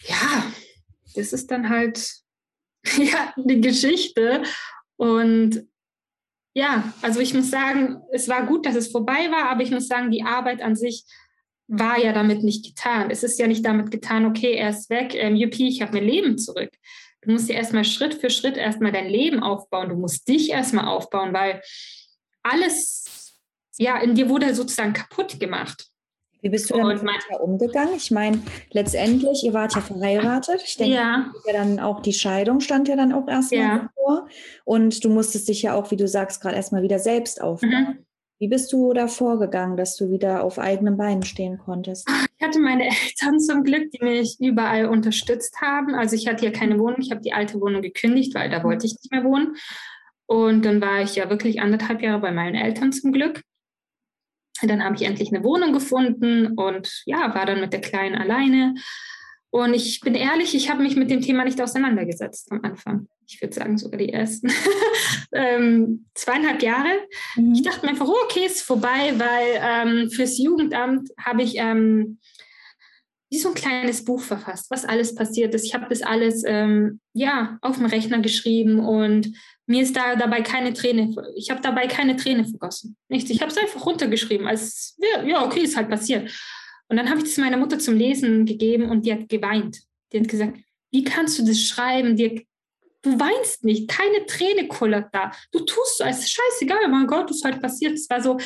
ja, 0.00 0.44
das 1.14 1.32
ist 1.32 1.50
dann 1.50 1.68
halt 1.68 2.24
ja, 2.96 3.32
die 3.36 3.60
Geschichte. 3.60 4.42
Und 4.96 5.66
ja, 6.54 6.92
also 7.02 7.20
ich 7.20 7.34
muss 7.34 7.50
sagen, 7.50 8.00
es 8.12 8.28
war 8.28 8.46
gut, 8.46 8.64
dass 8.64 8.76
es 8.76 8.92
vorbei 8.92 9.30
war, 9.30 9.50
aber 9.50 9.62
ich 9.62 9.70
muss 9.70 9.88
sagen, 9.88 10.10
die 10.10 10.22
Arbeit 10.22 10.62
an 10.62 10.76
sich 10.76 11.04
war 11.66 11.98
ja 11.98 12.12
damit 12.12 12.42
nicht 12.42 12.64
getan. 12.64 13.10
Es 13.10 13.22
ist 13.22 13.38
ja 13.38 13.46
nicht 13.46 13.64
damit 13.64 13.90
getan, 13.90 14.26
okay, 14.26 14.54
er 14.54 14.70
ist 14.70 14.90
weg, 14.90 15.14
ähm, 15.14 15.36
juppie, 15.36 15.68
ich 15.68 15.82
habe 15.82 15.92
mein 15.92 16.04
Leben 16.04 16.38
zurück. 16.38 16.70
Du 17.22 17.32
musst 17.32 17.48
dir 17.48 17.54
erstmal 17.54 17.84
Schritt 17.84 18.14
für 18.14 18.30
Schritt 18.30 18.56
erstmal 18.56 18.92
dein 18.92 19.08
Leben 19.08 19.42
aufbauen. 19.42 19.88
Du 19.88 19.96
musst 19.96 20.28
dich 20.28 20.50
erstmal 20.50 20.86
aufbauen, 20.86 21.32
weil 21.32 21.62
alles, 22.42 23.40
ja, 23.78 23.98
in 23.98 24.14
dir 24.14 24.28
wurde 24.28 24.54
sozusagen 24.54 24.92
kaputt 24.92 25.40
gemacht. 25.40 25.86
Wie 26.42 26.50
bist 26.50 26.68
du 26.68 26.76
damit 26.76 27.02
weiter 27.02 27.42
umgegangen? 27.42 27.94
Ich 27.96 28.10
meine, 28.10 28.42
letztendlich, 28.70 29.42
ihr 29.44 29.54
wart 29.54 29.74
ja 29.74 29.80
verheiratet. 29.80 30.60
Ich 30.62 30.76
denke, 30.76 30.96
ja. 30.96 31.32
ja 31.46 31.52
dann 31.54 31.80
auch 31.80 32.00
die 32.00 32.12
Scheidung 32.12 32.60
stand 32.60 32.86
ja 32.86 32.96
dann 32.96 33.14
auch 33.14 33.26
erstmal 33.26 33.60
ja. 33.60 33.90
vor. 33.94 34.28
Und 34.66 35.02
du 35.02 35.08
musstest 35.08 35.48
dich 35.48 35.62
ja 35.62 35.74
auch, 35.74 35.90
wie 35.90 35.96
du 35.96 36.06
sagst, 36.06 36.42
gerade 36.42 36.56
erstmal 36.56 36.82
wieder 36.82 36.98
selbst 36.98 37.40
aufbauen. 37.40 37.70
Mhm. 37.70 38.06
Wie 38.44 38.48
bist 38.48 38.74
du 38.74 38.92
da 38.92 39.06
vorgegangen, 39.06 39.78
dass 39.78 39.96
du 39.96 40.10
wieder 40.10 40.44
auf 40.44 40.58
eigenen 40.58 40.98
Beinen 40.98 41.22
stehen 41.22 41.56
konntest? 41.56 42.06
Ich 42.36 42.46
hatte 42.46 42.60
meine 42.60 42.84
Eltern 42.84 43.40
zum 43.40 43.64
Glück, 43.64 43.90
die 43.90 44.04
mich 44.04 44.36
überall 44.38 44.84
unterstützt 44.84 45.62
haben. 45.62 45.94
Also 45.94 46.14
ich 46.14 46.28
hatte 46.28 46.40
hier 46.40 46.52
keine 46.52 46.78
Wohnung, 46.78 47.00
ich 47.00 47.10
habe 47.10 47.22
die 47.22 47.32
alte 47.32 47.58
Wohnung 47.58 47.80
gekündigt, 47.80 48.34
weil 48.34 48.50
da 48.50 48.62
wollte 48.62 48.84
ich 48.84 48.92
nicht 48.92 49.10
mehr 49.10 49.24
wohnen. 49.24 49.56
Und 50.26 50.66
dann 50.66 50.82
war 50.82 51.00
ich 51.00 51.14
ja 51.14 51.30
wirklich 51.30 51.62
anderthalb 51.62 52.02
Jahre 52.02 52.20
bei 52.20 52.32
meinen 52.32 52.54
Eltern 52.54 52.92
zum 52.92 53.12
Glück. 53.12 53.40
Dann 54.60 54.84
habe 54.84 54.96
ich 54.96 55.04
endlich 55.04 55.32
eine 55.32 55.42
Wohnung 55.42 55.72
gefunden 55.72 56.48
und 56.48 57.02
ja, 57.06 57.34
war 57.34 57.46
dann 57.46 57.62
mit 57.62 57.72
der 57.72 57.80
Kleinen 57.80 58.14
alleine. 58.14 58.74
Und 59.54 59.72
ich 59.72 60.00
bin 60.00 60.16
ehrlich, 60.16 60.54
ich 60.54 60.68
habe 60.68 60.82
mich 60.82 60.96
mit 60.96 61.10
dem 61.10 61.20
Thema 61.20 61.44
nicht 61.44 61.60
auseinandergesetzt 61.60 62.50
am 62.50 62.60
Anfang 62.64 63.06
ich 63.26 63.40
würde 63.40 63.54
sagen 63.54 63.78
sogar 63.78 63.98
die 63.98 64.12
ersten 64.12 64.52
ähm, 65.32 66.06
zweieinhalb 66.14 66.62
Jahre. 66.62 66.90
Mhm. 67.36 67.54
Ich 67.54 67.62
dachte 67.62 67.84
mir 67.84 67.92
einfach, 67.92 68.08
oh, 68.08 68.24
okay, 68.24 68.46
ist 68.46 68.62
vorbei, 68.62 69.14
weil 69.16 69.60
ähm, 69.60 70.10
fürs 70.10 70.38
Jugendamt 70.38 71.10
habe 71.18 71.42
ich 71.42 71.56
ähm, 71.56 72.18
wie 73.30 73.38
so 73.38 73.48
ein 73.48 73.54
kleines 73.54 74.04
Buch 74.04 74.20
verfasst, 74.20 74.70
was 74.70 74.84
alles 74.84 75.14
passiert 75.14 75.54
ist. 75.54 75.64
Ich 75.64 75.74
habe 75.74 75.86
das 75.88 76.02
alles 76.02 76.44
ähm, 76.46 77.00
ja 77.14 77.58
auf 77.62 77.76
dem 77.76 77.86
Rechner 77.86 78.20
geschrieben 78.20 78.80
und 78.80 79.32
mir 79.66 79.82
ist 79.82 79.96
da 79.96 80.14
dabei 80.14 80.42
keine 80.42 80.74
Träne, 80.74 81.14
ich 81.36 81.50
habe 81.50 81.62
dabei 81.62 81.86
keine 81.86 82.16
Träne 82.16 82.44
vergossen. 82.44 82.96
Nichts. 83.08 83.30
Ich 83.30 83.40
habe 83.40 83.50
es 83.50 83.56
einfach 83.56 83.86
runtergeschrieben, 83.86 84.46
als 84.46 84.98
ja, 85.24 85.44
okay, 85.44 85.60
ist 85.60 85.76
halt 85.76 85.88
passiert. 85.88 86.30
Und 86.88 86.96
dann 86.96 87.08
habe 87.08 87.18
ich 87.18 87.24
das 87.24 87.38
meiner 87.38 87.56
Mutter 87.56 87.78
zum 87.78 87.96
Lesen 87.96 88.46
gegeben 88.46 88.90
und 88.90 89.06
die 89.06 89.12
hat 89.12 89.28
geweint. 89.28 89.80
Die 90.12 90.20
hat 90.20 90.28
gesagt, 90.28 90.58
wie 90.90 91.04
kannst 91.04 91.38
du 91.38 91.44
das 91.44 91.60
schreiben? 91.60 92.16
Dir 92.16 92.42
Du 93.04 93.20
weinst 93.20 93.64
nicht, 93.64 93.86
keine 93.86 94.24
Träne 94.24 94.66
kullert 94.66 95.14
da. 95.14 95.30
Du 95.52 95.60
tust 95.60 95.98
so, 95.98 96.04
es 96.04 96.20
ist 96.20 96.30
scheißegal, 96.30 96.88
mein 96.88 97.06
Gott, 97.06 97.30
ist 97.30 97.44
halt 97.44 97.60
passiert. 97.60 97.92
Es 97.92 98.08
war 98.08 98.22
so. 98.22 98.38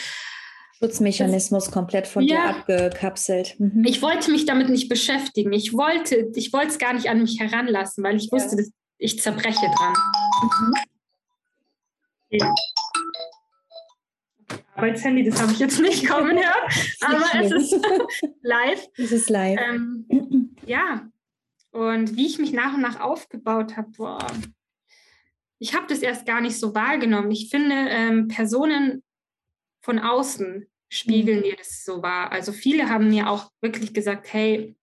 Schutzmechanismus 0.79 1.67
das, 1.67 1.73
komplett 1.73 2.09
von 2.09 2.25
ja, 2.25 2.53
dir 2.53 2.57
abgekapselt. 2.57 3.55
Mhm. 3.59 3.85
Ich 3.87 4.03
wollte 4.03 4.33
mich 4.33 4.47
damit 4.47 4.69
nicht 4.69 4.89
beschäftigen. 4.89 5.53
Ich 5.53 5.75
wollte, 5.75 6.31
ich 6.35 6.53
wollte 6.53 6.69
es 6.69 6.79
gar 6.79 6.93
nicht 6.93 7.09
an 7.09 7.21
mich 7.21 7.39
heranlassen, 7.39 8.03
weil 8.03 8.17
ich 8.17 8.33
wusste, 8.33 8.57
ja. 8.57 8.63
dass 8.63 8.71
ich 8.99 9.21
zerbreche 9.21 9.67
dran. 9.77 9.95
Mhm. 10.43 10.73
Ja. 12.31 12.55
Arbeitshandy, 14.79 15.25
das 15.25 15.43
habe 15.43 15.51
ich 15.51 15.59
jetzt 15.59 15.81
nicht 15.81 16.07
kommen 16.07 16.37
hören, 16.37 16.71
aber 17.01 17.45
es 17.45 17.51
ist 17.51 17.73
live. 18.43 18.87
Es 18.97 19.11
ist 19.11 19.29
live. 19.29 19.59
Ähm, 19.61 20.55
ja, 20.67 21.11
und 21.73 22.17
wie 22.17 22.27
ich 22.27 22.39
mich 22.39 22.53
nach 22.53 22.75
und 22.75 22.81
nach 22.81 23.01
aufgebaut 23.01 23.77
habe, 23.77 23.91
boah, 23.97 24.25
ich 25.59 25.75
habe 25.75 25.87
das 25.89 25.99
erst 25.99 26.27
gar 26.27 26.41
nicht 26.41 26.59
so 26.61 26.77
wahrgenommen. 26.77 27.33
Ich 27.33 27.51
finde, 27.51 27.75
ähm, 27.75 28.29
Personen 28.29 29.03
von 29.81 29.99
außen 29.99 30.69
spiegeln 30.89 31.41
mhm. 31.41 31.43
dir 31.43 31.57
das 31.57 31.85
so 31.85 32.01
wahr. 32.03 32.31
Also 32.31 32.53
viele 32.53 32.89
haben 32.89 33.09
mir 33.09 33.29
auch 33.29 33.51
wirklich 33.61 33.93
gesagt, 33.93 34.33
hey, 34.33 34.77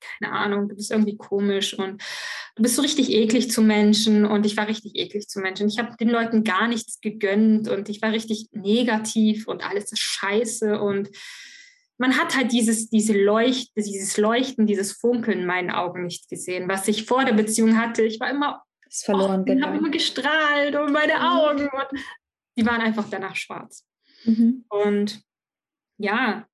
keine 0.00 0.32
Ahnung, 0.32 0.68
du 0.68 0.74
bist 0.74 0.90
irgendwie 0.90 1.16
komisch 1.16 1.78
und 1.78 2.02
du 2.56 2.62
bist 2.62 2.76
so 2.76 2.82
richtig 2.82 3.10
eklig 3.10 3.50
zu 3.50 3.62
Menschen 3.62 4.24
und 4.24 4.46
ich 4.46 4.56
war 4.56 4.68
richtig 4.68 4.96
eklig 4.96 5.28
zu 5.28 5.40
Menschen. 5.40 5.68
Ich 5.68 5.78
habe 5.78 5.96
den 5.98 6.08
Leuten 6.08 6.44
gar 6.44 6.68
nichts 6.68 7.00
gegönnt 7.00 7.68
und 7.68 7.88
ich 7.88 8.02
war 8.02 8.12
richtig 8.12 8.48
negativ 8.52 9.46
und 9.46 9.64
alles 9.68 9.92
ist 9.92 10.00
scheiße 10.00 10.80
und 10.80 11.10
man 11.98 12.16
hat 12.16 12.34
halt 12.34 12.52
dieses, 12.52 12.88
diese 12.88 13.12
Leucht, 13.12 13.72
dieses 13.76 14.16
Leuchten, 14.16 14.66
dieses 14.66 14.92
Funkeln 14.92 15.40
in 15.40 15.46
meinen 15.46 15.70
Augen 15.70 16.04
nicht 16.04 16.30
gesehen, 16.30 16.66
was 16.66 16.88
ich 16.88 17.04
vor 17.04 17.26
der 17.26 17.34
Beziehung 17.34 17.76
hatte. 17.76 18.02
Ich 18.02 18.18
war 18.20 18.30
immer 18.30 18.62
ist 18.90 19.04
verloren 19.04 19.44
oh, 19.46 19.62
habe 19.62 19.76
immer 19.76 19.90
gestrahlt 19.90 20.74
und 20.74 20.92
meine 20.92 21.14
mhm. 21.14 21.20
Augen 21.20 21.62
und 21.62 22.00
die 22.56 22.66
waren 22.66 22.80
einfach 22.80 23.08
danach 23.08 23.36
schwarz. 23.36 23.86
Mhm. 24.24 24.64
Und 24.68 25.22
ja, 25.98 26.46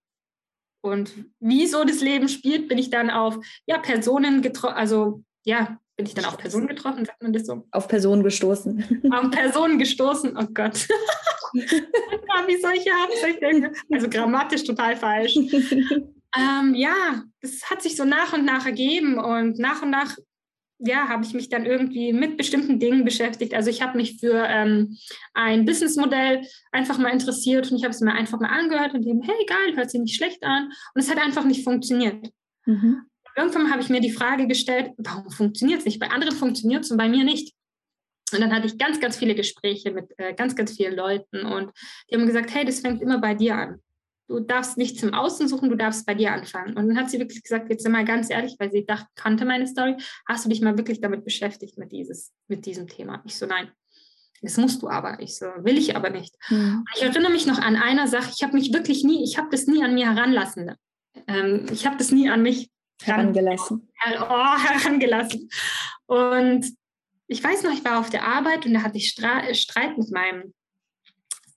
und 0.86 1.12
wie 1.40 1.66
so 1.66 1.84
das 1.84 2.00
Leben 2.00 2.28
spielt, 2.28 2.68
bin 2.68 2.78
ich 2.78 2.90
dann 2.90 3.10
auf 3.10 3.38
ja, 3.66 3.78
Personen 3.78 4.42
getroffen, 4.42 4.76
also 4.76 5.22
ja, 5.44 5.78
bin 5.96 6.06
ich 6.06 6.14
dann 6.14 6.26
auf 6.26 6.36
Personen 6.36 6.66
getroffen, 6.66 7.04
sagt 7.04 7.22
man 7.22 7.32
das 7.32 7.46
so? 7.46 7.66
Auf 7.70 7.88
Personen 7.88 8.22
gestoßen. 8.22 9.02
Auf 9.12 9.30
Personen 9.30 9.78
gestoßen, 9.78 10.36
oh 10.36 10.46
Gott. 10.52 10.88
wie 12.46 12.60
solche 12.60 12.90
haben, 12.90 13.72
also 13.90 14.08
grammatisch 14.08 14.64
total 14.64 14.94
falsch. 14.96 15.36
ähm, 16.36 16.74
ja, 16.74 17.22
das 17.40 17.70
hat 17.70 17.82
sich 17.82 17.96
so 17.96 18.04
nach 18.04 18.34
und 18.34 18.44
nach 18.44 18.66
ergeben 18.66 19.18
und 19.18 19.58
nach 19.58 19.82
und 19.82 19.90
nach 19.90 20.16
ja, 20.78 21.08
habe 21.08 21.24
ich 21.24 21.32
mich 21.32 21.48
dann 21.48 21.64
irgendwie 21.64 22.12
mit 22.12 22.36
bestimmten 22.36 22.78
Dingen 22.78 23.04
beschäftigt. 23.04 23.54
Also 23.54 23.70
ich 23.70 23.82
habe 23.82 23.96
mich 23.96 24.18
für 24.20 24.44
ähm, 24.46 24.98
ein 25.32 25.64
Businessmodell 25.64 26.46
einfach 26.70 26.98
mal 26.98 27.10
interessiert 27.10 27.70
und 27.70 27.78
ich 27.78 27.84
habe 27.84 27.94
es 27.94 28.00
mir 28.00 28.12
einfach 28.12 28.38
mal 28.40 28.48
angehört 28.50 28.94
und 28.94 29.04
dem, 29.04 29.22
hey, 29.22 29.46
geil, 29.46 29.76
hört 29.76 29.90
sich 29.90 30.00
nicht 30.00 30.16
schlecht 30.16 30.42
an. 30.44 30.70
Und 30.94 31.00
es 31.00 31.10
hat 31.10 31.18
einfach 31.18 31.44
nicht 31.44 31.64
funktioniert. 31.64 32.30
Mhm. 32.66 33.02
Irgendwann 33.36 33.70
habe 33.70 33.82
ich 33.82 33.88
mir 33.88 34.00
die 34.00 34.12
Frage 34.12 34.46
gestellt, 34.46 34.92
warum 34.98 35.30
funktioniert 35.30 35.80
es 35.80 35.86
nicht? 35.86 35.98
Bei 35.98 36.10
anderen 36.10 36.34
funktioniert 36.34 36.84
es 36.84 36.90
und 36.90 36.98
bei 36.98 37.08
mir 37.08 37.24
nicht. 37.24 37.54
Und 38.32 38.40
dann 38.40 38.52
hatte 38.52 38.66
ich 38.66 38.76
ganz, 38.76 39.00
ganz 39.00 39.16
viele 39.16 39.34
Gespräche 39.34 39.92
mit 39.92 40.12
äh, 40.18 40.34
ganz, 40.34 40.56
ganz 40.56 40.76
vielen 40.76 40.96
Leuten 40.96 41.46
und 41.46 41.70
die 42.10 42.16
haben 42.16 42.26
gesagt, 42.26 42.52
hey, 42.54 42.64
das 42.64 42.80
fängt 42.80 43.00
immer 43.00 43.18
bei 43.18 43.34
dir 43.34 43.56
an. 43.56 43.80
Du 44.28 44.40
darfst 44.40 44.76
nicht 44.76 44.98
zum 44.98 45.14
Außen 45.14 45.46
suchen, 45.46 45.70
du 45.70 45.76
darfst 45.76 46.04
bei 46.04 46.14
dir 46.14 46.32
anfangen. 46.32 46.76
Und 46.76 46.88
dann 46.88 46.98
hat 46.98 47.10
sie 47.10 47.18
wirklich 47.18 47.42
gesagt, 47.42 47.70
jetzt 47.70 47.88
mal 47.88 48.04
ganz 48.04 48.28
ehrlich, 48.28 48.56
weil 48.58 48.72
sie 48.72 48.84
dachte, 48.84 49.06
kannte 49.14 49.44
meine 49.44 49.66
Story, 49.66 49.96
hast 50.26 50.44
du 50.44 50.48
dich 50.48 50.60
mal 50.60 50.76
wirklich 50.76 51.00
damit 51.00 51.24
beschäftigt 51.24 51.78
mit, 51.78 51.92
dieses, 51.92 52.32
mit 52.48 52.66
diesem 52.66 52.88
Thema? 52.88 53.22
Ich 53.24 53.36
so, 53.36 53.46
nein. 53.46 53.70
Das 54.42 54.56
musst 54.56 54.82
du 54.82 54.88
aber. 54.88 55.20
Ich 55.20 55.36
so, 55.36 55.46
will 55.58 55.78
ich 55.78 55.96
aber 55.96 56.10
nicht. 56.10 56.34
Mhm. 56.50 56.84
Ich 56.94 57.02
erinnere 57.02 57.32
mich 57.32 57.46
noch 57.46 57.58
an 57.58 57.76
einer 57.76 58.06
Sache, 58.06 58.32
ich 58.34 58.42
habe 58.42 58.54
mich 58.54 58.72
wirklich 58.72 59.04
nie, 59.04 59.24
ich 59.24 59.38
habe 59.38 59.48
das 59.50 59.66
nie 59.66 59.82
an 59.82 59.94
mir 59.94 60.12
heranlassen. 60.12 60.72
Ähm, 61.26 61.66
ich 61.72 61.86
habe 61.86 61.96
das 61.96 62.10
nie 62.10 62.28
an 62.28 62.42
mich 62.42 62.70
herangelassen. 63.02 63.88
Her 63.94 64.28
oh, 64.28 64.58
herangelassen. 64.68 65.48
Und 66.06 66.66
ich 67.28 67.42
weiß 67.42 67.62
noch, 67.62 67.72
ich 67.72 67.84
war 67.84 67.98
auf 67.98 68.10
der 68.10 68.26
Arbeit 68.26 68.66
und 68.66 68.74
da 68.74 68.82
hatte 68.82 68.98
ich 68.98 69.08
Stra 69.08 69.52
Streit 69.54 69.98
mit 69.98 70.10
meinem 70.10 70.54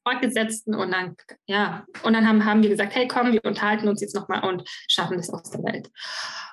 Vorgesetzten 0.03 0.75
und 0.75 0.91
dann, 0.91 1.15
ja, 1.45 1.85
und 2.03 2.13
dann 2.13 2.27
haben, 2.27 2.45
haben 2.45 2.63
wir 2.63 2.69
gesagt, 2.69 2.95
hey, 2.95 3.07
komm, 3.07 3.31
wir 3.31 3.43
unterhalten 3.43 3.87
uns 3.87 4.01
jetzt 4.01 4.15
nochmal 4.15 4.47
und 4.47 4.67
schaffen 4.87 5.17
das 5.17 5.29
aus 5.29 5.51
der 5.51 5.63
Welt. 5.63 5.89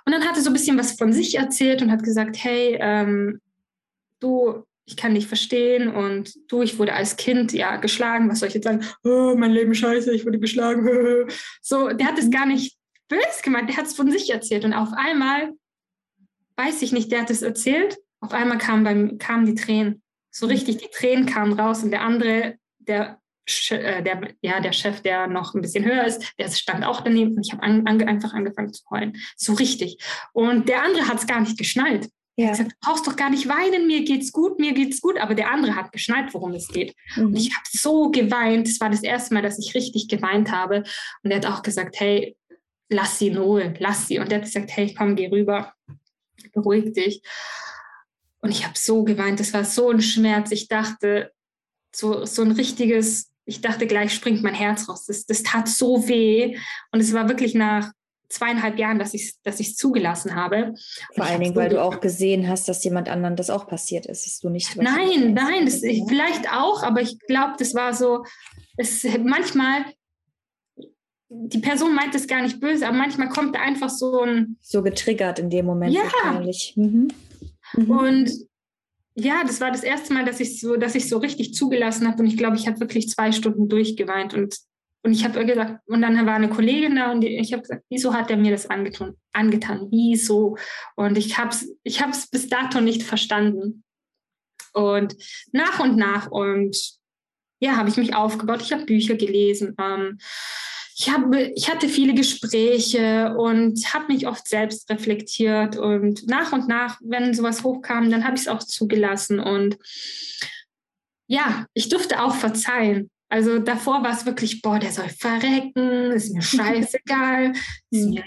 Und 0.05 0.13
dann 0.13 0.25
hat 0.25 0.37
er 0.37 0.43
so 0.43 0.51
ein 0.51 0.53
bisschen 0.53 0.79
was 0.79 0.93
von 0.93 1.13
sich 1.13 1.37
erzählt 1.37 1.83
und 1.83 1.91
hat 1.91 2.03
gesagt, 2.03 2.37
hey, 2.43 2.77
ähm, 2.81 3.41
du, 4.21 4.65
ich 4.85 4.97
kann 4.97 5.15
dich 5.15 5.27
verstehen 5.27 5.89
und 5.89 6.33
du, 6.49 6.63
ich 6.63 6.79
wurde 6.79 6.93
als 6.93 7.17
Kind 7.17 7.53
ja 7.53 7.77
geschlagen, 7.77 8.29
was 8.31 8.41
soll 8.41 8.49
ich 8.49 8.55
jetzt 8.55 8.65
sagen? 8.65 8.85
Oh, 9.05 9.35
mein 9.37 9.53
Leben 9.53 9.75
scheiße, 9.75 10.13
ich 10.13 10.25
wurde 10.25 10.39
geschlagen. 10.39 10.87
So, 11.61 11.89
der 11.89 12.07
hat 12.07 12.19
es 12.19 12.31
gar 12.31 12.47
nicht 12.47 12.77
böse 13.09 13.43
gemeint, 13.43 13.69
der 13.69 13.77
hat 13.77 13.87
es 13.87 13.95
von 13.95 14.11
sich 14.11 14.31
erzählt 14.31 14.65
und 14.65 14.75
auf 14.75 14.91
einmal, 14.97 15.53
weiß 16.57 16.83
ich 16.83 16.93
nicht, 16.93 17.11
der 17.11 17.23
hat 17.23 17.31
es 17.31 17.43
erzählt 17.43 17.97
auf 18.21 18.33
einmal 18.33 18.59
kamen, 18.59 18.85
beim, 18.85 19.19
kamen 19.19 19.47
die 19.47 19.55
Tränen. 19.55 20.03
So 20.31 20.47
richtig, 20.47 20.79
die 20.79 20.89
Tränen 20.93 21.27
kamen 21.27 21.59
raus 21.59 21.83
und 21.83 21.91
der 21.91 22.03
andere, 22.03 22.57
der, 22.79 23.21
der, 23.71 24.35
ja, 24.41 24.61
der 24.61 24.73
Chef, 24.73 25.01
der 25.03 25.27
noch 25.27 25.55
ein 25.55 25.63
bisschen 25.63 25.85
höher 25.85 26.05
ist, 26.05 26.35
der 26.39 26.51
stand 26.51 26.85
auch 26.85 27.01
daneben 27.03 27.37
und 27.37 27.47
ich 27.47 27.53
habe 27.53 27.63
an, 27.63 27.87
an, 27.87 28.03
einfach 28.03 28.35
angefangen 28.35 28.73
zu 28.73 28.83
heulen. 28.91 29.17
So 29.37 29.55
richtig. 29.55 29.99
Und 30.33 30.69
der 30.69 30.83
andere 30.83 31.09
hat 31.09 31.19
es 31.19 31.27
gar 31.27 31.41
nicht 31.41 31.57
geschnallt. 31.57 32.09
Ja. 32.37 32.47
Er 32.47 32.51
hat 32.51 32.59
gesagt, 32.59 32.73
du 32.73 32.87
brauchst 32.87 33.07
doch 33.07 33.17
gar 33.17 33.31
nicht 33.31 33.49
weinen, 33.49 33.87
mir 33.87 34.05
geht's 34.05 34.31
gut, 34.33 34.59
mir 34.59 34.73
geht's 34.73 35.01
gut. 35.01 35.19
Aber 35.19 35.35
der 35.35 35.51
andere 35.51 35.75
hat 35.75 35.93
geschnallt, 35.93 36.35
worum 36.35 36.53
es 36.53 36.69
geht. 36.69 36.95
Mhm. 37.17 37.27
Und 37.27 37.37
ich 37.37 37.55
habe 37.55 37.65
so 37.71 38.11
geweint. 38.11 38.69
Es 38.69 38.81
war 38.81 38.91
das 38.91 39.03
erste 39.03 39.33
Mal, 39.33 39.43
dass 39.43 39.59
ich 39.59 39.75
richtig 39.75 40.09
geweint 40.09 40.51
habe. 40.51 40.83
Und 41.23 41.31
er 41.31 41.39
hat 41.39 41.47
auch 41.47 41.63
gesagt, 41.63 41.99
hey, 41.99 42.37
lass 42.89 43.19
sie 43.19 43.29
in 43.29 43.39
Ruhe, 43.39 43.75
lass 43.79 44.09
sie. 44.09 44.19
Und 44.19 44.31
er 44.31 44.39
hat 44.39 44.45
gesagt, 44.45 44.71
hey, 44.77 44.95
komm, 44.97 45.17
geh 45.17 45.29
rüber, 45.29 45.73
beruhig 46.53 46.93
dich. 46.93 47.23
Und 48.41 48.51
ich 48.51 48.65
habe 48.65 48.77
so 48.77 49.03
geweint, 49.03 49.41
das 49.41 49.53
war 49.55 49.65
so 49.65 49.91
ein 49.91 50.03
Schmerz. 50.03 50.53
Ich 50.53 50.69
dachte, 50.69 51.33
so, 51.95 52.27
so 52.27 52.43
ein 52.43 52.53
richtiges, 52.53 53.33
ich 53.47 53.61
dachte, 53.61 53.87
gleich 53.87 54.13
springt 54.13 54.43
mein 54.43 54.55
Herz 54.55 54.89
raus. 54.89 55.07
Das, 55.07 55.25
das 55.25 55.43
tat 55.43 55.69
so 55.69 56.09
weh. 56.09 56.59
Und 56.93 57.01
es 57.01 57.13
war 57.13 57.29
wirklich 57.29 57.55
nach 57.55 57.93
zweieinhalb 58.29 58.77
Jahren, 58.79 58.99
dass 58.99 59.15
ich 59.15 59.23
es 59.23 59.41
dass 59.43 59.77
zugelassen 59.77 60.35
habe. 60.35 60.75
Vor 61.15 61.25
allen 61.25 61.41
Dingen, 61.41 61.55
weil 61.55 61.69
du 61.69 61.81
auch 61.81 62.01
gesehen 62.01 62.49
hast, 62.49 62.69
dass 62.69 62.83
jemand 62.83 63.09
anderen 63.09 63.37
das 63.37 63.51
auch 63.51 63.69
passiert 63.69 64.07
ist. 64.07 64.27
Ist 64.27 64.43
du 64.43 64.49
nicht 64.49 64.77
nein, 64.77 65.33
nein, 65.33 65.65
das, 65.65 65.83
ich, 65.83 66.03
vielleicht 66.09 66.53
auch, 66.53 66.83
aber 66.83 67.01
ich 67.01 67.19
glaube, 67.21 67.55
das 67.57 67.75
war 67.75 67.95
so, 67.95 68.25
es, 68.77 69.07
manchmal, 69.23 69.85
die 71.29 71.59
Person 71.59 71.95
meint 71.95 72.17
es 72.17 72.27
gar 72.27 72.43
nicht 72.43 72.59
böse, 72.59 72.87
aber 72.87 72.97
manchmal 72.97 73.29
kommt 73.29 73.55
da 73.55 73.61
einfach 73.61 73.91
so 73.91 74.23
ein... 74.23 74.57
So 74.61 74.83
getriggert 74.83 75.39
in 75.39 75.51
dem 75.51 75.67
Moment. 75.67 75.95
Ja. 75.95 76.03
Mhm. 76.75 77.09
Mhm. 77.75 77.91
Und 77.91 78.31
ja, 79.19 79.43
das 79.45 79.61
war 79.63 79.71
das 79.71 79.83
erste 79.83 80.13
Mal, 80.13 80.27
dass 80.27 80.41
ich 80.41 80.61
so, 80.61 80.77
dass 80.77 80.95
ich 80.95 81.09
so 81.09 81.17
richtig 81.17 81.55
zugelassen 81.55 82.07
habe. 82.07 82.23
Und 82.23 82.27
ich 82.29 82.37
glaube, 82.37 82.57
ich 82.57 82.67
habe 82.67 82.81
wirklich 82.81 83.09
zwei 83.09 83.33
Stunden 83.33 83.67
durchgeweint. 83.67 84.35
Und, 84.35 84.59
und 85.03 85.13
ich 85.13 85.25
habe 85.25 85.45
gesagt, 85.47 85.81
und 85.87 86.03
dann 86.03 86.27
war 86.27 86.35
eine 86.35 86.51
Kollegin 86.51 86.97
da 86.97 87.13
und 87.13 87.25
ich 87.25 87.53
habe 87.53 87.63
gesagt, 87.63 87.83
wieso 87.89 88.13
hat 88.13 88.31
er 88.31 88.37
mir 88.37 88.51
das 88.51 88.69
angetan? 88.69 89.15
angetan? 89.33 89.89
Wieso? 89.91 90.59
Und 90.97 91.17
ich 91.17 91.39
habe 91.39 91.51
es 91.51 91.75
ich 91.83 92.03
bis 92.31 92.49
dato 92.49 92.83
nicht 92.83 93.03
verstanden. 93.03 93.85
Und 94.75 95.17
nach 95.53 95.81
und 95.81 95.97
nach 95.97 96.31
und 96.31 96.77
ja, 97.59 97.77
habe 97.77 97.89
ich 97.89 97.97
mich 97.97 98.15
aufgebaut. 98.15 98.61
Ich 98.61 98.73
habe 98.75 98.85
Bücher 98.85 99.15
gelesen. 99.15 99.75
Ähm, 99.81 100.19
ich, 100.99 101.11
habe, 101.11 101.53
ich 101.55 101.71
hatte 101.71 101.91
viele 101.91 102.15
Gespräche 102.15 103.35
und 103.37 103.93
habe 103.93 104.13
mich 104.13 104.27
oft 104.27 104.49
selbst 104.49 104.89
reflektiert. 104.89 105.77
Und 105.77 106.27
nach 106.27 106.53
und 106.53 106.69
nach, 106.69 106.99
wenn 107.03 107.35
sowas 107.35 107.63
hochkam, 107.63 108.11
dann 108.11 108.25
habe 108.25 108.37
ich 108.37 108.43
es 108.43 108.49
auch 108.49 108.63
zugelassen. 108.63 109.39
Und 109.39 109.77
ja, 111.27 111.67
ich 111.75 111.91
durfte 111.91 112.23
auch 112.23 112.35
verzeihen. 112.35 113.11
Also 113.29 113.59
davor 113.59 114.03
war 114.05 114.13
es 114.13 114.25
wirklich, 114.25 114.63
boah, 114.63 114.79
der 114.79 114.91
soll 114.91 115.11
verrecken, 115.11 116.13
ist 116.13 116.33
mir 116.33 116.41
scheißegal, 116.41 117.53
ist 117.91 118.09
mir, 118.09 118.25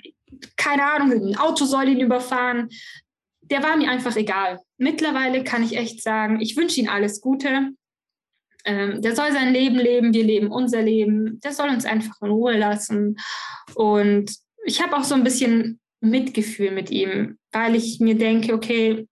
keine 0.56 0.84
Ahnung, 0.84 1.30
ein 1.30 1.38
Auto 1.38 1.66
soll 1.66 1.90
ihn 1.90 2.02
überfahren. 2.02 2.70
Der 3.42 3.64
war 3.64 3.78
mir 3.78 3.90
einfach 3.90 4.16
egal. 4.16 4.60
Mittlerweile 4.78 5.44
kann 5.44 5.64
ich 5.64 5.76
echt 5.76 6.04
sagen, 6.04 6.40
ich 6.40 6.56
wünsche 6.56 6.82
ihm 6.82 6.90
alles 6.90 7.20
Gute 7.20 7.72
ähm, 8.70 9.02
der 9.02 9.16
soll 9.16 9.32
sein 9.32 9.52
Leben 9.52 9.78
leben, 9.78 10.14
wir 10.14 10.24
leben 10.24 10.52
unser 10.52 10.84
Leben, 10.84 11.40
der 11.40 11.54
soll 11.54 11.70
uns 11.70 11.86
einfach 11.86 12.22
in 12.22 12.30
Ruhe 12.30 12.56
lassen. 12.56 13.18
Und 13.74 14.32
ich 14.64 14.82
habe 14.82 14.96
auch 14.96 15.04
so 15.04 15.16
ein 15.16 15.24
bisschen 15.24 15.80
Mitgefühl 16.02 16.72
mit 16.72 16.92
ihm, 16.92 17.40
weil 17.52 17.76
ich 17.76 18.00
mir 18.00 18.16
denke, 18.16 18.54
okay, 18.54 19.08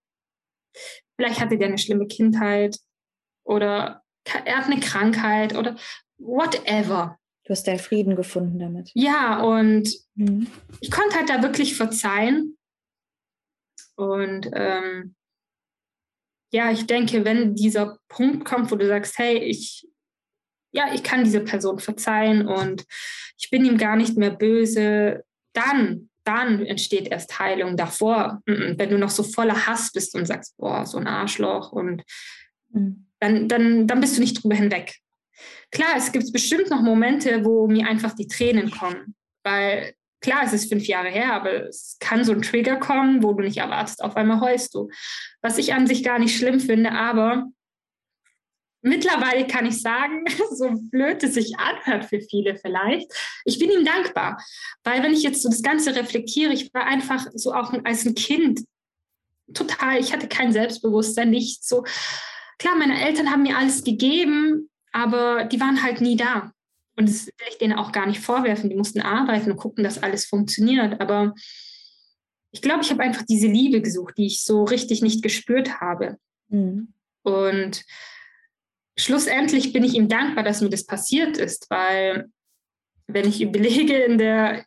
vielleicht 1.16 1.40
hatte 1.42 1.58
der 1.58 1.70
eine 1.70 1.80
schlimme 1.80 2.06
Kindheit 2.06 2.78
oder 3.46 4.04
er 4.46 4.58
hat 4.58 4.66
eine 4.66 4.80
Krankheit 4.80 5.56
oder 5.56 5.76
whatever. 6.20 7.18
Du 7.46 7.52
hast 7.52 7.68
deinen 7.68 7.80
Frieden 7.80 8.16
gefunden 8.16 8.60
damit. 8.60 8.92
Ja, 8.94 9.42
und 9.42 9.90
mhm. 10.16 10.48
ich 10.82 10.92
konnte 10.92 11.16
halt 11.16 11.30
da 11.30 11.42
wirklich 11.42 11.76
verzeihen. 11.76 12.58
Und 13.96 14.52
ähm, 14.54 15.16
ja, 16.52 16.72
ich 16.72 16.88
denke, 16.88 17.26
wenn 17.26 17.56
dieser 17.56 17.98
Punkt 18.08 18.46
kommt, 18.46 18.72
wo 18.72 18.76
du 18.76 18.88
sagst, 18.88 19.18
hey, 19.18 19.38
ich, 19.38 19.88
ja, 20.72 20.94
ich 20.94 21.04
kann 21.04 21.24
diese 21.24 21.42
Person 21.42 21.80
verzeihen 21.80 22.48
und 22.48 22.86
ich 23.38 23.50
bin 23.50 23.66
ihm 23.66 23.78
gar 23.78 23.96
nicht 23.96 24.18
mehr 24.18 24.32
böse, 24.32 25.24
dann, 25.54 26.10
dann 26.24 26.66
entsteht 26.66 27.10
erst 27.10 27.40
Heilung. 27.40 27.76
Davor, 27.76 28.42
wenn 28.46 28.90
du 28.90 28.98
noch 28.98 29.10
so 29.10 29.24
voller 29.24 29.68
Hass 29.68 29.92
bist 29.92 30.16
und 30.16 30.26
sagst, 30.26 30.56
boah, 30.58 30.86
so 30.86 30.98
ein 30.98 31.08
Arschloch 31.08 31.72
und 31.72 32.04
mhm. 32.72 33.08
dann, 33.20 33.48
dann, 33.48 33.88
dann 33.88 34.00
bist 34.00 34.18
du 34.18 34.22
nicht 34.22 34.42
drüber 34.42 34.56
hinweg. 34.56 34.96
Klar, 35.72 35.96
es 35.98 36.12
gibt 36.12 36.32
bestimmt 36.32 36.70
noch 36.70 36.82
Momente, 36.82 37.44
wo 37.44 37.68
mir 37.68 37.88
einfach 37.88 38.14
die 38.14 38.28
Tränen 38.28 38.72
kommen, 38.72 39.16
weil 39.44 39.94
klar, 40.22 40.44
es 40.44 40.54
ist 40.54 40.70
fünf 40.70 40.88
Jahre 40.88 41.10
her, 41.10 41.34
aber 41.34 41.68
es 41.68 41.98
kann 42.00 42.24
so 42.24 42.32
ein 42.32 42.42
Trigger 42.42 42.78
kommen, 42.78 43.24
wo 43.24 43.34
du 43.34 43.44
nicht 43.44 43.58
erwartest, 43.58 44.04
auf 44.04 44.16
einmal 44.16 44.42
heust 44.42 44.74
du. 44.76 44.90
Was 45.42 45.58
ich 45.58 45.74
an 45.74 45.88
sich 45.88 46.04
gar 46.04 46.20
nicht 46.20 46.38
schlimm 46.38 46.60
finde, 46.60 46.92
aber 46.92 47.46
mittlerweile 48.82 49.48
kann 49.48 49.66
ich 49.66 49.82
sagen, 49.82 50.24
so 50.52 50.72
blöd 50.92 51.24
es 51.24 51.34
sich 51.34 51.58
anhört 51.58 52.06
für 52.06 52.22
viele 52.22 52.56
vielleicht, 52.56 53.12
ich 53.46 53.60
bin 53.60 53.72
ihm 53.72 53.86
dankbar. 53.86 54.42
Weil 54.84 55.04
wenn 55.04 55.14
ich 55.14 55.24
jetzt 55.24 55.42
so 55.42 55.50
das 55.50 55.62
Ganze 55.62 55.96
reflektiere, 55.96 56.54
ich 56.54 56.74
war 56.74 56.86
einfach 56.86 57.28
so 57.34 57.54
auch 57.54 57.74
als 57.84 58.06
ein 58.06 58.16
Kind 58.16 58.62
total, 59.54 60.00
ich 60.00 60.14
hatte 60.14 60.28
kein 60.28 60.52
Selbstbewusstsein, 60.52 61.30
nicht 61.30 61.64
so. 61.64 61.86
Klar, 62.60 62.76
meine 62.76 63.00
Eltern 63.02 63.32
haben 63.32 63.44
mir 63.44 63.58
alles 63.58 63.84
gegeben, 63.84 64.70
aber 64.92 65.46
die 65.46 65.60
waren 65.60 65.84
halt 65.84 66.02
nie 66.02 66.18
da. 66.18 66.52
Und 66.98 67.08
das 67.08 67.28
will 67.28 67.48
ich 67.50 67.58
denen 67.60 67.78
auch 67.78 67.92
gar 67.92 68.08
nicht 68.08 68.20
vorwerfen. 68.20 68.70
Die 68.70 68.76
mussten 68.76 69.02
arbeiten 69.02 69.52
und 69.52 69.58
gucken, 69.58 69.84
dass 69.84 70.02
alles 70.02 70.26
funktioniert. 70.26 71.00
Aber 71.00 71.34
ich 72.52 72.62
glaube, 72.62 72.84
ich 72.84 72.90
habe 72.90 73.04
einfach 73.04 73.24
diese 73.24 73.48
Liebe 73.48 73.82
gesucht, 73.82 74.18
die 74.18 74.26
ich 74.26 74.44
so 74.44 74.64
richtig 74.64 75.02
nicht 75.02 75.22
gespürt 75.22 75.80
habe. 75.80 76.18
Mhm. 76.50 76.94
Und 77.24 77.84
schlussendlich 78.98 79.74
bin 79.74 79.84
ich 79.84 79.94
ihm 79.94 80.10
dankbar, 80.10 80.44
dass 80.44 80.62
mir 80.62 80.70
das 80.70 80.86
passiert 80.86 81.38
ist, 81.38 81.70
weil 81.70 82.30
wenn 83.06 83.28
ich 83.28 83.42
überlege 83.42 83.96
in 83.98 84.18
der, 84.18 84.66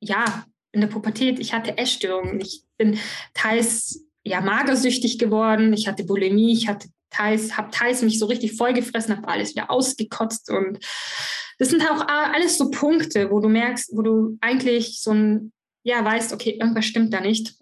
ja, 0.00 0.46
in 0.72 0.80
der 0.80 0.88
Pubertät, 0.88 1.38
ich 1.38 1.52
hatte 1.52 1.78
Essstörungen. 1.78 2.40
Ich 2.40 2.62
bin 2.76 2.98
teils 3.34 4.04
ja 4.24 4.40
magersüchtig 4.40 5.18
geworden, 5.18 5.72
ich 5.72 5.88
hatte 5.88 6.04
Bulimie, 6.04 6.52
ich 6.52 6.68
hatte 6.68 6.88
teils, 7.10 7.56
habe 7.56 7.70
teils 7.70 8.02
mich 8.02 8.18
so 8.18 8.26
richtig 8.26 8.56
vollgefressen, 8.56 9.16
habe 9.16 9.28
alles 9.28 9.50
wieder 9.50 9.70
ausgekotzt 9.70 10.50
und 10.50 10.78
das 11.58 11.70
sind 11.70 11.82
auch 11.82 12.06
alles 12.06 12.58
so 12.58 12.70
Punkte, 12.70 13.30
wo 13.30 13.40
du 13.40 13.48
merkst, 13.48 13.96
wo 13.96 14.02
du 14.02 14.38
eigentlich 14.40 15.00
so 15.00 15.12
ein, 15.12 15.52
ja, 15.84 16.04
weißt, 16.04 16.32
okay, 16.32 16.58
irgendwas 16.60 16.84
stimmt 16.84 17.14
da 17.14 17.20
nicht. 17.20 17.54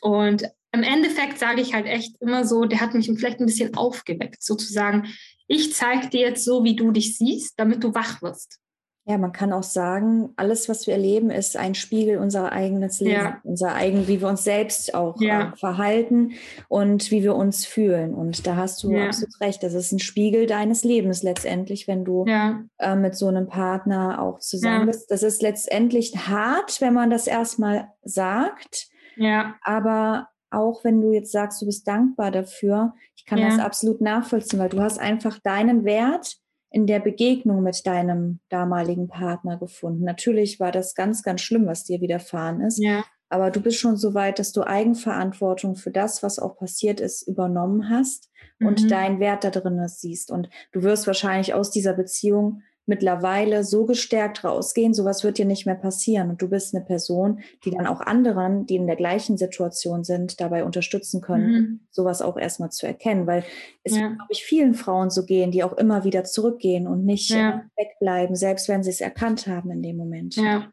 Und 0.00 0.44
im 0.72 0.82
Endeffekt 0.82 1.38
sage 1.38 1.60
ich 1.60 1.74
halt 1.74 1.86
echt 1.86 2.16
immer 2.20 2.44
so, 2.44 2.64
der 2.64 2.80
hat 2.80 2.94
mich 2.94 3.10
vielleicht 3.16 3.40
ein 3.40 3.46
bisschen 3.46 3.74
aufgeweckt, 3.76 4.42
sozusagen. 4.42 5.08
Ich 5.46 5.74
zeige 5.74 6.08
dir 6.08 6.20
jetzt 6.20 6.44
so, 6.44 6.64
wie 6.64 6.76
du 6.76 6.92
dich 6.92 7.18
siehst, 7.18 7.54
damit 7.58 7.82
du 7.82 7.94
wach 7.94 8.22
wirst. 8.22 8.60
Ja, 9.06 9.16
man 9.18 9.32
kann 9.32 9.52
auch 9.52 9.62
sagen, 9.62 10.30
alles, 10.36 10.68
was 10.68 10.86
wir 10.86 10.94
erleben, 10.94 11.30
ist 11.30 11.56
ein 11.56 11.74
Spiegel 11.74 12.18
unserer 12.18 12.52
eigenen 12.52 12.90
Leben, 13.00 13.10
ja. 13.10 13.40
unser 13.44 13.74
eigen, 13.74 14.06
wie 14.06 14.20
wir 14.20 14.28
uns 14.28 14.44
selbst 14.44 14.94
auch 14.94 15.20
ja. 15.20 15.52
äh, 15.52 15.56
verhalten 15.56 16.32
und 16.68 17.10
wie 17.10 17.22
wir 17.22 17.34
uns 17.34 17.64
fühlen. 17.66 18.14
Und 18.14 18.46
da 18.46 18.56
hast 18.56 18.82
du 18.82 18.92
ja. 18.92 19.06
absolut 19.06 19.40
recht. 19.40 19.62
Das 19.62 19.74
ist 19.74 19.90
ein 19.92 19.98
Spiegel 19.98 20.46
deines 20.46 20.84
Lebens 20.84 21.22
letztendlich, 21.22 21.88
wenn 21.88 22.04
du 22.04 22.24
äh, 22.26 22.94
mit 22.94 23.16
so 23.16 23.26
einem 23.26 23.48
Partner 23.48 24.22
auch 24.22 24.38
zusammen 24.38 24.86
bist. 24.86 25.10
Das 25.10 25.22
ist 25.22 25.40
letztendlich 25.40 26.14
hart, 26.28 26.80
wenn 26.80 26.92
man 26.94 27.10
das 27.10 27.26
erstmal 27.26 27.88
sagt. 28.02 28.88
Ja. 29.16 29.56
Aber 29.62 30.28
auch 30.50 30.84
wenn 30.84 31.00
du 31.00 31.12
jetzt 31.12 31.32
sagst, 31.32 31.62
du 31.62 31.66
bist 31.66 31.88
dankbar 31.88 32.30
dafür, 32.30 32.94
ich 33.16 33.24
kann 33.24 33.40
das 33.40 33.58
absolut 33.58 34.00
nachvollziehen, 34.00 34.58
weil 34.58 34.68
du 34.68 34.80
hast 34.80 34.98
einfach 34.98 35.38
deinen 35.38 35.84
Wert 35.84 36.39
in 36.70 36.86
der 36.86 37.00
Begegnung 37.00 37.62
mit 37.62 37.86
deinem 37.86 38.40
damaligen 38.48 39.08
Partner 39.08 39.58
gefunden. 39.58 40.04
Natürlich 40.04 40.60
war 40.60 40.70
das 40.70 40.94
ganz, 40.94 41.22
ganz 41.22 41.40
schlimm, 41.40 41.66
was 41.66 41.84
dir 41.84 42.00
widerfahren 42.00 42.60
ist. 42.60 42.78
Ja. 42.78 43.04
Aber 43.28 43.50
du 43.50 43.60
bist 43.60 43.78
schon 43.78 43.96
so 43.96 44.14
weit, 44.14 44.38
dass 44.38 44.52
du 44.52 44.64
Eigenverantwortung 44.64 45.76
für 45.76 45.90
das, 45.90 46.22
was 46.22 46.38
auch 46.38 46.56
passiert 46.56 47.00
ist, 47.00 47.22
übernommen 47.22 47.88
hast 47.88 48.30
mhm. 48.58 48.66
und 48.66 48.90
deinen 48.90 49.20
Wert 49.20 49.44
da 49.44 49.50
drin 49.50 49.80
siehst. 49.86 50.30
Und 50.30 50.48
du 50.72 50.82
wirst 50.82 51.06
wahrscheinlich 51.06 51.54
aus 51.54 51.70
dieser 51.70 51.94
Beziehung 51.94 52.62
mittlerweile 52.90 53.64
so 53.64 53.86
gestärkt 53.86 54.44
rausgehen, 54.44 54.92
sowas 54.92 55.24
wird 55.24 55.38
dir 55.38 55.46
nicht 55.46 55.64
mehr 55.64 55.76
passieren. 55.76 56.28
Und 56.28 56.42
du 56.42 56.48
bist 56.48 56.74
eine 56.74 56.84
Person, 56.84 57.40
die 57.64 57.70
dann 57.70 57.86
auch 57.86 58.00
anderen, 58.00 58.66
die 58.66 58.76
in 58.76 58.86
der 58.86 58.96
gleichen 58.96 59.38
Situation 59.38 60.04
sind, 60.04 60.40
dabei 60.40 60.64
unterstützen 60.64 61.22
können, 61.22 61.52
mhm. 61.52 61.80
sowas 61.90 62.20
auch 62.20 62.36
erstmal 62.36 62.70
zu 62.70 62.86
erkennen. 62.86 63.26
Weil 63.26 63.44
es 63.84 63.94
ja. 63.94 64.02
wird, 64.02 64.16
glaube 64.16 64.32
ich, 64.32 64.44
vielen 64.44 64.74
Frauen 64.74 65.08
so 65.08 65.24
gehen, 65.24 65.52
die 65.52 65.64
auch 65.64 65.72
immer 65.72 66.04
wieder 66.04 66.24
zurückgehen 66.24 66.86
und 66.86 67.06
nicht 67.06 67.30
ja. 67.30 67.64
wegbleiben, 67.76 68.36
selbst 68.36 68.68
wenn 68.68 68.82
sie 68.82 68.90
es 68.90 69.00
erkannt 69.00 69.46
haben 69.46 69.70
in 69.70 69.82
dem 69.82 69.96
Moment. 69.96 70.36
Ja. 70.36 70.70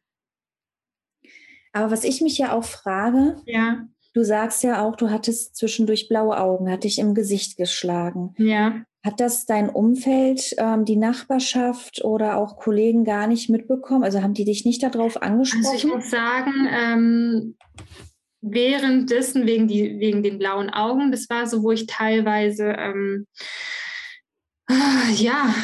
Aber 1.72 1.92
was 1.92 2.04
ich 2.04 2.22
mich 2.22 2.40
ja 2.40 2.54
auch 2.54 2.66
frage, 2.66 3.36
ja. 3.46 3.86
du 4.16 4.24
sagst 4.24 4.64
ja 4.64 4.84
auch, 4.84 4.96
du 4.96 5.12
hattest 5.12 5.56
zwischendurch 5.56 6.10
blaue 6.10 6.40
Augen, 6.40 6.70
hat 6.72 6.84
dich 6.84 6.98
im 6.98 7.14
Gesicht 7.14 7.56
geschlagen. 7.58 8.34
Ja. 8.38 8.82
Hat 9.08 9.22
das 9.22 9.46
dein 9.46 9.70
Umfeld, 9.70 10.54
ähm, 10.58 10.84
die 10.84 10.98
Nachbarschaft 10.98 12.04
oder 12.04 12.36
auch 12.36 12.58
Kollegen 12.58 13.06
gar 13.06 13.26
nicht 13.26 13.50
mitbekommen? 13.50 14.04
Also 14.04 14.22
haben 14.22 14.34
die 14.34 14.44
dich 14.44 14.66
nicht 14.66 14.84
darauf 14.84 15.22
angesprochen? 15.22 15.66
Also 15.66 15.78
ich 15.78 15.86
muss 15.86 16.10
sagen, 16.10 16.68
ähm, 16.70 17.56
währenddessen 18.42 19.46
wegen, 19.46 19.70
die, 19.70 19.98
wegen 20.02 20.24
den 20.24 20.38
blauen 20.38 20.70
Augen, 20.70 21.10
das 21.10 21.30
war 21.30 21.48
so, 21.48 21.64
wo 21.64 21.72
ich 21.72 21.88
teilweise 21.88 22.76
ähm, 22.78 23.28
ja 25.16 25.56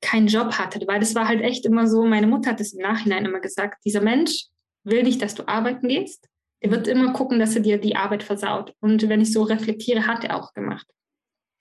keinen 0.00 0.26
Job 0.26 0.54
hatte, 0.58 0.84
weil 0.88 0.98
das 0.98 1.14
war 1.14 1.28
halt 1.28 1.40
echt 1.40 1.66
immer 1.66 1.86
so, 1.86 2.04
meine 2.04 2.26
Mutter 2.26 2.50
hat 2.50 2.60
es 2.60 2.72
im 2.72 2.82
Nachhinein 2.82 3.26
immer 3.26 3.38
gesagt, 3.38 3.76
dieser 3.84 4.00
Mensch 4.00 4.46
will 4.82 5.04
nicht, 5.04 5.22
dass 5.22 5.36
du 5.36 5.46
arbeiten 5.46 5.86
gehst. 5.86 6.26
Er 6.58 6.72
wird 6.72 6.88
immer 6.88 7.12
gucken, 7.12 7.38
dass 7.38 7.54
er 7.54 7.62
dir 7.62 7.78
die 7.78 7.94
Arbeit 7.94 8.24
versaut. 8.24 8.74
Und 8.80 9.08
wenn 9.08 9.20
ich 9.20 9.32
so 9.32 9.44
reflektiere, 9.44 10.08
hat 10.08 10.24
er 10.24 10.34
auch 10.34 10.52
gemacht 10.52 10.88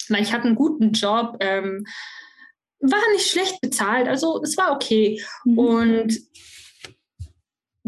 weil 0.10 0.24
ich 0.24 0.34
hatte 0.34 0.46
einen 0.46 0.56
guten 0.56 0.92
Job, 0.92 1.38
ähm, 1.40 1.86
war 2.80 3.00
nicht 3.14 3.30
schlecht 3.30 3.60
bezahlt, 3.62 4.08
also 4.08 4.42
es 4.44 4.58
war 4.58 4.72
okay. 4.72 5.22
Mhm. 5.46 5.58
Und 5.58 6.20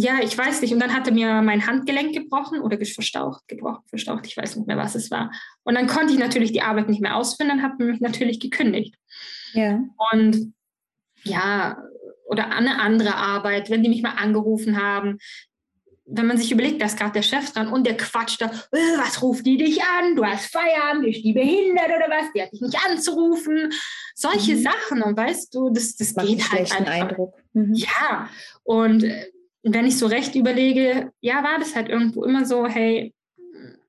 ja, 0.01 0.19
ich 0.23 0.37
weiß 0.37 0.61
nicht. 0.61 0.73
Und 0.73 0.79
dann 0.79 0.93
hatte 0.93 1.11
mir 1.11 1.41
mein 1.41 1.67
Handgelenk 1.67 2.13
gebrochen 2.13 2.61
oder 2.61 2.77
verstaucht, 2.85 3.45
gebrochen, 3.49 3.83
verstaucht, 3.87 4.25
ich 4.27 4.37
weiß 4.37 4.55
nicht 4.55 4.65
mehr, 4.65 4.77
was 4.77 4.95
es 4.95 5.11
war. 5.11 5.29
Und 5.63 5.75
dann 5.75 5.87
konnte 5.87 6.13
ich 6.13 6.19
natürlich 6.19 6.53
die 6.53 6.61
Arbeit 6.61 6.87
nicht 6.87 7.01
mehr 7.01 7.17
ausführen, 7.17 7.49
dann 7.49 7.63
habe 7.63 7.83
ich 7.83 7.91
mich 7.91 7.99
natürlich 7.99 8.39
gekündigt. 8.39 8.95
Ja. 9.53 9.83
Und 10.13 10.53
ja, 11.23 11.83
oder 12.29 12.51
eine 12.51 12.79
andere 12.79 13.15
Arbeit, 13.15 13.69
wenn 13.69 13.83
die 13.83 13.89
mich 13.89 14.01
mal 14.01 14.15
angerufen 14.15 14.81
haben, 14.81 15.17
wenn 16.11 16.27
man 16.27 16.37
sich 16.37 16.51
überlegt, 16.51 16.81
da 16.81 16.85
ist 16.85 16.97
gerade 16.97 17.13
der 17.13 17.21
Chef 17.21 17.51
dran 17.51 17.67
und 17.67 17.85
der 17.85 17.95
quatscht 17.95 18.41
da, 18.41 18.47
äh, 18.47 18.97
was 18.97 19.21
ruft 19.21 19.45
die 19.45 19.57
dich 19.57 19.81
an? 19.81 20.15
Du 20.15 20.25
hast 20.25 20.51
Feierabend, 20.51 21.07
ist 21.07 21.23
die 21.23 21.33
behindert 21.33 21.87
oder 21.87 22.09
was? 22.09 22.31
Die 22.33 22.41
hat 22.41 22.51
dich 22.51 22.61
nicht 22.61 22.77
anzurufen. 22.87 23.71
Solche 24.15 24.55
mhm. 24.55 24.61
Sachen. 24.61 25.01
Und 25.03 25.17
weißt 25.17 25.53
du, 25.53 25.69
das, 25.69 25.95
das 25.95 26.15
geht 26.15 26.51
halt 26.51 26.71
einfach. 26.71 27.09
Eindruck. 27.09 27.35
Mhm. 27.53 27.73
Ja, 27.73 28.29
und 28.63 29.03
äh, 29.03 29.27
wenn 29.63 29.85
ich 29.85 29.97
so 29.97 30.07
recht 30.07 30.35
überlege, 30.35 31.11
ja, 31.21 31.43
war 31.43 31.59
das 31.59 31.75
halt 31.75 31.89
irgendwo 31.89 32.23
immer 32.23 32.45
so, 32.45 32.65
hey, 32.65 33.13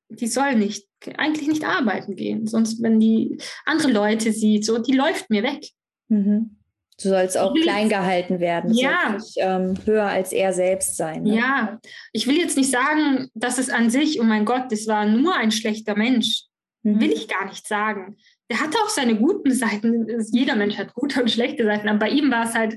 die 0.09 0.27
soll 0.27 0.57
nicht, 0.57 0.87
eigentlich 1.17 1.49
nicht 1.49 1.65
arbeiten 1.65 2.17
gehen. 2.17 2.47
Sonst, 2.47 2.83
wenn 2.83 3.01
die 3.01 3.39
andere 3.65 3.93
Leute 3.93 4.33
sieht, 4.33 4.65
so, 4.65 4.79
die 4.79 4.93
läuft 4.93 5.31
mir 5.31 5.43
weg. 5.43 5.69
Mhm. 6.09 6.60
Du 7.03 7.09
sollst 7.09 7.39
auch 7.39 7.55
klein 7.55 7.89
gehalten 7.89 8.41
werden. 8.41 8.73
Ja. 8.75 9.11
Nicht, 9.15 9.35
ähm, 9.37 9.75
höher 9.87 10.07
als 10.07 10.33
er 10.33 10.53
selbst 10.53 10.97
sein. 10.97 11.23
Ne? 11.23 11.37
Ja. 11.37 11.81
Ich 12.13 12.27
will 12.27 12.37
jetzt 12.37 12.57
nicht 12.57 12.71
sagen, 12.71 13.29
dass 13.35 13.59
es 13.59 13.71
an 13.71 13.89
sich, 13.89 14.21
oh 14.21 14.25
mein 14.25 14.45
Gott, 14.45 14.71
das 14.71 14.87
war 14.87 15.07
nur 15.07 15.35
ein 15.35 15.51
schlechter 15.51 15.97
Mensch. 15.97 16.45
Mhm. 16.83 17.01
Will 17.01 17.13
ich 17.13 17.29
gar 17.29 17.47
nicht 17.47 17.67
sagen. 17.67 18.17
Der 18.51 18.61
hatte 18.61 18.79
auch 18.79 18.89
seine 18.89 19.17
guten 19.17 19.53
Seiten. 19.53 20.07
Jeder 20.33 20.57
Mensch 20.57 20.77
hat 20.77 20.93
gute 20.93 21.23
und 21.23 21.31
schlechte 21.31 21.65
Seiten. 21.65 21.89
Aber 21.89 22.01
bei 22.01 22.11
ihm 22.11 22.31
war 22.31 22.47
es 22.47 22.55
halt, 22.55 22.75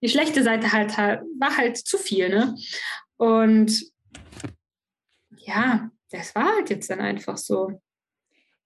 die 0.00 0.08
schlechte 0.08 0.42
Seite 0.42 0.72
halt, 0.72 0.96
war 0.96 1.56
halt 1.56 1.76
zu 1.76 1.98
viel. 1.98 2.28
Ne? 2.28 2.54
Und 3.16 3.82
ja, 5.38 5.90
das 6.10 6.34
war 6.34 6.56
halt 6.56 6.70
jetzt 6.70 6.88
dann 6.88 7.00
einfach 7.00 7.36
so. 7.36 7.80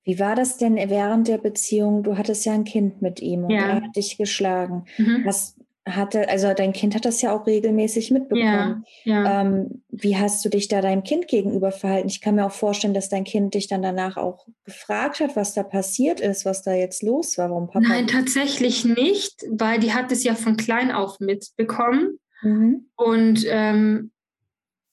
Wie 0.04 0.18
war 0.18 0.34
das 0.34 0.56
denn 0.56 0.76
während 0.76 1.28
der 1.28 1.38
Beziehung? 1.38 2.02
Du 2.02 2.16
hattest 2.16 2.44
ja 2.44 2.52
ein 2.52 2.64
Kind 2.64 3.02
mit 3.02 3.20
ihm 3.20 3.44
und 3.44 3.50
ja. 3.50 3.68
er 3.68 3.74
hat 3.76 3.96
dich 3.96 4.16
geschlagen. 4.16 4.84
Mhm. 4.98 5.22
Was 5.24 5.56
hatte, 5.86 6.28
also 6.28 6.52
dein 6.54 6.72
Kind 6.72 6.94
hat 6.94 7.04
das 7.04 7.22
ja 7.22 7.32
auch 7.32 7.46
regelmäßig 7.46 8.10
mitbekommen. 8.10 8.84
Ja, 9.04 9.22
ja. 9.22 9.40
Ähm, 9.40 9.82
wie 9.88 10.16
hast 10.16 10.44
du 10.44 10.48
dich 10.48 10.68
da 10.68 10.80
deinem 10.80 11.02
Kind 11.02 11.26
gegenüber 11.28 11.72
verhalten? 11.72 12.08
Ich 12.08 12.20
kann 12.20 12.34
mir 12.34 12.46
auch 12.46 12.52
vorstellen, 12.52 12.94
dass 12.94 13.08
dein 13.08 13.24
Kind 13.24 13.54
dich 13.54 13.66
dann 13.66 13.82
danach 13.82 14.16
auch 14.16 14.46
gefragt 14.64 15.20
hat, 15.20 15.36
was 15.36 15.54
da 15.54 15.62
passiert 15.62 16.20
ist, 16.20 16.44
was 16.44 16.62
da 16.62 16.74
jetzt 16.74 17.02
los 17.02 17.38
war, 17.38 17.50
warum 17.50 17.68
Papa. 17.68 17.86
Nein, 17.88 18.06
tatsächlich 18.06 18.84
nicht, 18.84 19.44
weil 19.50 19.80
die 19.80 19.92
hat 19.92 20.12
es 20.12 20.22
ja 20.22 20.34
von 20.34 20.56
klein 20.56 20.90
auf 20.90 21.18
mitbekommen. 21.20 22.18
Mhm. 22.42 22.86
Und 22.96 23.44
ähm, 23.48 24.10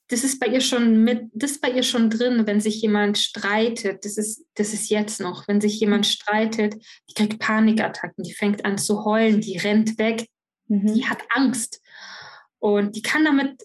das 0.08 0.24
ist 0.24 0.40
bei 0.40 0.46
ihr 0.46 0.60
schon 0.60 1.04
mit, 1.04 1.28
das 1.34 1.52
ist 1.52 1.60
bei 1.60 1.70
ihr 1.70 1.82
schon 1.82 2.08
drin, 2.08 2.46
wenn 2.46 2.60
sich 2.60 2.80
jemand 2.80 3.18
streitet, 3.18 4.04
das 4.04 4.16
ist, 4.16 4.44
das 4.54 4.72
ist 4.72 4.88
jetzt 4.88 5.20
noch, 5.20 5.46
wenn 5.46 5.60
sich 5.60 5.78
jemand 5.80 6.06
streitet, 6.06 6.74
die 7.08 7.14
kriegt 7.14 7.38
Panikattacken, 7.38 8.24
die 8.24 8.32
fängt 8.32 8.64
an 8.64 8.78
zu 8.78 9.04
heulen, 9.04 9.40
die 9.40 9.58
rennt 9.58 9.98
weg, 9.98 10.26
mhm. 10.66 10.94
die 10.94 11.06
hat 11.06 11.18
Angst. 11.34 11.82
Und 12.58 12.96
die 12.96 13.02
kann 13.02 13.24
damit 13.24 13.62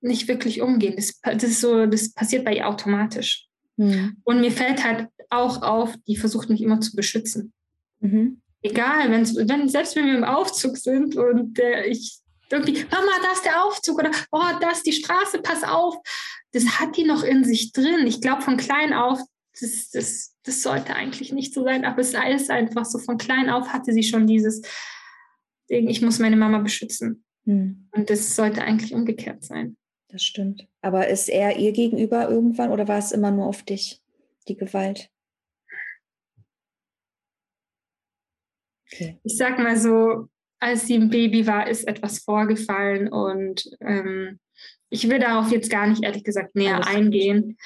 nicht 0.00 0.26
wirklich 0.26 0.62
umgehen. 0.62 0.96
Das, 0.96 1.20
das 1.22 1.44
ist 1.44 1.60
so, 1.60 1.86
das 1.86 2.12
passiert 2.12 2.44
bei 2.44 2.56
ihr 2.56 2.68
automatisch. 2.68 3.46
Mhm. 3.76 4.16
Und 4.24 4.40
mir 4.40 4.50
fällt 4.50 4.82
halt 4.84 5.08
auch 5.28 5.62
auf, 5.62 5.94
die 6.06 6.16
versucht 6.16 6.48
mich 6.48 6.62
immer 6.62 6.80
zu 6.80 6.96
beschützen. 6.96 7.52
Mhm. 8.00 8.40
Egal, 8.62 9.10
wenn, 9.10 9.24
selbst 9.68 9.96
wenn 9.96 10.06
wir 10.06 10.16
im 10.16 10.24
Aufzug 10.24 10.78
sind 10.78 11.14
und 11.16 11.58
äh, 11.58 11.84
ich 11.84 12.17
irgendwie, 12.50 12.84
Mama, 12.90 13.12
da 13.22 13.32
ist 13.32 13.44
der 13.44 13.64
Aufzug 13.64 13.98
oder 13.98 14.10
oh, 14.32 14.58
da 14.60 14.70
ist 14.70 14.86
die 14.86 14.92
Straße, 14.92 15.40
pass 15.40 15.62
auf. 15.64 15.96
Das 16.52 16.80
hat 16.80 16.96
die 16.96 17.04
noch 17.04 17.22
in 17.22 17.44
sich 17.44 17.72
drin. 17.72 18.06
Ich 18.06 18.20
glaube, 18.20 18.42
von 18.42 18.56
klein 18.56 18.92
auf, 18.92 19.20
das, 19.60 19.90
das, 19.90 20.34
das 20.44 20.62
sollte 20.62 20.94
eigentlich 20.94 21.32
nicht 21.32 21.52
so 21.52 21.64
sein, 21.64 21.84
aber 21.84 22.00
es 22.00 22.14
ist 22.14 22.50
einfach 22.50 22.84
so. 22.84 22.98
Von 22.98 23.18
klein 23.18 23.50
auf 23.50 23.68
hatte 23.68 23.92
sie 23.92 24.02
schon 24.02 24.26
dieses 24.26 24.62
Ding, 25.70 25.88
ich 25.88 26.00
muss 26.00 26.18
meine 26.18 26.36
Mama 26.36 26.58
beschützen. 26.58 27.24
Hm. 27.44 27.88
Und 27.92 28.10
das 28.10 28.34
sollte 28.36 28.62
eigentlich 28.62 28.94
umgekehrt 28.94 29.44
sein. 29.44 29.76
Das 30.08 30.22
stimmt. 30.22 30.66
Aber 30.80 31.08
ist 31.08 31.28
er 31.28 31.56
ihr 31.58 31.72
gegenüber 31.72 32.30
irgendwann 32.30 32.70
oder 32.70 32.88
war 32.88 32.98
es 32.98 33.12
immer 33.12 33.30
nur 33.30 33.46
auf 33.46 33.62
dich, 33.62 34.00
die 34.48 34.56
Gewalt? 34.56 35.10
Okay. 38.90 39.18
Ich 39.22 39.36
sag 39.36 39.58
mal 39.58 39.76
so, 39.76 40.28
als 40.60 40.86
sie 40.86 40.94
ein 40.94 41.10
Baby 41.10 41.46
war, 41.46 41.68
ist 41.68 41.86
etwas 41.86 42.20
vorgefallen 42.20 43.08
und 43.08 43.64
ähm, 43.80 44.38
ich 44.90 45.08
will 45.08 45.18
darauf 45.18 45.50
jetzt 45.50 45.70
gar 45.70 45.86
nicht 45.86 46.02
ehrlich 46.02 46.24
gesagt 46.24 46.54
näher 46.54 46.76
Alles 46.76 46.88
eingehen. 46.88 47.58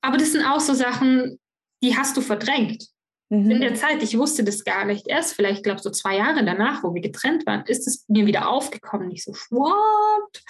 Aber 0.00 0.18
das 0.18 0.32
sind 0.32 0.44
auch 0.44 0.60
so 0.60 0.74
Sachen, 0.74 1.40
die 1.82 1.96
hast 1.96 2.16
du 2.16 2.20
verdrängt. 2.20 2.86
Mhm. 3.28 3.50
In 3.50 3.60
der 3.60 3.74
Zeit, 3.74 4.02
ich 4.02 4.16
wusste 4.16 4.44
das 4.44 4.62
gar 4.62 4.84
nicht. 4.84 5.08
Erst 5.08 5.34
vielleicht, 5.34 5.64
glaube 5.64 5.78
ich, 5.78 5.82
so 5.82 5.90
zwei 5.90 6.16
Jahre 6.16 6.44
danach, 6.44 6.84
wo 6.84 6.94
wir 6.94 7.02
getrennt 7.02 7.46
waren, 7.46 7.64
ist 7.66 7.88
es 7.88 8.04
mir 8.08 8.26
wieder 8.26 8.48
aufgekommen. 8.48 9.10
Ich 9.10 9.24
so, 9.24 9.32
what? 9.50 10.42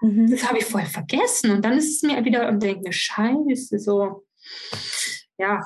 Mhm. 0.00 0.30
Das 0.30 0.46
habe 0.46 0.58
ich 0.58 0.64
voll 0.64 0.84
vergessen. 0.84 1.52
Und 1.52 1.64
dann 1.64 1.78
ist 1.78 1.96
es 1.96 2.02
mir 2.02 2.24
wieder 2.24 2.48
und 2.48 2.62
denke 2.62 2.82
mir, 2.82 2.92
scheiße, 2.92 3.78
so, 3.78 4.26
ja, 5.38 5.64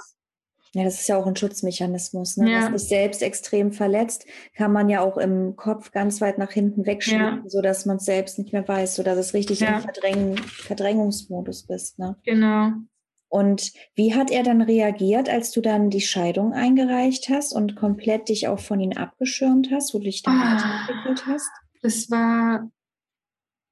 ja, 0.74 0.84
das 0.84 1.00
ist 1.00 1.08
ja 1.08 1.18
auch 1.18 1.26
ein 1.26 1.36
Schutzmechanismus. 1.36 2.38
Ne? 2.38 2.50
Ja. 2.50 2.72
Was 2.72 2.82
dich 2.82 2.88
selbst 2.88 3.22
extrem 3.22 3.72
verletzt, 3.72 4.26
kann 4.56 4.72
man 4.72 4.88
ja 4.88 5.00
auch 5.00 5.18
im 5.18 5.54
Kopf 5.54 5.92
ganz 5.92 6.20
weit 6.22 6.38
nach 6.38 6.50
hinten 6.50 6.86
wegschieben, 6.86 7.20
ja. 7.20 7.42
sodass 7.46 7.84
man 7.84 7.98
es 7.98 8.06
selbst 8.06 8.38
nicht 8.38 8.52
mehr 8.52 8.66
weiß, 8.66 8.96
sodass 8.96 9.18
es 9.18 9.34
richtig 9.34 9.60
ja. 9.60 9.76
im 9.76 9.80
Verdräng 9.82 10.36
Verdrängungsmodus 10.38 11.66
bist. 11.66 11.98
Ne? 11.98 12.16
Genau. 12.24 12.70
Und 13.28 13.72
wie 13.94 14.14
hat 14.14 14.30
er 14.30 14.42
dann 14.42 14.62
reagiert, 14.62 15.28
als 15.28 15.52
du 15.52 15.60
dann 15.60 15.90
die 15.90 16.00
Scheidung 16.00 16.52
eingereicht 16.52 17.28
hast 17.28 17.54
und 17.54 17.76
komplett 17.76 18.28
dich 18.28 18.48
auch 18.48 18.58
von 18.58 18.80
ihm 18.80 18.92
abgeschirmt 18.92 19.70
hast, 19.70 19.94
wo 19.94 19.98
du 19.98 20.04
dich 20.04 20.22
dann 20.22 20.38
ah, 20.38 20.54
weiterentwickelt 20.54 21.26
hast? 21.26 21.50
Das 21.82 22.10
war, 22.10 22.70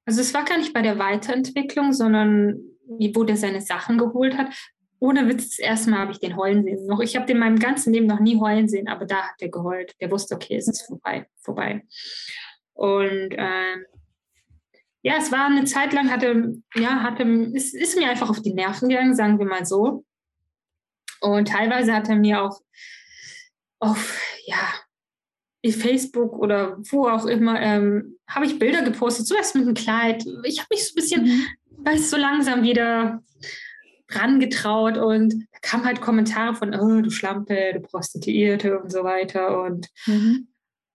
also 0.05 0.21
es 0.21 0.33
war 0.33 0.45
gar 0.45 0.57
nicht 0.57 0.73
bei 0.73 0.81
der 0.81 0.99
Weiterentwicklung, 0.99 1.93
sondern 1.93 2.59
wo 2.87 3.23
der 3.23 3.37
seine 3.37 3.61
Sachen 3.61 3.97
geholt 3.97 4.37
hat, 4.37 4.49
ohne 5.01 5.27
Witz, 5.27 5.49
das 5.49 5.59
erste 5.59 5.89
Mal 5.89 5.99
habe 5.99 6.11
ich 6.11 6.19
den 6.19 6.37
heulen 6.37 6.63
sehen. 6.63 6.85
Noch, 6.85 6.99
ich 6.99 7.15
habe 7.15 7.25
den 7.25 7.37
in 7.37 7.39
meinem 7.39 7.59
ganzen 7.59 7.91
Leben 7.91 8.05
noch 8.05 8.19
nie 8.19 8.39
heulen 8.39 8.69
sehen, 8.69 8.87
aber 8.87 9.05
da 9.05 9.23
hat 9.23 9.41
er 9.41 9.49
geheult. 9.49 9.95
Der 9.99 10.11
wusste, 10.11 10.35
okay, 10.35 10.57
es 10.57 10.67
ist 10.67 10.83
vorbei, 10.83 11.27
vorbei. 11.39 11.83
Und 12.73 13.29
ähm, 13.31 13.85
ja, 15.01 15.15
es 15.17 15.31
war 15.31 15.47
eine 15.47 15.65
Zeit 15.65 15.93
lang, 15.93 16.11
hatte, 16.11 16.53
ja, 16.75 17.01
hatte, 17.01 17.23
es 17.55 17.73
ist 17.73 17.97
mir 17.97 18.09
einfach 18.09 18.29
auf 18.29 18.43
die 18.43 18.53
Nerven 18.53 18.89
gegangen, 18.89 19.15
sagen 19.15 19.39
wir 19.39 19.47
mal 19.47 19.65
so. 19.65 20.05
Und 21.19 21.47
teilweise 21.47 21.95
hat 21.95 22.07
er 22.07 22.15
mir 22.15 22.43
auch 22.43 22.61
auf, 23.79 24.21
ja, 24.45 24.71
Facebook 25.71 26.33
oder 26.33 26.77
wo 26.91 27.07
auch 27.07 27.25
immer, 27.25 27.59
ähm, 27.59 28.19
habe 28.27 28.45
ich 28.45 28.59
Bilder 28.59 28.83
gepostet, 28.83 29.25
zuerst 29.25 29.55
mit 29.55 29.63
einem 29.63 29.73
Kleid. 29.73 30.23
Ich 30.43 30.59
habe 30.59 30.67
mich 30.69 30.87
so 30.87 30.91
ein 30.91 30.95
bisschen, 30.95 31.23
mhm. 31.23 31.45
weil 31.77 31.95
es 31.95 32.11
so 32.11 32.17
langsam 32.17 32.61
wieder 32.61 33.23
rangetraut 34.15 34.97
und 34.97 35.47
da 35.51 35.59
kamen 35.61 35.85
halt 35.85 36.01
Kommentare 36.01 36.55
von, 36.55 36.73
oh, 36.75 37.01
du 37.01 37.09
Schlampe, 37.09 37.73
du 37.73 37.79
Prostituierte 37.81 38.79
und 38.79 38.91
so 38.91 39.03
weiter. 39.03 39.61
Und 39.61 39.87
mhm. 40.05 40.47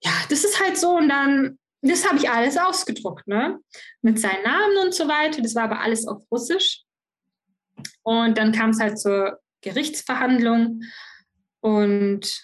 ja, 0.03 0.13
das 0.29 0.45
ist 0.45 0.61
halt 0.61 0.77
so. 0.77 0.97
Und 0.97 1.09
dann, 1.09 1.59
das 1.83 2.07
habe 2.07 2.19
ich 2.19 2.31
alles 2.31 2.57
ausgedruckt, 2.59 3.27
ne? 3.27 3.59
Mit 4.03 4.19
seinen 4.19 4.43
Namen 4.45 4.79
und 4.85 4.95
so 4.95 5.09
weiter. 5.09 5.43
Das 5.43 5.55
war 5.55 5.65
aber 5.65 5.81
alles 5.81 6.07
auf 6.07 6.23
Russisch. 6.31 6.83
Und 8.03 8.39
dann 8.39 8.53
kam 8.53 8.71
es 8.71 8.81
halt 8.81 8.99
zur 8.99 9.41
Gerichtsverhandlung. 9.63 10.83
Und 11.61 12.41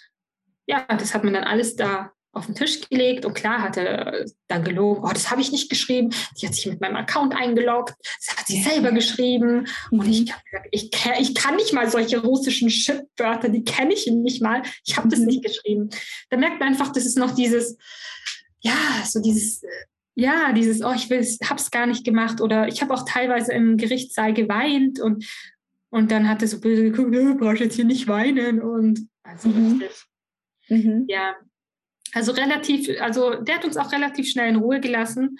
ja, 0.65 0.85
das 0.87 1.13
hat 1.13 1.23
man 1.23 1.33
dann 1.33 1.43
alles 1.43 1.75
da 1.75 2.11
auf 2.33 2.47
den 2.47 2.55
Tisch 2.55 2.81
gelegt 2.89 3.25
und 3.25 3.35
klar 3.35 3.61
hat 3.61 3.77
er 3.77 4.25
dann 4.47 4.63
gelogen, 4.63 5.03
oh, 5.03 5.13
das 5.13 5.29
habe 5.29 5.41
ich 5.41 5.51
nicht 5.51 5.69
geschrieben, 5.69 6.09
die 6.41 6.47
hat 6.47 6.55
sich 6.55 6.65
mit 6.65 6.81
meinem 6.81 6.95
Account 6.95 7.35
eingeloggt, 7.35 7.93
das 8.25 8.35
hat 8.35 8.47
sie 8.47 8.61
selber 8.61 8.91
geschrieben. 8.91 9.67
Und 9.91 10.07
ich, 10.07 10.33
ich, 10.71 10.89
ich 11.19 11.35
kann 11.35 11.55
nicht 11.55 11.73
mal 11.73 11.89
solche 11.89 12.21
russischen 12.21 12.71
Shit-Wörter, 12.71 13.49
die 13.49 13.63
kenne 13.63 13.93
ich 13.93 14.07
nicht 14.07 14.41
mal, 14.41 14.63
ich 14.83 14.97
habe 14.97 15.07
das 15.09 15.19
mhm. 15.19 15.27
nicht 15.27 15.43
geschrieben. 15.43 15.89
Da 16.29 16.37
merkt 16.37 16.59
man 16.59 16.69
einfach, 16.69 16.91
das 16.91 17.05
ist 17.05 17.17
noch 17.17 17.35
dieses, 17.35 17.77
ja, 18.61 18.73
so 19.05 19.21
dieses, 19.21 19.61
ja, 20.15 20.53
dieses, 20.53 20.83
oh, 20.83 20.93
ich 20.95 21.09
habe 21.11 21.59
es 21.59 21.71
gar 21.71 21.85
nicht 21.85 22.03
gemacht. 22.03 22.41
Oder 22.41 22.67
ich 22.67 22.81
habe 22.81 22.93
auch 22.93 23.05
teilweise 23.05 23.53
im 23.53 23.77
Gerichtssaal 23.77 24.33
geweint 24.33 24.99
und, 24.99 25.25
und 25.89 26.11
dann 26.11 26.27
hat 26.27 26.41
er 26.41 26.47
so 26.47 26.59
böse 26.59 26.83
geguckt, 26.83 27.13
du 27.13 27.35
brauchst 27.35 27.61
jetzt 27.61 27.75
hier 27.75 27.85
nicht 27.85 28.07
weinen. 28.07 28.61
Und 28.61 29.07
also 29.23 29.49
mhm. 29.49 29.83
Mhm. 30.69 31.05
Ja, 31.07 31.35
also 32.13 32.31
relativ, 32.31 32.89
also 33.01 33.35
der 33.35 33.55
hat 33.55 33.65
uns 33.65 33.77
auch 33.77 33.91
relativ 33.91 34.29
schnell 34.29 34.49
in 34.49 34.57
Ruhe 34.57 34.79
gelassen. 34.79 35.37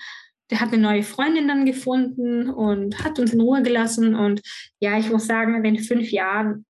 Der 0.50 0.60
hat 0.60 0.74
eine 0.74 0.82
neue 0.82 1.04
Freundin 1.04 1.48
dann 1.48 1.66
gefunden 1.66 2.50
und 2.50 3.04
hat 3.04 3.20
uns 3.20 3.34
in 3.34 3.42
Ruhe 3.42 3.62
gelassen. 3.64 4.16
Und 4.16 4.42
ja, 4.80 4.98
ich 4.98 5.10
muss 5.10 5.28
sagen, 5.28 5.56
in 5.56 5.64
den 5.64 5.80
fünf 5.80 6.12
Jahren 6.12 6.66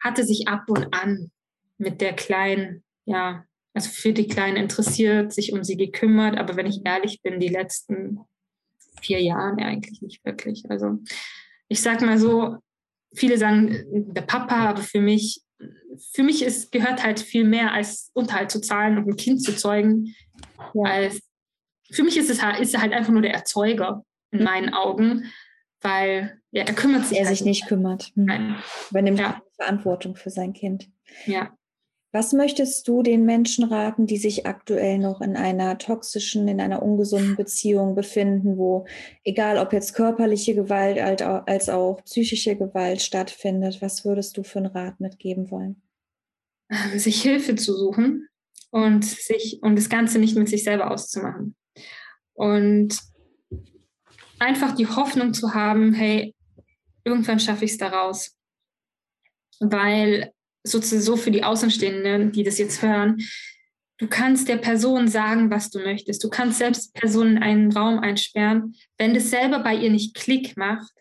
hatte 0.00 0.24
sich 0.24 0.48
ab 0.48 0.64
und 0.68 0.92
an 0.92 1.30
mit 1.78 2.00
der 2.00 2.14
Kleinen, 2.14 2.84
ja, 3.04 3.44
also 3.74 3.90
für 3.90 4.12
die 4.12 4.26
Kleinen 4.26 4.56
interessiert, 4.56 5.32
sich 5.32 5.52
um 5.52 5.64
sie 5.64 5.76
gekümmert. 5.76 6.36
Aber 6.36 6.56
wenn 6.56 6.66
ich 6.66 6.80
ehrlich 6.84 7.22
bin, 7.22 7.40
die 7.40 7.48
letzten 7.48 8.20
vier 9.00 9.22
Jahre 9.22 9.58
eigentlich 9.58 10.02
nicht 10.02 10.24
wirklich. 10.24 10.64
Also 10.68 10.98
ich 11.68 11.80
sag 11.80 12.00
mal 12.02 12.18
so, 12.18 12.56
viele 13.14 13.38
sagen 13.38 13.84
der 14.12 14.22
Papa, 14.22 14.68
aber 14.68 14.82
für 14.82 15.00
mich 15.00 15.42
für 16.12 16.22
mich 16.22 16.42
ist, 16.42 16.70
gehört 16.72 17.02
halt 17.02 17.20
viel 17.20 17.44
mehr 17.44 17.72
als 17.72 18.10
Unterhalt 18.14 18.50
zu 18.50 18.60
zahlen 18.60 18.98
und 18.98 19.08
ein 19.08 19.16
Kind 19.16 19.42
zu 19.42 19.54
zeugen. 19.56 20.14
Ja. 20.74 20.82
Als, 20.84 21.20
für 21.90 22.02
mich 22.02 22.16
ist 22.16 22.30
es 22.30 22.42
halt, 22.42 22.60
ist 22.60 22.74
er 22.74 22.82
halt 22.82 22.92
einfach 22.92 23.12
nur 23.12 23.22
der 23.22 23.34
Erzeuger 23.34 24.04
in 24.30 24.40
mhm. 24.40 24.44
meinen 24.44 24.74
Augen. 24.74 25.24
weil 25.80 26.40
ja, 26.50 26.64
er 26.64 26.74
kümmert 26.74 27.06
sich. 27.06 27.18
Er 27.18 27.26
halt 27.26 27.36
sich 27.36 27.44
nicht 27.44 27.66
kümmert. 27.66 28.12
Hm. 28.14 28.24
Nein. 28.24 28.56
Übernimmt 28.90 29.18
ja. 29.18 29.42
Verantwortung 29.56 30.16
für 30.16 30.30
sein 30.30 30.52
Kind. 30.52 30.88
Ja. 31.26 31.56
Was 32.10 32.32
möchtest 32.32 32.88
du 32.88 33.02
den 33.02 33.24
Menschen 33.26 33.64
raten, 33.64 34.06
die 34.06 34.16
sich 34.16 34.46
aktuell 34.46 34.98
noch 34.98 35.20
in 35.20 35.36
einer 35.36 35.76
toxischen, 35.76 36.48
in 36.48 36.58
einer 36.58 36.82
ungesunden 36.82 37.36
Beziehung 37.36 37.94
befinden, 37.94 38.56
wo 38.56 38.86
egal 39.24 39.58
ob 39.58 39.74
jetzt 39.74 39.94
körperliche 39.94 40.54
Gewalt 40.54 40.98
als 40.98 41.68
auch 41.68 42.02
psychische 42.04 42.56
Gewalt 42.56 43.02
stattfindet? 43.02 43.82
Was 43.82 44.06
würdest 44.06 44.38
du 44.38 44.42
für 44.42 44.60
einen 44.60 44.66
Rat 44.68 45.00
mitgeben 45.00 45.50
wollen? 45.50 45.82
Ähm, 46.70 46.98
sich 46.98 47.20
Hilfe 47.20 47.56
zu 47.56 47.76
suchen 47.76 48.26
und 48.70 49.04
sich 49.04 49.58
und 49.62 49.76
das 49.76 49.90
Ganze 49.90 50.18
nicht 50.18 50.36
mit 50.36 50.48
sich 50.48 50.64
selber 50.64 50.90
auszumachen. 50.90 51.56
Und 52.32 52.98
einfach 54.38 54.74
die 54.74 54.86
Hoffnung 54.86 55.34
zu 55.34 55.52
haben, 55.52 55.92
hey, 55.92 56.34
irgendwann 57.04 57.40
schaffe 57.40 57.66
ich 57.66 57.72
es 57.72 57.78
daraus. 57.78 58.34
Weil 59.60 60.32
sozusagen 60.70 61.02
so 61.02 61.16
für 61.16 61.30
die 61.30 61.44
Außenstehenden, 61.44 62.32
die 62.32 62.42
das 62.42 62.58
jetzt 62.58 62.82
hören, 62.82 63.18
du 63.98 64.06
kannst 64.06 64.48
der 64.48 64.56
Person 64.56 65.08
sagen, 65.08 65.50
was 65.50 65.70
du 65.70 65.80
möchtest. 65.80 66.22
Du 66.22 66.30
kannst 66.30 66.58
selbst 66.58 66.94
Personen 66.94 67.36
in 67.36 67.42
einen 67.42 67.72
Raum 67.72 67.98
einsperren. 67.98 68.74
Wenn 68.96 69.14
das 69.14 69.30
selber 69.30 69.58
bei 69.60 69.74
ihr 69.74 69.90
nicht 69.90 70.14
Klick 70.14 70.56
macht, 70.56 70.92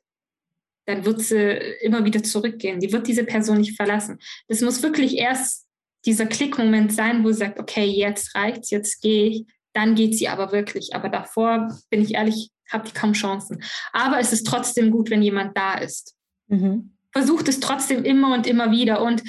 dann 0.85 1.05
wird 1.05 1.21
sie 1.21 1.57
immer 1.81 2.05
wieder 2.05 2.23
zurückgehen. 2.23 2.79
Die 2.79 2.91
wird 2.91 3.07
diese 3.07 3.23
Person 3.23 3.57
nicht 3.57 3.75
verlassen. 3.75 4.19
Das 4.47 4.61
muss 4.61 4.81
wirklich 4.81 5.17
erst 5.17 5.67
dieser 6.05 6.25
Klickmoment 6.25 6.93
sein, 6.93 7.23
wo 7.23 7.31
sie 7.31 7.39
sagt, 7.39 7.59
okay, 7.59 7.85
jetzt 7.85 8.33
reicht's, 8.35 8.71
jetzt 8.71 9.01
gehe 9.01 9.29
ich. 9.29 9.45
Dann 9.73 9.95
geht 9.95 10.17
sie 10.17 10.29
aber 10.29 10.51
wirklich. 10.51 10.95
Aber 10.95 11.09
davor, 11.09 11.77
bin 11.89 12.01
ich 12.01 12.13
ehrlich, 12.13 12.51
habe 12.71 12.87
ich 12.87 12.93
kaum 12.93 13.13
Chancen. 13.13 13.61
Aber 13.91 14.19
es 14.19 14.31
ist 14.31 14.47
trotzdem 14.47 14.91
gut, 14.91 15.09
wenn 15.09 15.21
jemand 15.21 15.57
da 15.57 15.75
ist. 15.75 16.15
Mhm. 16.47 16.93
Versucht 17.11 17.47
es 17.49 17.59
trotzdem 17.59 18.03
immer 18.05 18.33
und 18.33 18.47
immer 18.47 18.71
wieder. 18.71 19.01
Und 19.01 19.23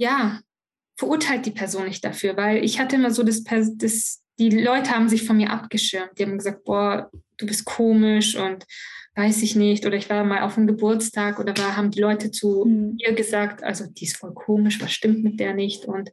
ja, 0.00 0.40
verurteilt 0.96 1.44
die 1.44 1.50
Person 1.50 1.84
nicht 1.84 2.04
dafür, 2.04 2.36
weil 2.36 2.64
ich 2.64 2.80
hatte 2.80 2.96
immer 2.96 3.10
so 3.10 3.22
das, 3.22 3.44
das 3.44 4.22
die 4.38 4.48
Leute 4.48 4.90
haben 4.90 5.10
sich 5.10 5.24
von 5.24 5.36
mir 5.36 5.50
abgeschirmt. 5.50 6.18
Die 6.18 6.22
haben 6.24 6.38
gesagt, 6.38 6.64
boah, 6.64 7.10
du 7.36 7.46
bist 7.46 7.66
komisch 7.66 8.36
und 8.36 8.64
weiß 9.14 9.42
ich 9.42 9.54
nicht. 9.54 9.84
Oder 9.84 9.96
ich 9.96 10.08
war 10.08 10.24
mal 10.24 10.40
auf 10.40 10.56
einem 10.56 10.66
Geburtstag 10.66 11.38
oder 11.38 11.54
war, 11.58 11.76
haben 11.76 11.90
die 11.90 12.00
Leute 12.00 12.30
zu 12.30 12.64
mhm. 12.64 12.96
ihr 12.96 13.12
gesagt, 13.12 13.62
also 13.62 13.84
die 13.86 14.04
ist 14.04 14.16
voll 14.16 14.32
komisch, 14.32 14.80
was 14.80 14.92
stimmt 14.92 15.22
mit 15.22 15.38
der 15.38 15.52
nicht? 15.52 15.84
Und 15.84 16.10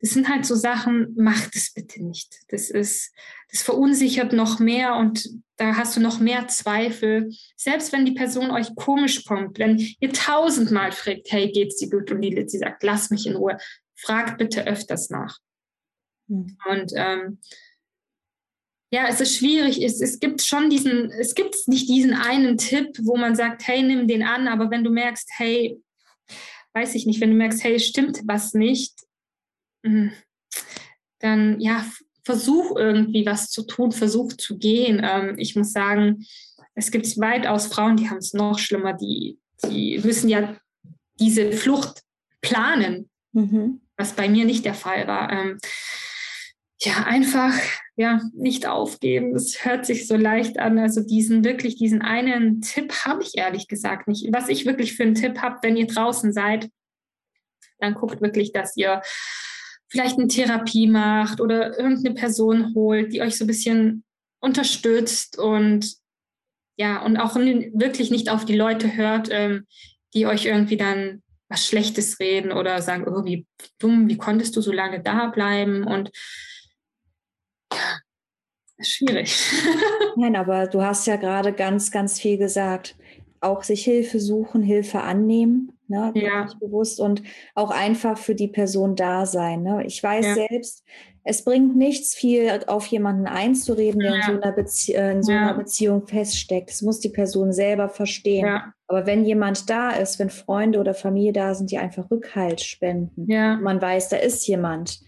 das 0.00 0.10
sind 0.10 0.28
halt 0.28 0.46
so 0.46 0.54
Sachen, 0.54 1.14
macht 1.16 1.54
es 1.54 1.72
bitte 1.72 2.02
nicht. 2.02 2.34
Das 2.48 2.70
ist, 2.70 3.12
das 3.50 3.62
verunsichert 3.62 4.32
noch 4.32 4.58
mehr 4.58 4.96
und 4.96 5.28
da 5.56 5.76
hast 5.76 5.96
du 5.96 6.00
noch 6.00 6.20
mehr 6.20 6.48
Zweifel. 6.48 7.30
Selbst 7.56 7.92
wenn 7.92 8.06
die 8.06 8.14
Person 8.14 8.50
euch 8.50 8.74
komisch 8.76 9.24
kommt, 9.24 9.58
wenn 9.58 9.78
ihr 10.00 10.12
tausendmal 10.12 10.92
fragt, 10.92 11.30
hey, 11.30 11.52
geht's 11.52 11.76
dir 11.76 11.90
gut? 11.90 12.10
Und 12.10 12.22
die, 12.22 12.44
sie 12.48 12.58
sagt, 12.58 12.82
lass 12.82 13.10
mich 13.10 13.26
in 13.26 13.36
Ruhe. 13.36 13.58
Fragt 13.94 14.38
bitte 14.38 14.66
öfters 14.66 15.10
nach. 15.10 15.38
Mhm. 16.28 16.56
Und 16.70 16.92
ähm, 16.94 17.38
ja, 18.90 19.06
es 19.06 19.20
ist 19.20 19.36
schwierig. 19.36 19.82
Es, 19.82 20.00
es 20.00 20.18
gibt 20.18 20.40
schon 20.40 20.70
diesen, 20.70 21.10
es 21.10 21.34
gibt 21.34 21.56
nicht 21.66 21.90
diesen 21.90 22.14
einen 22.14 22.56
Tipp, 22.56 22.88
wo 23.02 23.16
man 23.16 23.36
sagt, 23.36 23.66
hey, 23.66 23.82
nimm 23.82 24.08
den 24.08 24.22
an, 24.22 24.48
aber 24.48 24.70
wenn 24.70 24.82
du 24.82 24.90
merkst, 24.90 25.28
hey, 25.36 25.78
weiß 26.72 26.94
ich 26.94 27.04
nicht, 27.04 27.20
wenn 27.20 27.30
du 27.30 27.36
merkst, 27.36 27.62
hey, 27.62 27.78
stimmt 27.78 28.20
was 28.24 28.54
nicht, 28.54 28.94
dann 31.18 31.60
ja, 31.60 31.84
versuch 32.24 32.76
irgendwie 32.76 33.26
was 33.26 33.50
zu 33.50 33.66
tun, 33.66 33.92
versuch 33.92 34.32
zu 34.34 34.58
gehen. 34.58 35.00
Ähm, 35.04 35.34
ich 35.38 35.56
muss 35.56 35.72
sagen, 35.72 36.24
es 36.74 36.90
gibt 36.90 37.06
weitaus 37.18 37.66
Frauen, 37.66 37.96
die 37.96 38.08
haben 38.08 38.18
es 38.18 38.32
noch 38.32 38.58
schlimmer, 38.58 38.92
die, 38.94 39.38
die 39.64 40.00
müssen 40.02 40.28
ja 40.28 40.56
diese 41.18 41.52
Flucht 41.52 42.02
planen, 42.40 43.10
mhm. 43.32 43.80
was 43.96 44.12
bei 44.12 44.28
mir 44.28 44.44
nicht 44.44 44.64
der 44.64 44.74
Fall 44.74 45.06
war. 45.06 45.30
Ähm, 45.32 45.58
ja, 46.82 47.04
einfach 47.04 47.52
ja, 47.96 48.22
nicht 48.32 48.66
aufgeben. 48.66 49.34
Es 49.34 49.64
hört 49.66 49.84
sich 49.84 50.06
so 50.06 50.16
leicht 50.16 50.58
an. 50.58 50.78
Also 50.78 51.02
diesen 51.02 51.44
wirklich, 51.44 51.76
diesen 51.76 52.00
einen 52.00 52.62
Tipp 52.62 53.04
habe 53.04 53.22
ich 53.22 53.36
ehrlich 53.36 53.68
gesagt 53.68 54.08
nicht. 54.08 54.26
Was 54.32 54.48
ich 54.48 54.64
wirklich 54.64 54.94
für 54.94 55.02
einen 55.02 55.14
Tipp 55.14 55.42
habe, 55.42 55.58
wenn 55.62 55.76
ihr 55.76 55.86
draußen 55.86 56.32
seid, 56.32 56.70
dann 57.78 57.92
guckt 57.92 58.22
wirklich, 58.22 58.52
dass 58.52 58.76
ihr 58.76 59.02
vielleicht 59.90 60.18
eine 60.18 60.28
Therapie 60.28 60.86
macht 60.86 61.40
oder 61.40 61.78
irgendeine 61.78 62.14
Person 62.14 62.74
holt, 62.74 63.12
die 63.12 63.20
euch 63.20 63.36
so 63.36 63.44
ein 63.44 63.48
bisschen 63.48 64.04
unterstützt 64.40 65.38
und 65.38 65.96
ja, 66.76 67.04
und 67.04 67.18
auch 67.18 67.34
wirklich 67.34 68.10
nicht 68.10 68.30
auf 68.30 68.46
die 68.46 68.56
Leute 68.56 68.96
hört, 68.96 69.28
ähm, 69.30 69.66
die 70.14 70.26
euch 70.26 70.46
irgendwie 70.46 70.78
dann 70.78 71.22
was 71.50 71.66
Schlechtes 71.66 72.20
reden 72.20 72.52
oder 72.52 72.80
sagen, 72.80 73.06
oh, 73.06 73.24
wie 73.24 73.46
dumm, 73.78 74.08
wie 74.08 74.16
konntest 74.16 74.56
du 74.56 74.62
so 74.62 74.72
lange 74.72 75.02
da 75.02 75.26
bleiben? 75.26 75.84
Und 75.84 76.10
ja, 77.72 77.98
schwierig. 78.80 79.36
Nein, 80.16 80.36
aber 80.36 80.68
du 80.68 80.80
hast 80.80 81.06
ja 81.06 81.16
gerade 81.16 81.52
ganz, 81.52 81.90
ganz 81.90 82.18
viel 82.18 82.38
gesagt. 82.38 82.96
Auch 83.40 83.62
sich 83.62 83.84
Hilfe 83.84 84.20
suchen, 84.20 84.62
Hilfe 84.62 85.00
annehmen. 85.00 85.72
Ne, 85.90 86.12
ja. 86.14 86.46
bewusst 86.60 87.00
und 87.00 87.24
auch 87.56 87.72
einfach 87.72 88.16
für 88.16 88.36
die 88.36 88.46
Person 88.46 88.94
da 88.94 89.26
sein. 89.26 89.64
Ne? 89.64 89.84
Ich 89.86 90.00
weiß 90.00 90.24
ja. 90.24 90.34
selbst, 90.34 90.84
es 91.24 91.42
bringt 91.42 91.76
nichts 91.76 92.14
viel 92.14 92.60
auf 92.68 92.86
jemanden 92.86 93.26
einzureden, 93.26 93.98
der 93.98 94.12
ja. 94.12 94.16
in, 94.18 94.22
so 94.22 94.40
einer, 94.40 94.52
Bezie 94.52 94.94
äh, 94.94 95.10
in 95.10 95.22
so 95.24 95.32
einer 95.32 95.54
Beziehung 95.54 96.06
feststeckt. 96.06 96.70
Das 96.70 96.82
muss 96.82 97.00
die 97.00 97.08
Person 97.08 97.52
selber 97.52 97.88
verstehen. 97.88 98.44
Aber 98.86 99.04
wenn 99.04 99.24
jemand 99.24 99.68
da 99.68 99.90
ist, 99.90 100.20
wenn 100.20 100.30
Freunde 100.30 100.78
oder 100.78 100.94
Familie 100.94 101.32
da 101.32 101.54
sind, 101.54 101.72
die 101.72 101.78
einfach 101.78 102.08
Rückhalt 102.08 102.60
spenden, 102.60 103.26
man 103.60 103.82
weiß, 103.82 104.10
da 104.10 104.16
ist 104.18 104.46
jemand, 104.46 105.00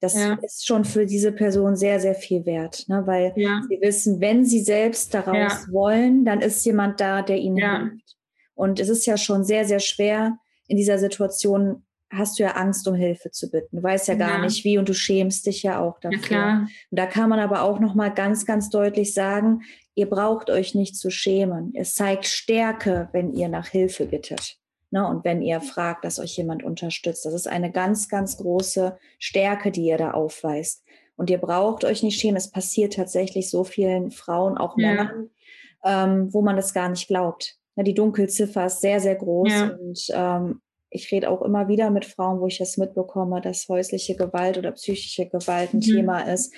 das 0.00 0.14
ist 0.42 0.66
schon 0.66 0.84
für 0.84 1.06
diese 1.06 1.32
Person 1.32 1.74
sehr, 1.74 2.00
sehr 2.00 2.14
viel 2.14 2.44
wert, 2.44 2.84
ne? 2.88 3.02
weil 3.06 3.32
sie 3.34 3.80
wissen, 3.80 4.20
wenn 4.20 4.44
sie 4.44 4.60
selbst 4.60 5.14
daraus 5.14 5.66
wollen, 5.72 6.26
dann 6.26 6.42
ist 6.42 6.64
jemand 6.66 7.00
da, 7.00 7.22
der 7.22 7.38
ihnen 7.38 7.56
hilft. 7.90 8.17
Und 8.58 8.80
es 8.80 8.88
ist 8.88 9.06
ja 9.06 9.16
schon 9.16 9.44
sehr, 9.44 9.64
sehr 9.64 9.78
schwer. 9.78 10.36
In 10.66 10.76
dieser 10.76 10.98
Situation 10.98 11.84
hast 12.10 12.38
du 12.38 12.42
ja 12.42 12.56
Angst, 12.56 12.88
um 12.88 12.94
Hilfe 12.96 13.30
zu 13.30 13.52
bitten. 13.52 13.76
Du 13.76 13.82
weißt 13.84 14.08
ja 14.08 14.16
gar 14.16 14.38
ja. 14.38 14.40
nicht 14.40 14.64
wie 14.64 14.78
und 14.78 14.88
du 14.88 14.94
schämst 14.94 15.46
dich 15.46 15.62
ja 15.62 15.80
auch 15.80 16.00
dafür. 16.00 16.36
Ja. 16.36 16.58
Und 16.90 16.98
da 16.98 17.06
kann 17.06 17.30
man 17.30 17.38
aber 17.38 17.62
auch 17.62 17.78
noch 17.78 17.94
mal 17.94 18.12
ganz, 18.12 18.46
ganz 18.46 18.68
deutlich 18.68 19.14
sagen, 19.14 19.62
ihr 19.94 20.10
braucht 20.10 20.50
euch 20.50 20.74
nicht 20.74 20.96
zu 20.96 21.08
schämen. 21.08 21.72
Es 21.76 21.94
zeigt 21.94 22.26
Stärke, 22.26 23.08
wenn 23.12 23.32
ihr 23.32 23.48
nach 23.48 23.68
Hilfe 23.68 24.06
bittet. 24.06 24.58
Ne? 24.90 25.06
Und 25.06 25.24
wenn 25.24 25.40
ihr 25.40 25.60
fragt, 25.60 26.04
dass 26.04 26.18
euch 26.18 26.36
jemand 26.36 26.64
unterstützt. 26.64 27.26
Das 27.26 27.34
ist 27.34 27.46
eine 27.46 27.70
ganz, 27.70 28.08
ganz 28.08 28.38
große 28.38 28.98
Stärke, 29.20 29.70
die 29.70 29.84
ihr 29.84 29.98
da 29.98 30.10
aufweist. 30.10 30.82
Und 31.14 31.30
ihr 31.30 31.38
braucht 31.38 31.84
euch 31.84 32.02
nicht 32.02 32.18
schämen. 32.18 32.36
Es 32.36 32.50
passiert 32.50 32.94
tatsächlich 32.94 33.50
so 33.50 33.62
vielen 33.62 34.10
Frauen, 34.10 34.58
auch 34.58 34.76
ja. 34.76 34.88
Männern, 34.88 35.30
ähm, 35.84 36.34
wo 36.34 36.42
man 36.42 36.56
das 36.56 36.74
gar 36.74 36.88
nicht 36.88 37.06
glaubt. 37.06 37.57
Ja, 37.78 37.84
die 37.84 37.94
Dunkelziffer 37.94 38.66
ist 38.66 38.80
sehr, 38.80 38.98
sehr 38.98 39.14
groß. 39.14 39.52
Ja. 39.52 39.68
Und 39.68 40.06
ähm, 40.12 40.60
ich 40.90 41.12
rede 41.12 41.30
auch 41.30 41.42
immer 41.42 41.68
wieder 41.68 41.90
mit 41.90 42.04
Frauen, 42.04 42.40
wo 42.40 42.48
ich 42.48 42.58
das 42.58 42.76
mitbekomme, 42.76 43.40
dass 43.40 43.68
häusliche 43.68 44.16
Gewalt 44.16 44.58
oder 44.58 44.72
psychische 44.72 45.28
Gewalt 45.28 45.72
ein 45.72 45.76
mhm. 45.76 45.82
Thema 45.82 46.20
ist. 46.22 46.52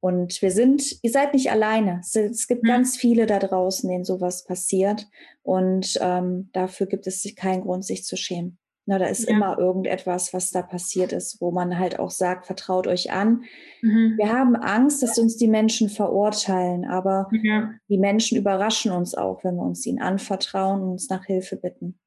Und 0.00 0.42
wir 0.42 0.50
sind, 0.50 0.98
ihr 1.02 1.10
seid 1.10 1.32
nicht 1.32 1.50
alleine. 1.50 2.02
Es, 2.02 2.46
gibt 2.48 2.64
mhm. 2.64 2.68
ganz 2.68 2.98
viele 2.98 3.24
da 3.24 3.38
draußen, 3.38 3.88
denen 3.88 4.04
sowas 4.04 4.44
passiert. 4.44 5.06
Und 5.42 5.98
ähm, 6.02 6.50
dafür 6.52 6.86
gibt 6.86 7.06
es 7.06 7.26
keinen 7.34 7.62
Grund, 7.62 7.82
sich 7.82 8.04
zu 8.04 8.18
schämen. 8.18 8.58
Na, 8.88 8.98
da 8.98 9.04
ist 9.04 9.28
ja. 9.28 9.36
immer 9.36 9.58
irgendetwas, 9.58 10.32
was 10.32 10.50
da 10.50 10.62
passiert 10.62 11.12
ist, 11.12 11.42
wo 11.42 11.50
man 11.50 11.78
halt 11.78 11.98
auch 11.98 12.10
sagt, 12.10 12.46
vertraut 12.46 12.86
euch 12.86 13.12
an. 13.12 13.44
Mhm. 13.82 14.14
Wir 14.16 14.32
haben 14.32 14.56
Angst, 14.56 15.02
dass 15.02 15.18
uns 15.18 15.36
die 15.36 15.46
Menschen 15.46 15.90
verurteilen, 15.90 16.86
aber 16.86 17.28
ja. 17.42 17.70
die 17.90 17.98
Menschen 17.98 18.38
überraschen 18.38 18.90
uns 18.90 19.14
auch, 19.14 19.44
wenn 19.44 19.56
wir 19.56 19.62
uns 19.62 19.84
ihnen 19.84 20.00
anvertrauen 20.00 20.80
und 20.80 20.92
uns 20.92 21.10
nach 21.10 21.26
Hilfe 21.26 21.56
bitten. 21.56 21.98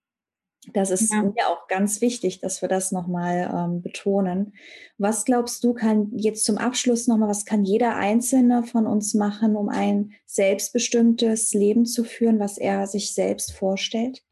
Das 0.74 0.90
ist 0.90 1.14
ja. 1.14 1.22
mir 1.22 1.50
auch 1.50 1.68
ganz 1.68 2.02
wichtig, 2.02 2.40
dass 2.40 2.64
wir 2.64 2.70
das 2.70 2.92
nochmal 2.92 3.52
ähm, 3.54 3.84
betonen. 3.84 4.56
Was 4.98 5.24
glaubst 5.24 5.64
du, 5.64 5.76
kann 5.76 6.12
jetzt 6.16 6.46
zum 6.46 6.58
Abschluss 6.58 7.06
nochmal, 7.06 7.30
was 7.30 7.46
kann 7.46 7.64
jeder 7.64 7.96
Einzelne 7.96 8.64
von 8.64 8.88
uns 8.88 9.14
machen, 9.14 9.56
um 9.56 9.70
ein 9.70 10.14
selbstbestimmtes 10.26 11.54
Leben 11.54 11.86
zu 11.86 12.04
führen, 12.04 12.40
was 12.40 12.58
er 12.58 12.88
sich 12.88 13.14
selbst 13.14 13.54
vorstellt? 13.54 14.24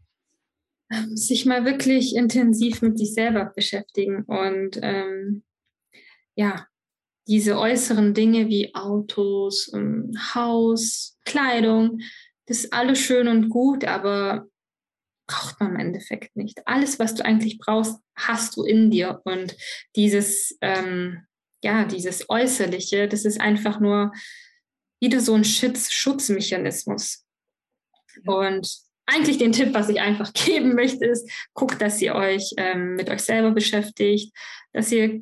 Ähm, 0.92 1.16
sich 1.16 1.46
mal 1.46 1.66
wirklich 1.66 2.16
intensiv 2.16 2.82
mit 2.82 2.98
sich 2.98 3.14
selber 3.14 3.46
beschäftigen 3.56 4.24
und 4.24 4.80
ähm, 4.82 5.44
ja, 6.36 6.68
diese 7.28 7.60
äußeren 7.60 8.16
Dinge 8.16 8.48
wie 8.48 8.74
Autos, 8.74 9.72
ähm, 9.74 10.12
Haus, 10.34 11.18
Kleidung, 11.26 12.00
das 12.48 12.64
ist 12.64 12.74
alles 12.74 12.98
schön 13.00 13.28
und 13.28 13.50
gut, 13.50 13.86
aber 13.86 14.48
braucht 15.28 15.60
man 15.60 15.76
im 15.76 15.80
Endeffekt 15.80 16.36
nicht. 16.36 16.66
Alles, 16.66 16.98
was 16.98 17.14
du 17.14 17.24
eigentlich 17.24 17.60
brauchst, 17.60 18.00
hast 18.16 18.58
du 18.58 18.64
in 18.64 18.90
dir. 18.90 19.22
Und 19.26 19.56
dieses, 19.96 20.58
ähm, 20.62 21.28
ja, 21.64 21.86
dieses 21.86 22.28
Äußerliche, 22.30 23.08
das 23.08 23.26
ist 23.26 23.40
einfach 23.40 23.80
nur 23.80 24.12
wieder 25.00 25.20
so 25.20 25.36
ein 25.36 25.44
Schutz, 25.44 25.92
Schutzmechanismus. 25.92 27.28
Und 28.26 28.89
eigentlich 29.10 29.38
den 29.38 29.52
Tipp, 29.52 29.74
was 29.74 29.90
ich 29.90 30.00
einfach 30.00 30.32
geben 30.46 30.76
möchte, 30.76 31.06
ist, 31.06 31.30
guckt, 31.54 31.82
dass 31.82 32.02
ihr 32.02 32.16
euch 32.16 32.54
ähm, 32.58 32.96
mit 32.96 33.10
euch 33.10 33.22
selber 33.22 33.52
beschäftigt, 33.52 34.34
dass 34.74 34.92
ihr, 34.92 35.22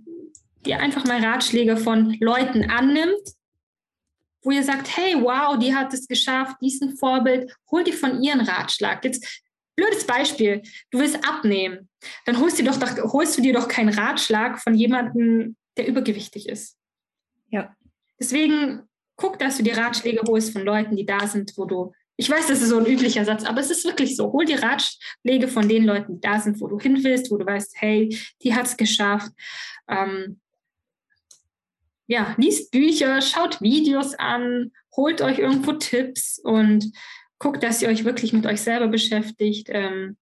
ihr 0.66 0.80
einfach 0.80 1.06
mal 1.06 1.24
Ratschläge 1.24 1.78
von 1.78 2.16
Leuten 2.20 2.70
annimmt, 2.70 3.34
wo 4.44 4.52
ihr 4.52 4.64
sagt, 4.64 4.96
hey, 4.96 5.16
wow, 5.16 5.58
die 5.58 5.76
hat 5.76 5.94
es 5.94 6.08
geschafft, 6.08 6.58
die 6.62 6.68
ist 6.68 6.82
ein 6.82 6.96
Vorbild, 6.96 7.52
hol 7.72 7.84
dir 7.84 7.94
von 7.94 8.22
ihren 8.22 8.42
Ratschlag. 8.42 9.04
Jetzt 9.04 9.44
blödes 9.76 10.06
Beispiel, 10.06 10.62
du 10.92 11.00
willst 11.00 11.28
abnehmen, 11.28 11.90
dann 12.26 12.40
holst 12.40 12.60
du, 12.60 12.64
doch, 12.64 12.80
holst 13.14 13.38
du 13.38 13.42
dir 13.42 13.54
doch 13.54 13.68
keinen 13.68 13.94
Ratschlag 13.94 14.60
von 14.62 14.74
jemandem, 14.74 15.56
der 15.78 15.88
übergewichtig 15.88 16.50
ist. 16.50 16.78
Ja. 17.50 17.76
Deswegen 18.20 18.84
guck, 19.16 19.38
dass 19.40 19.58
du 19.58 19.64
die 19.64 19.72
Ratschläge 19.72 20.22
holst 20.28 20.54
von 20.54 20.64
Leuten, 20.64 20.96
die 20.96 21.06
da 21.06 21.28
sind, 21.28 21.54
wo 21.58 21.66
du 21.66 21.94
ich 22.20 22.30
weiß, 22.30 22.48
das 22.48 22.62
ist 22.64 22.70
so 22.70 22.80
ein 22.80 22.88
üblicher 22.88 23.24
Satz, 23.24 23.44
aber 23.44 23.62
es 23.62 23.70
ist 23.70 23.86
wirklich 23.86 24.16
so. 24.16 24.32
Hol 24.34 24.46
dir 24.46 24.62
Ratschläge 24.62 25.48
von 25.48 25.70
den 25.70 25.86
Leuten, 25.86 26.16
die 26.16 26.22
da 26.22 26.40
sind, 26.40 26.60
wo 26.60 26.68
du 26.68 26.80
hin 26.80 27.04
willst, 27.04 27.30
wo 27.30 27.38
du 27.38 27.46
weißt, 27.46 27.76
hey, 27.76 28.18
die 28.42 28.56
hat 28.56 28.66
es 28.66 28.76
geschafft. 28.76 29.32
Ähm, 29.88 30.40
ja, 32.08 32.34
liest 32.38 32.72
Bücher, 32.72 33.22
schaut 33.22 33.62
Videos 33.62 34.16
an, 34.16 34.72
holt 34.96 35.22
euch 35.22 35.38
irgendwo 35.38 35.74
Tipps 35.74 36.40
und 36.40 36.92
guckt, 37.38 37.62
dass 37.62 37.84
ihr 37.84 37.90
euch 37.90 38.04
wirklich 38.04 38.34
mit 38.34 38.48
euch 38.48 38.62
selber 38.62 38.88
beschäftigt. 38.88 39.68
Ähm, 39.70 40.18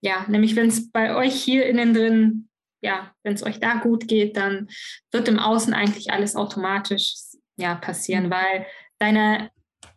ja, 0.00 0.24
nämlich 0.28 0.56
wenn 0.56 0.68
es 0.68 0.90
bei 0.90 1.14
euch 1.14 1.34
hier 1.34 1.66
innen 1.66 1.92
drin, 1.92 2.48
ja, 2.80 3.12
wenn 3.22 3.34
es 3.34 3.42
euch 3.42 3.60
da 3.60 3.74
gut 3.74 4.08
geht, 4.08 4.38
dann 4.38 4.68
wird 5.10 5.28
im 5.28 5.38
Außen 5.38 5.74
eigentlich 5.74 6.12
alles 6.12 6.34
automatisch 6.34 7.14
ja, 7.56 7.74
passieren, 7.74 8.30
weil 8.30 8.66
deine 8.98 9.50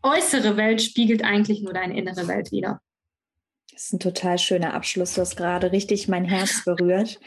äußere 0.03 0.57
Welt 0.57 0.81
spiegelt 0.81 1.23
eigentlich 1.23 1.61
nur 1.61 1.73
deine 1.73 1.97
innere 1.97 2.27
Welt 2.27 2.51
wider. 2.51 2.81
Das 3.77 3.83
ist 3.83 3.93
ein 3.93 3.99
total 3.99 4.39
schöner 4.39 4.73
Abschluss. 4.73 5.13
Du 5.13 5.21
hast 5.21 5.35
gerade 5.35 5.71
richtig 5.71 6.07
mein 6.07 6.25
Herz 6.25 6.65
berührt. 6.65 7.19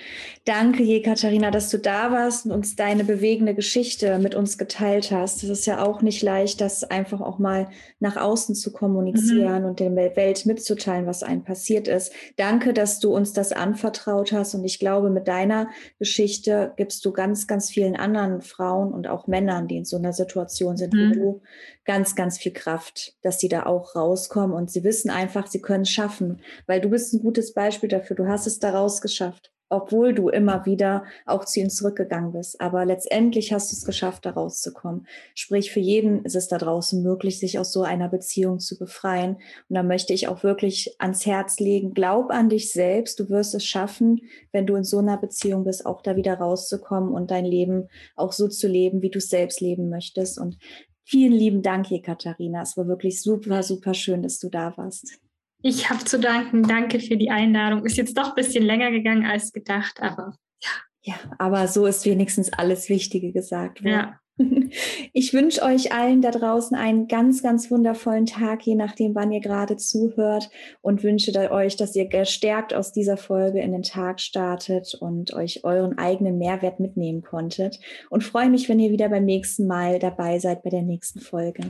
Danke, 0.44 1.00
Katharina, 1.00 1.52
dass 1.52 1.70
du 1.70 1.78
da 1.78 2.10
warst 2.10 2.44
und 2.44 2.50
uns 2.50 2.74
deine 2.74 3.04
bewegende 3.04 3.54
Geschichte 3.54 4.18
mit 4.18 4.34
uns 4.34 4.58
geteilt 4.58 5.12
hast. 5.12 5.44
Das 5.44 5.48
ist 5.48 5.66
ja 5.66 5.80
auch 5.80 6.02
nicht 6.02 6.22
leicht, 6.22 6.60
das 6.60 6.82
einfach 6.82 7.20
auch 7.20 7.38
mal 7.38 7.68
nach 8.00 8.16
außen 8.16 8.56
zu 8.56 8.72
kommunizieren 8.72 9.62
mhm. 9.62 9.68
und 9.68 9.78
der 9.78 9.94
Welt 9.94 10.44
mitzuteilen, 10.44 11.06
was 11.06 11.22
einem 11.22 11.44
passiert 11.44 11.86
ist. 11.86 12.12
Danke, 12.36 12.72
dass 12.72 12.98
du 12.98 13.14
uns 13.14 13.32
das 13.32 13.52
anvertraut 13.52 14.32
hast. 14.32 14.56
Und 14.56 14.64
ich 14.64 14.80
glaube, 14.80 15.10
mit 15.10 15.28
deiner 15.28 15.68
Geschichte 16.00 16.72
gibst 16.76 17.04
du 17.04 17.12
ganz, 17.12 17.46
ganz 17.46 17.70
vielen 17.70 17.94
anderen 17.94 18.40
Frauen 18.40 18.92
und 18.92 19.06
auch 19.06 19.28
Männern, 19.28 19.68
die 19.68 19.76
in 19.76 19.84
so 19.84 19.98
einer 19.98 20.12
Situation 20.12 20.76
sind 20.76 20.94
mhm. 20.94 20.98
wie 20.98 21.14
du, 21.14 21.42
ganz, 21.84 22.14
ganz 22.14 22.38
viel 22.38 22.52
Kraft, 22.52 23.14
dass 23.22 23.40
sie 23.40 23.48
da 23.48 23.64
auch 23.64 23.96
rauskommen 23.96 24.54
und 24.54 24.70
sie 24.70 24.84
wissen 24.84 25.10
einfach, 25.10 25.46
sie 25.46 25.60
können 25.60 25.82
es 25.82 25.90
schaffen, 25.90 26.40
weil 26.66 26.80
du 26.80 26.90
bist 26.90 27.12
ein 27.12 27.20
gutes 27.20 27.54
Beispiel 27.54 27.88
dafür. 27.88 28.16
Du 28.16 28.26
hast 28.26 28.46
es 28.46 28.58
da 28.58 28.70
rausgeschafft, 28.70 29.50
obwohl 29.70 30.12
du 30.12 30.28
immer 30.28 30.66
wieder 30.66 31.04
auch 31.26 31.44
zu 31.44 31.60
ihnen 31.60 31.70
zurückgegangen 31.70 32.32
bist. 32.32 32.60
Aber 32.60 32.84
letztendlich 32.84 33.52
hast 33.52 33.70
du 33.70 33.76
es 33.76 33.84
geschafft, 33.84 34.26
da 34.26 34.30
rauszukommen. 34.30 35.06
Sprich, 35.34 35.70
für 35.70 35.80
jeden 35.80 36.24
ist 36.24 36.34
es 36.34 36.48
da 36.48 36.58
draußen 36.58 37.02
möglich, 37.02 37.38
sich 37.38 37.58
aus 37.58 37.72
so 37.72 37.82
einer 37.82 38.08
Beziehung 38.08 38.58
zu 38.58 38.76
befreien. 38.76 39.36
Und 39.68 39.76
da 39.76 39.82
möchte 39.82 40.12
ich 40.12 40.26
auch 40.26 40.42
wirklich 40.42 40.96
ans 40.98 41.24
Herz 41.24 41.60
legen, 41.60 41.94
glaub 41.94 42.30
an 42.30 42.48
dich 42.48 42.72
selbst. 42.72 43.20
Du 43.20 43.30
wirst 43.30 43.54
es 43.54 43.64
schaffen, 43.64 44.20
wenn 44.52 44.66
du 44.66 44.74
in 44.74 44.84
so 44.84 44.98
einer 44.98 45.16
Beziehung 45.16 45.64
bist, 45.64 45.86
auch 45.86 46.02
da 46.02 46.16
wieder 46.16 46.34
rauszukommen 46.34 47.14
und 47.14 47.30
dein 47.30 47.44
Leben 47.44 47.88
auch 48.16 48.32
so 48.32 48.48
zu 48.48 48.66
leben, 48.66 49.02
wie 49.02 49.10
du 49.10 49.18
es 49.18 49.28
selbst 49.28 49.60
leben 49.60 49.88
möchtest. 49.88 50.38
Und 50.38 50.58
Vielen 51.04 51.32
lieben 51.32 51.62
Dank, 51.62 51.86
hier, 51.86 52.02
Katharina. 52.02 52.62
Es 52.62 52.76
war 52.76 52.86
wirklich 52.86 53.20
super, 53.20 53.62
super 53.62 53.94
schön, 53.94 54.22
dass 54.22 54.38
du 54.38 54.48
da 54.48 54.76
warst. 54.76 55.20
Ich 55.62 55.90
habe 55.90 56.04
zu 56.04 56.18
danken. 56.18 56.62
Danke 56.62 57.00
für 57.00 57.16
die 57.16 57.30
Einladung. 57.30 57.84
Ist 57.84 57.96
jetzt 57.96 58.16
doch 58.16 58.30
ein 58.30 58.34
bisschen 58.34 58.64
länger 58.64 58.90
gegangen 58.90 59.26
als 59.26 59.52
gedacht, 59.52 60.00
aber 60.00 60.36
ja. 60.62 60.70
Ja, 61.02 61.14
aber 61.38 61.66
so 61.66 61.86
ist 61.86 62.04
wenigstens 62.04 62.52
alles 62.52 62.88
Wichtige 62.88 63.32
gesagt 63.32 63.82
worden. 63.82 63.92
Ja. 63.92 64.20
Ich 65.12 65.32
wünsche 65.32 65.62
euch 65.62 65.92
allen 65.92 66.22
da 66.22 66.30
draußen 66.30 66.76
einen 66.76 67.08
ganz, 67.08 67.42
ganz 67.42 67.70
wundervollen 67.70 68.26
Tag, 68.26 68.62
je 68.62 68.74
nachdem, 68.74 69.14
wann 69.14 69.32
ihr 69.32 69.40
gerade 69.40 69.76
zuhört 69.76 70.50
und 70.80 71.02
wünsche 71.02 71.32
euch, 71.50 71.76
dass 71.76 71.96
ihr 71.96 72.06
gestärkt 72.06 72.74
aus 72.74 72.92
dieser 72.92 73.16
Folge 73.16 73.60
in 73.60 73.72
den 73.72 73.82
Tag 73.82 74.20
startet 74.20 74.94
und 74.94 75.34
euch 75.34 75.64
euren 75.64 75.98
eigenen 75.98 76.38
Mehrwert 76.38 76.80
mitnehmen 76.80 77.22
konntet 77.22 77.80
und 78.08 78.24
freue 78.24 78.50
mich, 78.50 78.68
wenn 78.68 78.78
ihr 78.78 78.90
wieder 78.90 79.08
beim 79.08 79.24
nächsten 79.24 79.66
Mal 79.66 79.98
dabei 79.98 80.38
seid 80.38 80.62
bei 80.62 80.70
der 80.70 80.82
nächsten 80.82 81.20
Folge. 81.20 81.62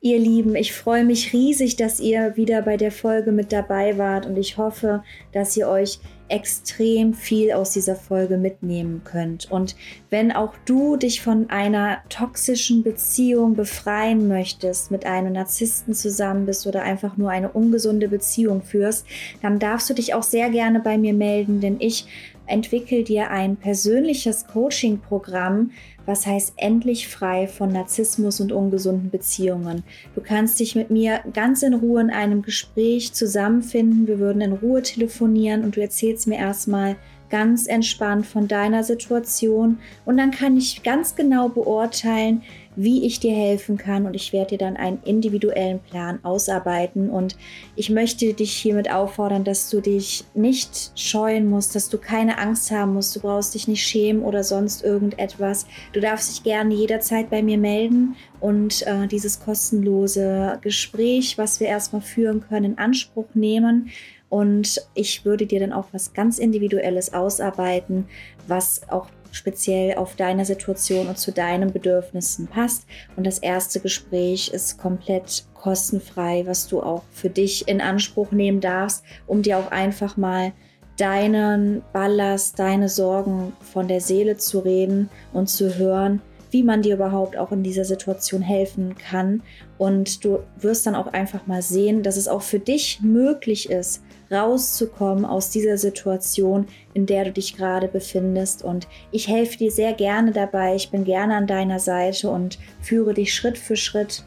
Ihr 0.00 0.18
Lieben, 0.18 0.54
ich 0.54 0.72
freue 0.72 1.04
mich 1.04 1.32
riesig, 1.32 1.76
dass 1.76 1.98
ihr 1.98 2.36
wieder 2.36 2.62
bei 2.62 2.76
der 2.76 2.92
Folge 2.92 3.32
mit 3.32 3.52
dabei 3.52 3.98
wart 3.98 4.26
und 4.26 4.36
ich 4.36 4.56
hoffe, 4.56 5.02
dass 5.32 5.56
ihr 5.56 5.68
euch 5.68 5.98
extrem 6.28 7.14
viel 7.14 7.52
aus 7.52 7.72
dieser 7.72 7.96
Folge 7.96 8.36
mitnehmen 8.36 9.02
könnt. 9.04 9.50
Und 9.50 9.76
wenn 10.10 10.30
auch 10.30 10.54
du 10.66 10.96
dich 10.96 11.20
von 11.20 11.50
einer 11.50 11.98
toxischen 12.10 12.82
Beziehung 12.82 13.54
befreien 13.54 14.28
möchtest, 14.28 14.90
mit 14.90 15.06
einem 15.06 15.32
Narzissten 15.32 15.94
zusammen 15.94 16.46
bist 16.46 16.66
oder 16.66 16.82
einfach 16.82 17.16
nur 17.16 17.30
eine 17.30 17.50
ungesunde 17.50 18.08
Beziehung 18.08 18.62
führst, 18.62 19.06
dann 19.42 19.58
darfst 19.58 19.88
du 19.90 19.94
dich 19.94 20.14
auch 20.14 20.22
sehr 20.22 20.50
gerne 20.50 20.80
bei 20.80 20.98
mir 20.98 21.14
melden, 21.14 21.60
denn 21.60 21.76
ich 21.80 22.06
entwickle 22.46 23.04
dir 23.04 23.30
ein 23.30 23.56
persönliches 23.56 24.46
Coaching-Programm, 24.46 25.70
was 26.08 26.26
heißt 26.26 26.54
endlich 26.56 27.06
frei 27.06 27.46
von 27.46 27.70
Narzissmus 27.70 28.40
und 28.40 28.50
ungesunden 28.50 29.10
Beziehungen. 29.10 29.84
Du 30.14 30.22
kannst 30.22 30.58
dich 30.58 30.74
mit 30.74 30.90
mir 30.90 31.20
ganz 31.34 31.62
in 31.62 31.74
Ruhe 31.74 32.00
in 32.00 32.08
einem 32.08 32.40
Gespräch 32.40 33.12
zusammenfinden. 33.12 34.06
Wir 34.06 34.18
würden 34.18 34.40
in 34.40 34.54
Ruhe 34.54 34.80
telefonieren 34.80 35.64
und 35.64 35.76
du 35.76 35.82
erzählst 35.82 36.26
mir 36.26 36.38
erstmal 36.38 36.96
ganz 37.28 37.66
entspannt 37.66 38.24
von 38.24 38.48
deiner 38.48 38.84
Situation 38.84 39.80
und 40.06 40.16
dann 40.16 40.30
kann 40.30 40.56
ich 40.56 40.82
ganz 40.82 41.14
genau 41.14 41.50
beurteilen, 41.50 42.42
wie 42.78 43.04
ich 43.04 43.18
dir 43.18 43.34
helfen 43.34 43.76
kann 43.76 44.06
und 44.06 44.14
ich 44.14 44.32
werde 44.32 44.50
dir 44.50 44.58
dann 44.58 44.76
einen 44.76 45.02
individuellen 45.02 45.80
Plan 45.80 46.20
ausarbeiten 46.22 47.10
und 47.10 47.36
ich 47.74 47.90
möchte 47.90 48.32
dich 48.34 48.52
hiermit 48.52 48.88
auffordern, 48.88 49.42
dass 49.42 49.68
du 49.68 49.80
dich 49.80 50.24
nicht 50.34 50.92
scheuen 50.94 51.50
musst, 51.50 51.74
dass 51.74 51.88
du 51.88 51.98
keine 51.98 52.38
Angst 52.38 52.70
haben 52.70 52.94
musst, 52.94 53.16
du 53.16 53.20
brauchst 53.20 53.54
dich 53.56 53.66
nicht 53.66 53.84
schämen 53.84 54.22
oder 54.22 54.44
sonst 54.44 54.84
irgendetwas. 54.84 55.66
Du 55.92 55.98
darfst 55.98 56.30
dich 56.30 56.44
gerne 56.44 56.72
jederzeit 56.72 57.30
bei 57.30 57.42
mir 57.42 57.58
melden 57.58 58.14
und 58.38 58.86
äh, 58.86 59.08
dieses 59.08 59.40
kostenlose 59.40 60.60
Gespräch, 60.62 61.36
was 61.36 61.58
wir 61.58 61.66
erstmal 61.66 62.02
führen 62.02 62.42
können, 62.48 62.72
in 62.72 62.78
Anspruch 62.78 63.26
nehmen. 63.34 63.90
Und 64.28 64.86
ich 64.94 65.24
würde 65.24 65.46
dir 65.46 65.58
dann 65.58 65.72
auch 65.72 65.86
was 65.92 66.12
ganz 66.12 66.38
Individuelles 66.38 67.12
ausarbeiten, 67.12 68.06
was 68.46 68.82
auch 68.88 69.08
speziell 69.32 69.96
auf 69.96 70.16
deine 70.16 70.44
Situation 70.44 71.08
und 71.08 71.18
zu 71.18 71.32
deinen 71.32 71.72
Bedürfnissen 71.72 72.46
passt. 72.46 72.86
Und 73.16 73.26
das 73.26 73.38
erste 73.38 73.80
Gespräch 73.80 74.48
ist 74.52 74.78
komplett 74.78 75.44
kostenfrei, 75.54 76.44
was 76.46 76.68
du 76.68 76.82
auch 76.82 77.02
für 77.10 77.30
dich 77.30 77.68
in 77.68 77.80
Anspruch 77.80 78.32
nehmen 78.32 78.60
darfst, 78.60 79.04
um 79.26 79.42
dir 79.42 79.58
auch 79.58 79.70
einfach 79.70 80.16
mal 80.16 80.52
deinen 80.96 81.82
Ballast, 81.92 82.58
deine 82.58 82.88
Sorgen 82.88 83.52
von 83.60 83.88
der 83.88 84.00
Seele 84.00 84.36
zu 84.36 84.58
reden 84.58 85.08
und 85.32 85.48
zu 85.48 85.76
hören, 85.76 86.20
wie 86.50 86.62
man 86.62 86.82
dir 86.82 86.94
überhaupt 86.94 87.36
auch 87.36 87.52
in 87.52 87.62
dieser 87.62 87.84
Situation 87.84 88.42
helfen 88.42 88.96
kann. 88.96 89.42
Und 89.76 90.24
du 90.24 90.40
wirst 90.58 90.86
dann 90.86 90.94
auch 90.94 91.08
einfach 91.08 91.46
mal 91.46 91.62
sehen, 91.62 92.02
dass 92.02 92.16
es 92.16 92.28
auch 92.28 92.42
für 92.42 92.58
dich 92.58 93.00
möglich 93.00 93.70
ist, 93.70 94.02
rauszukommen 94.30 95.24
aus 95.24 95.50
dieser 95.50 95.78
Situation, 95.78 96.66
in 96.94 97.06
der 97.06 97.24
du 97.24 97.32
dich 97.32 97.56
gerade 97.56 97.88
befindest. 97.88 98.62
Und 98.62 98.88
ich 99.10 99.28
helfe 99.28 99.58
dir 99.58 99.70
sehr 99.70 99.92
gerne 99.92 100.32
dabei. 100.32 100.74
Ich 100.74 100.90
bin 100.90 101.04
gerne 101.04 101.36
an 101.36 101.46
deiner 101.46 101.78
Seite 101.78 102.30
und 102.30 102.58
führe 102.80 103.14
dich 103.14 103.34
Schritt 103.34 103.58
für 103.58 103.76
Schritt 103.76 104.24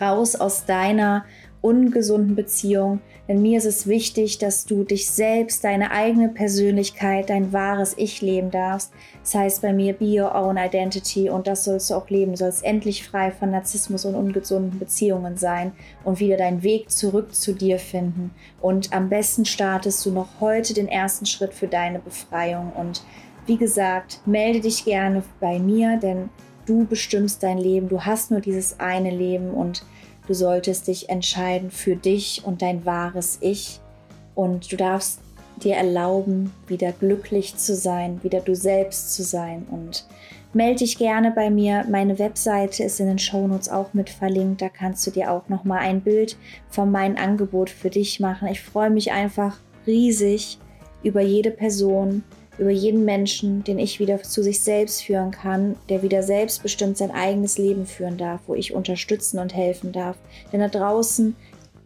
raus 0.00 0.36
aus 0.36 0.64
deiner 0.66 1.24
ungesunden 1.60 2.34
Beziehung. 2.34 3.00
Denn 3.26 3.42
mir 3.42 3.58
ist 3.58 3.64
es 3.64 3.86
wichtig, 3.86 4.38
dass 4.38 4.64
du 4.64 4.84
dich 4.84 5.10
selbst, 5.10 5.64
deine 5.64 5.90
eigene 5.90 6.28
Persönlichkeit, 6.28 7.30
dein 7.30 7.52
wahres 7.52 7.94
Ich 7.98 8.22
leben 8.22 8.50
darfst. 8.50 8.92
Das 9.22 9.34
heißt 9.34 9.62
bei 9.62 9.72
mir 9.72 9.92
Be 9.92 10.20
Your 10.20 10.34
Own 10.34 10.56
Identity 10.56 11.28
und 11.28 11.46
das 11.46 11.64
sollst 11.64 11.90
du 11.90 11.94
auch 11.94 12.08
leben. 12.08 12.32
Du 12.32 12.38
sollst 12.38 12.64
endlich 12.64 13.06
frei 13.06 13.30
von 13.30 13.50
Narzissmus 13.50 14.04
und 14.04 14.14
ungesunden 14.14 14.78
Beziehungen 14.78 15.36
sein 15.36 15.72
und 16.04 16.20
wieder 16.20 16.36
deinen 16.36 16.62
Weg 16.62 16.90
zurück 16.90 17.34
zu 17.34 17.52
dir 17.52 17.78
finden. 17.78 18.30
Und 18.60 18.92
am 18.92 19.08
besten 19.08 19.44
startest 19.44 20.04
du 20.06 20.10
noch 20.10 20.40
heute 20.40 20.74
den 20.74 20.88
ersten 20.88 21.26
Schritt 21.26 21.52
für 21.52 21.68
deine 21.68 21.98
Befreiung. 21.98 22.72
Und 22.72 23.02
wie 23.46 23.56
gesagt, 23.56 24.20
melde 24.26 24.60
dich 24.60 24.84
gerne 24.84 25.22
bei 25.40 25.58
mir, 25.58 25.96
denn 25.96 26.28
du 26.66 26.84
bestimmst 26.84 27.42
dein 27.42 27.58
Leben. 27.58 27.88
Du 27.88 28.02
hast 28.02 28.30
nur 28.30 28.40
dieses 28.40 28.78
eine 28.78 29.10
Leben 29.10 29.50
und 29.50 29.84
Du 30.28 30.34
solltest 30.34 30.88
dich 30.88 31.08
entscheiden 31.08 31.70
für 31.70 31.96
dich 31.96 32.42
und 32.44 32.60
dein 32.60 32.84
wahres 32.84 33.38
Ich. 33.40 33.80
Und 34.34 34.70
du 34.70 34.76
darfst 34.76 35.20
dir 35.62 35.74
erlauben, 35.74 36.52
wieder 36.66 36.92
glücklich 36.92 37.56
zu 37.56 37.74
sein, 37.74 38.22
wieder 38.22 38.40
du 38.40 38.54
selbst 38.54 39.14
zu 39.14 39.22
sein. 39.22 39.66
Und 39.70 40.06
melde 40.52 40.80
dich 40.80 40.98
gerne 40.98 41.30
bei 41.30 41.48
mir. 41.48 41.86
Meine 41.88 42.18
Webseite 42.18 42.84
ist 42.84 43.00
in 43.00 43.06
den 43.06 43.18
Shownotes 43.18 43.70
auch 43.70 43.94
mit 43.94 44.10
verlinkt. 44.10 44.60
Da 44.60 44.68
kannst 44.68 45.06
du 45.06 45.10
dir 45.10 45.32
auch 45.32 45.48
nochmal 45.48 45.78
ein 45.78 46.02
Bild 46.02 46.36
von 46.68 46.90
meinem 46.90 47.16
Angebot 47.16 47.70
für 47.70 47.88
dich 47.88 48.20
machen. 48.20 48.48
Ich 48.48 48.60
freue 48.60 48.90
mich 48.90 49.12
einfach 49.12 49.56
riesig 49.86 50.58
über 51.02 51.22
jede 51.22 51.50
Person, 51.50 52.22
über 52.58 52.70
jeden 52.70 53.04
Menschen, 53.04 53.62
den 53.64 53.78
ich 53.78 54.00
wieder 54.00 54.22
zu 54.22 54.42
sich 54.42 54.60
selbst 54.60 55.02
führen 55.02 55.30
kann, 55.30 55.76
der 55.88 56.02
wieder 56.02 56.22
selbstbestimmt 56.22 56.96
sein 56.96 57.10
eigenes 57.10 57.56
Leben 57.58 57.86
führen 57.86 58.18
darf, 58.18 58.40
wo 58.46 58.54
ich 58.54 58.74
unterstützen 58.74 59.38
und 59.38 59.54
helfen 59.54 59.92
darf. 59.92 60.16
Denn 60.52 60.60
da 60.60 60.68
draußen, 60.68 61.36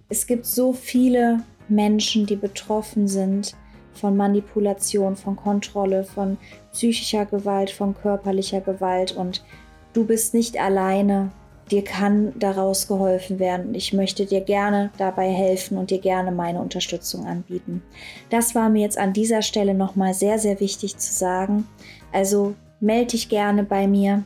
es 0.08 0.26
gibt 0.26 0.46
so 0.46 0.72
viele 0.72 1.40
Menschen, 1.68 2.26
die 2.26 2.36
betroffen 2.36 3.08
sind 3.08 3.54
von 3.94 4.16
Manipulation, 4.16 5.16
von 5.16 5.36
Kontrolle, 5.36 6.04
von 6.04 6.38
psychischer 6.72 7.26
Gewalt, 7.26 7.70
von 7.70 7.94
körperlicher 7.94 8.60
Gewalt 8.60 9.12
und 9.12 9.44
du 9.92 10.04
bist 10.04 10.32
nicht 10.32 10.58
alleine 10.58 11.30
dir 11.70 11.84
kann 11.84 12.32
daraus 12.38 12.88
geholfen 12.88 13.38
werden. 13.38 13.74
Ich 13.74 13.92
möchte 13.92 14.26
dir 14.26 14.40
gerne 14.40 14.90
dabei 14.98 15.30
helfen 15.30 15.78
und 15.78 15.90
dir 15.90 16.00
gerne 16.00 16.32
meine 16.32 16.60
Unterstützung 16.60 17.26
anbieten. 17.26 17.82
Das 18.30 18.54
war 18.54 18.68
mir 18.68 18.82
jetzt 18.82 18.98
an 18.98 19.12
dieser 19.12 19.42
Stelle 19.42 19.74
nochmal 19.74 20.14
sehr, 20.14 20.38
sehr 20.38 20.60
wichtig 20.60 20.96
zu 20.98 21.12
sagen. 21.12 21.66
Also 22.12 22.54
melde 22.80 23.12
dich 23.12 23.28
gerne 23.28 23.62
bei 23.62 23.86
mir, 23.86 24.24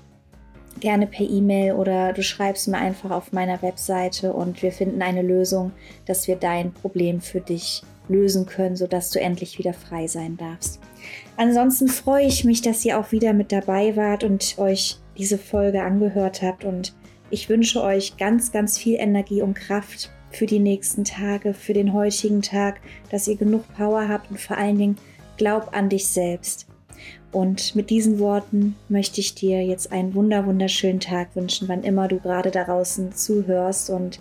gerne 0.81 1.07
per 1.07 1.29
E-Mail 1.29 1.75
oder 1.75 2.13
du 2.13 2.23
schreibst 2.23 2.69
mir 2.69 2.79
einfach 2.79 3.11
auf 3.11 3.33
meiner 3.33 3.63
Webseite 3.63 4.33
und 4.33 4.63
wir 4.63 4.73
finden 4.73 5.03
eine 5.03 5.23
Lösung, 5.23 5.73
dass 6.05 6.27
wir 6.27 6.37
dein 6.37 6.73
Problem 6.73 7.21
für 7.21 7.41
dich 7.41 7.83
lösen 8.09 8.47
können, 8.47 8.77
sodass 8.77 9.11
du 9.11 9.21
endlich 9.21 9.59
wieder 9.59 9.73
frei 9.73 10.07
sein 10.07 10.37
darfst. 10.37 10.81
Ansonsten 11.37 11.89
freue 11.89 12.27
ich 12.27 12.45
mich, 12.45 12.63
dass 12.63 12.85
ihr 12.85 12.99
auch 12.99 13.13
wieder 13.13 13.33
mit 13.33 13.53
dabei 13.53 13.97
wart 13.97 14.25
und 14.25 14.59
euch 14.59 14.99
diese 15.19 15.39
Folge 15.39 15.83
angehört 15.83 16.43
habt 16.43 16.65
und 16.65 16.95
ich 17.31 17.49
wünsche 17.49 17.83
euch 17.83 18.17
ganz, 18.17 18.53
ganz 18.53 18.79
viel 18.79 18.97
Energie 18.97 19.43
und 19.43 19.55
Kraft 19.55 20.11
für 20.31 20.47
die 20.47 20.59
nächsten 20.59 21.05
Tage, 21.05 21.55
für 21.55 21.73
den 21.73 21.93
heutigen 21.93 22.43
Tag, 22.43 22.81
dass 23.11 23.29
ihr 23.29 23.37
genug 23.37 23.65
Power 23.75 24.09
habt 24.09 24.31
und 24.31 24.41
vor 24.41 24.57
allen 24.57 24.79
Dingen 24.79 24.97
glaub 25.37 25.75
an 25.77 25.89
dich 25.89 26.07
selbst. 26.09 26.67
Und 27.33 27.75
mit 27.75 27.91
diesen 27.91 28.19
Worten 28.19 28.77
möchte 28.89 29.21
ich 29.21 29.35
dir 29.35 29.65
jetzt 29.65 29.93
einen 29.93 30.15
wunder 30.15 30.47
wunderschönen 30.47 31.01
Tag 31.01 31.35
wünschen, 31.35 31.69
wann 31.69 31.83
immer 31.83 32.09
du 32.09 32.19
gerade 32.19 32.51
da 32.51 32.65
draußen 32.65 33.13
zuhörst 33.13 33.91
und 33.91 34.21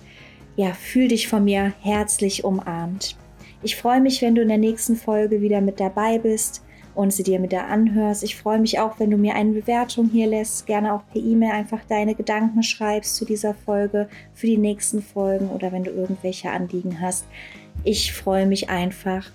ja, 0.58 0.74
fühl 0.74 1.08
dich 1.08 1.28
von 1.28 1.44
mir 1.44 1.74
herzlich 1.82 2.44
umarmt. 2.44 3.16
Ich 3.62 3.76
freue 3.76 4.02
mich, 4.02 4.22
wenn 4.22 4.36
du 4.36 4.42
in 4.42 4.48
der 4.48 4.58
nächsten 4.58 4.96
Folge 4.96 5.42
wieder 5.42 5.62
mit 5.62 5.80
dabei 5.80 6.18
bist 6.18 6.65
und 6.96 7.14
sie 7.14 7.24
dir 7.24 7.40
mit 7.40 7.52
der 7.52 7.68
anhörst. 7.68 8.24
Ich 8.24 8.36
freue 8.36 8.60
mich 8.60 8.80
auch, 8.80 9.00
wenn 9.00 9.12
du 9.12 9.18
mir 9.18 9.36
eine 9.36 9.52
Bewertung 9.52 10.10
hier 10.10 10.28
lässt, 10.28 10.66
gerne 10.66 10.94
auch 10.94 11.02
per 11.12 11.22
E-Mail 11.22 11.52
einfach 11.52 11.82
deine 11.88 12.16
Gedanken 12.16 12.64
schreibst 12.64 13.16
zu 13.16 13.26
dieser 13.26 13.54
Folge, 13.54 14.08
für 14.34 14.48
die 14.48 14.58
nächsten 14.58 15.02
Folgen 15.02 15.50
oder 15.50 15.72
wenn 15.72 15.84
du 15.84 15.92
irgendwelche 15.92 16.50
Anliegen 16.50 17.00
hast. 17.02 17.26
Ich 17.84 18.14
freue 18.14 18.48
mich 18.48 18.70
einfach 18.70 19.30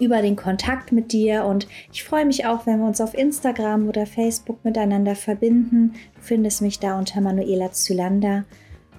über 0.00 0.22
den 0.22 0.36
Kontakt 0.36 0.92
mit 0.92 1.12
dir 1.12 1.44
und 1.44 1.66
ich 1.92 2.04
freue 2.04 2.26
mich 2.26 2.46
auch, 2.46 2.66
wenn 2.66 2.78
wir 2.78 2.86
uns 2.86 3.00
auf 3.00 3.14
Instagram 3.14 3.88
oder 3.88 4.06
Facebook 4.06 4.64
miteinander 4.64 5.16
verbinden. 5.16 5.94
Du 6.14 6.20
findest 6.20 6.62
mich 6.62 6.78
da 6.78 6.98
unter 6.98 7.20
Manuela 7.20 7.72
Zylander 7.72 8.44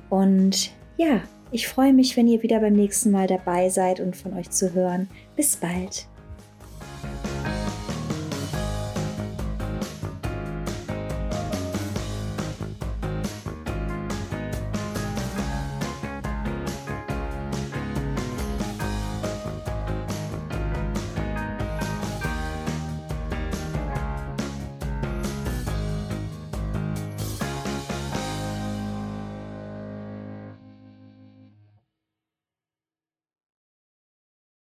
und 0.10 0.72
ja, 0.98 1.22
ich 1.52 1.68
freue 1.68 1.94
mich, 1.94 2.18
wenn 2.18 2.28
ihr 2.28 2.44
wieder 2.44 2.60
beim 2.60 2.74
nächsten 2.74 3.12
Mal 3.12 3.28
dabei 3.28 3.70
seid 3.70 4.00
und 4.00 4.16
von 4.16 4.34
euch 4.34 4.50
zu 4.50 4.74
hören. 4.74 5.08
Bis 5.36 5.56
bald. 5.56 6.08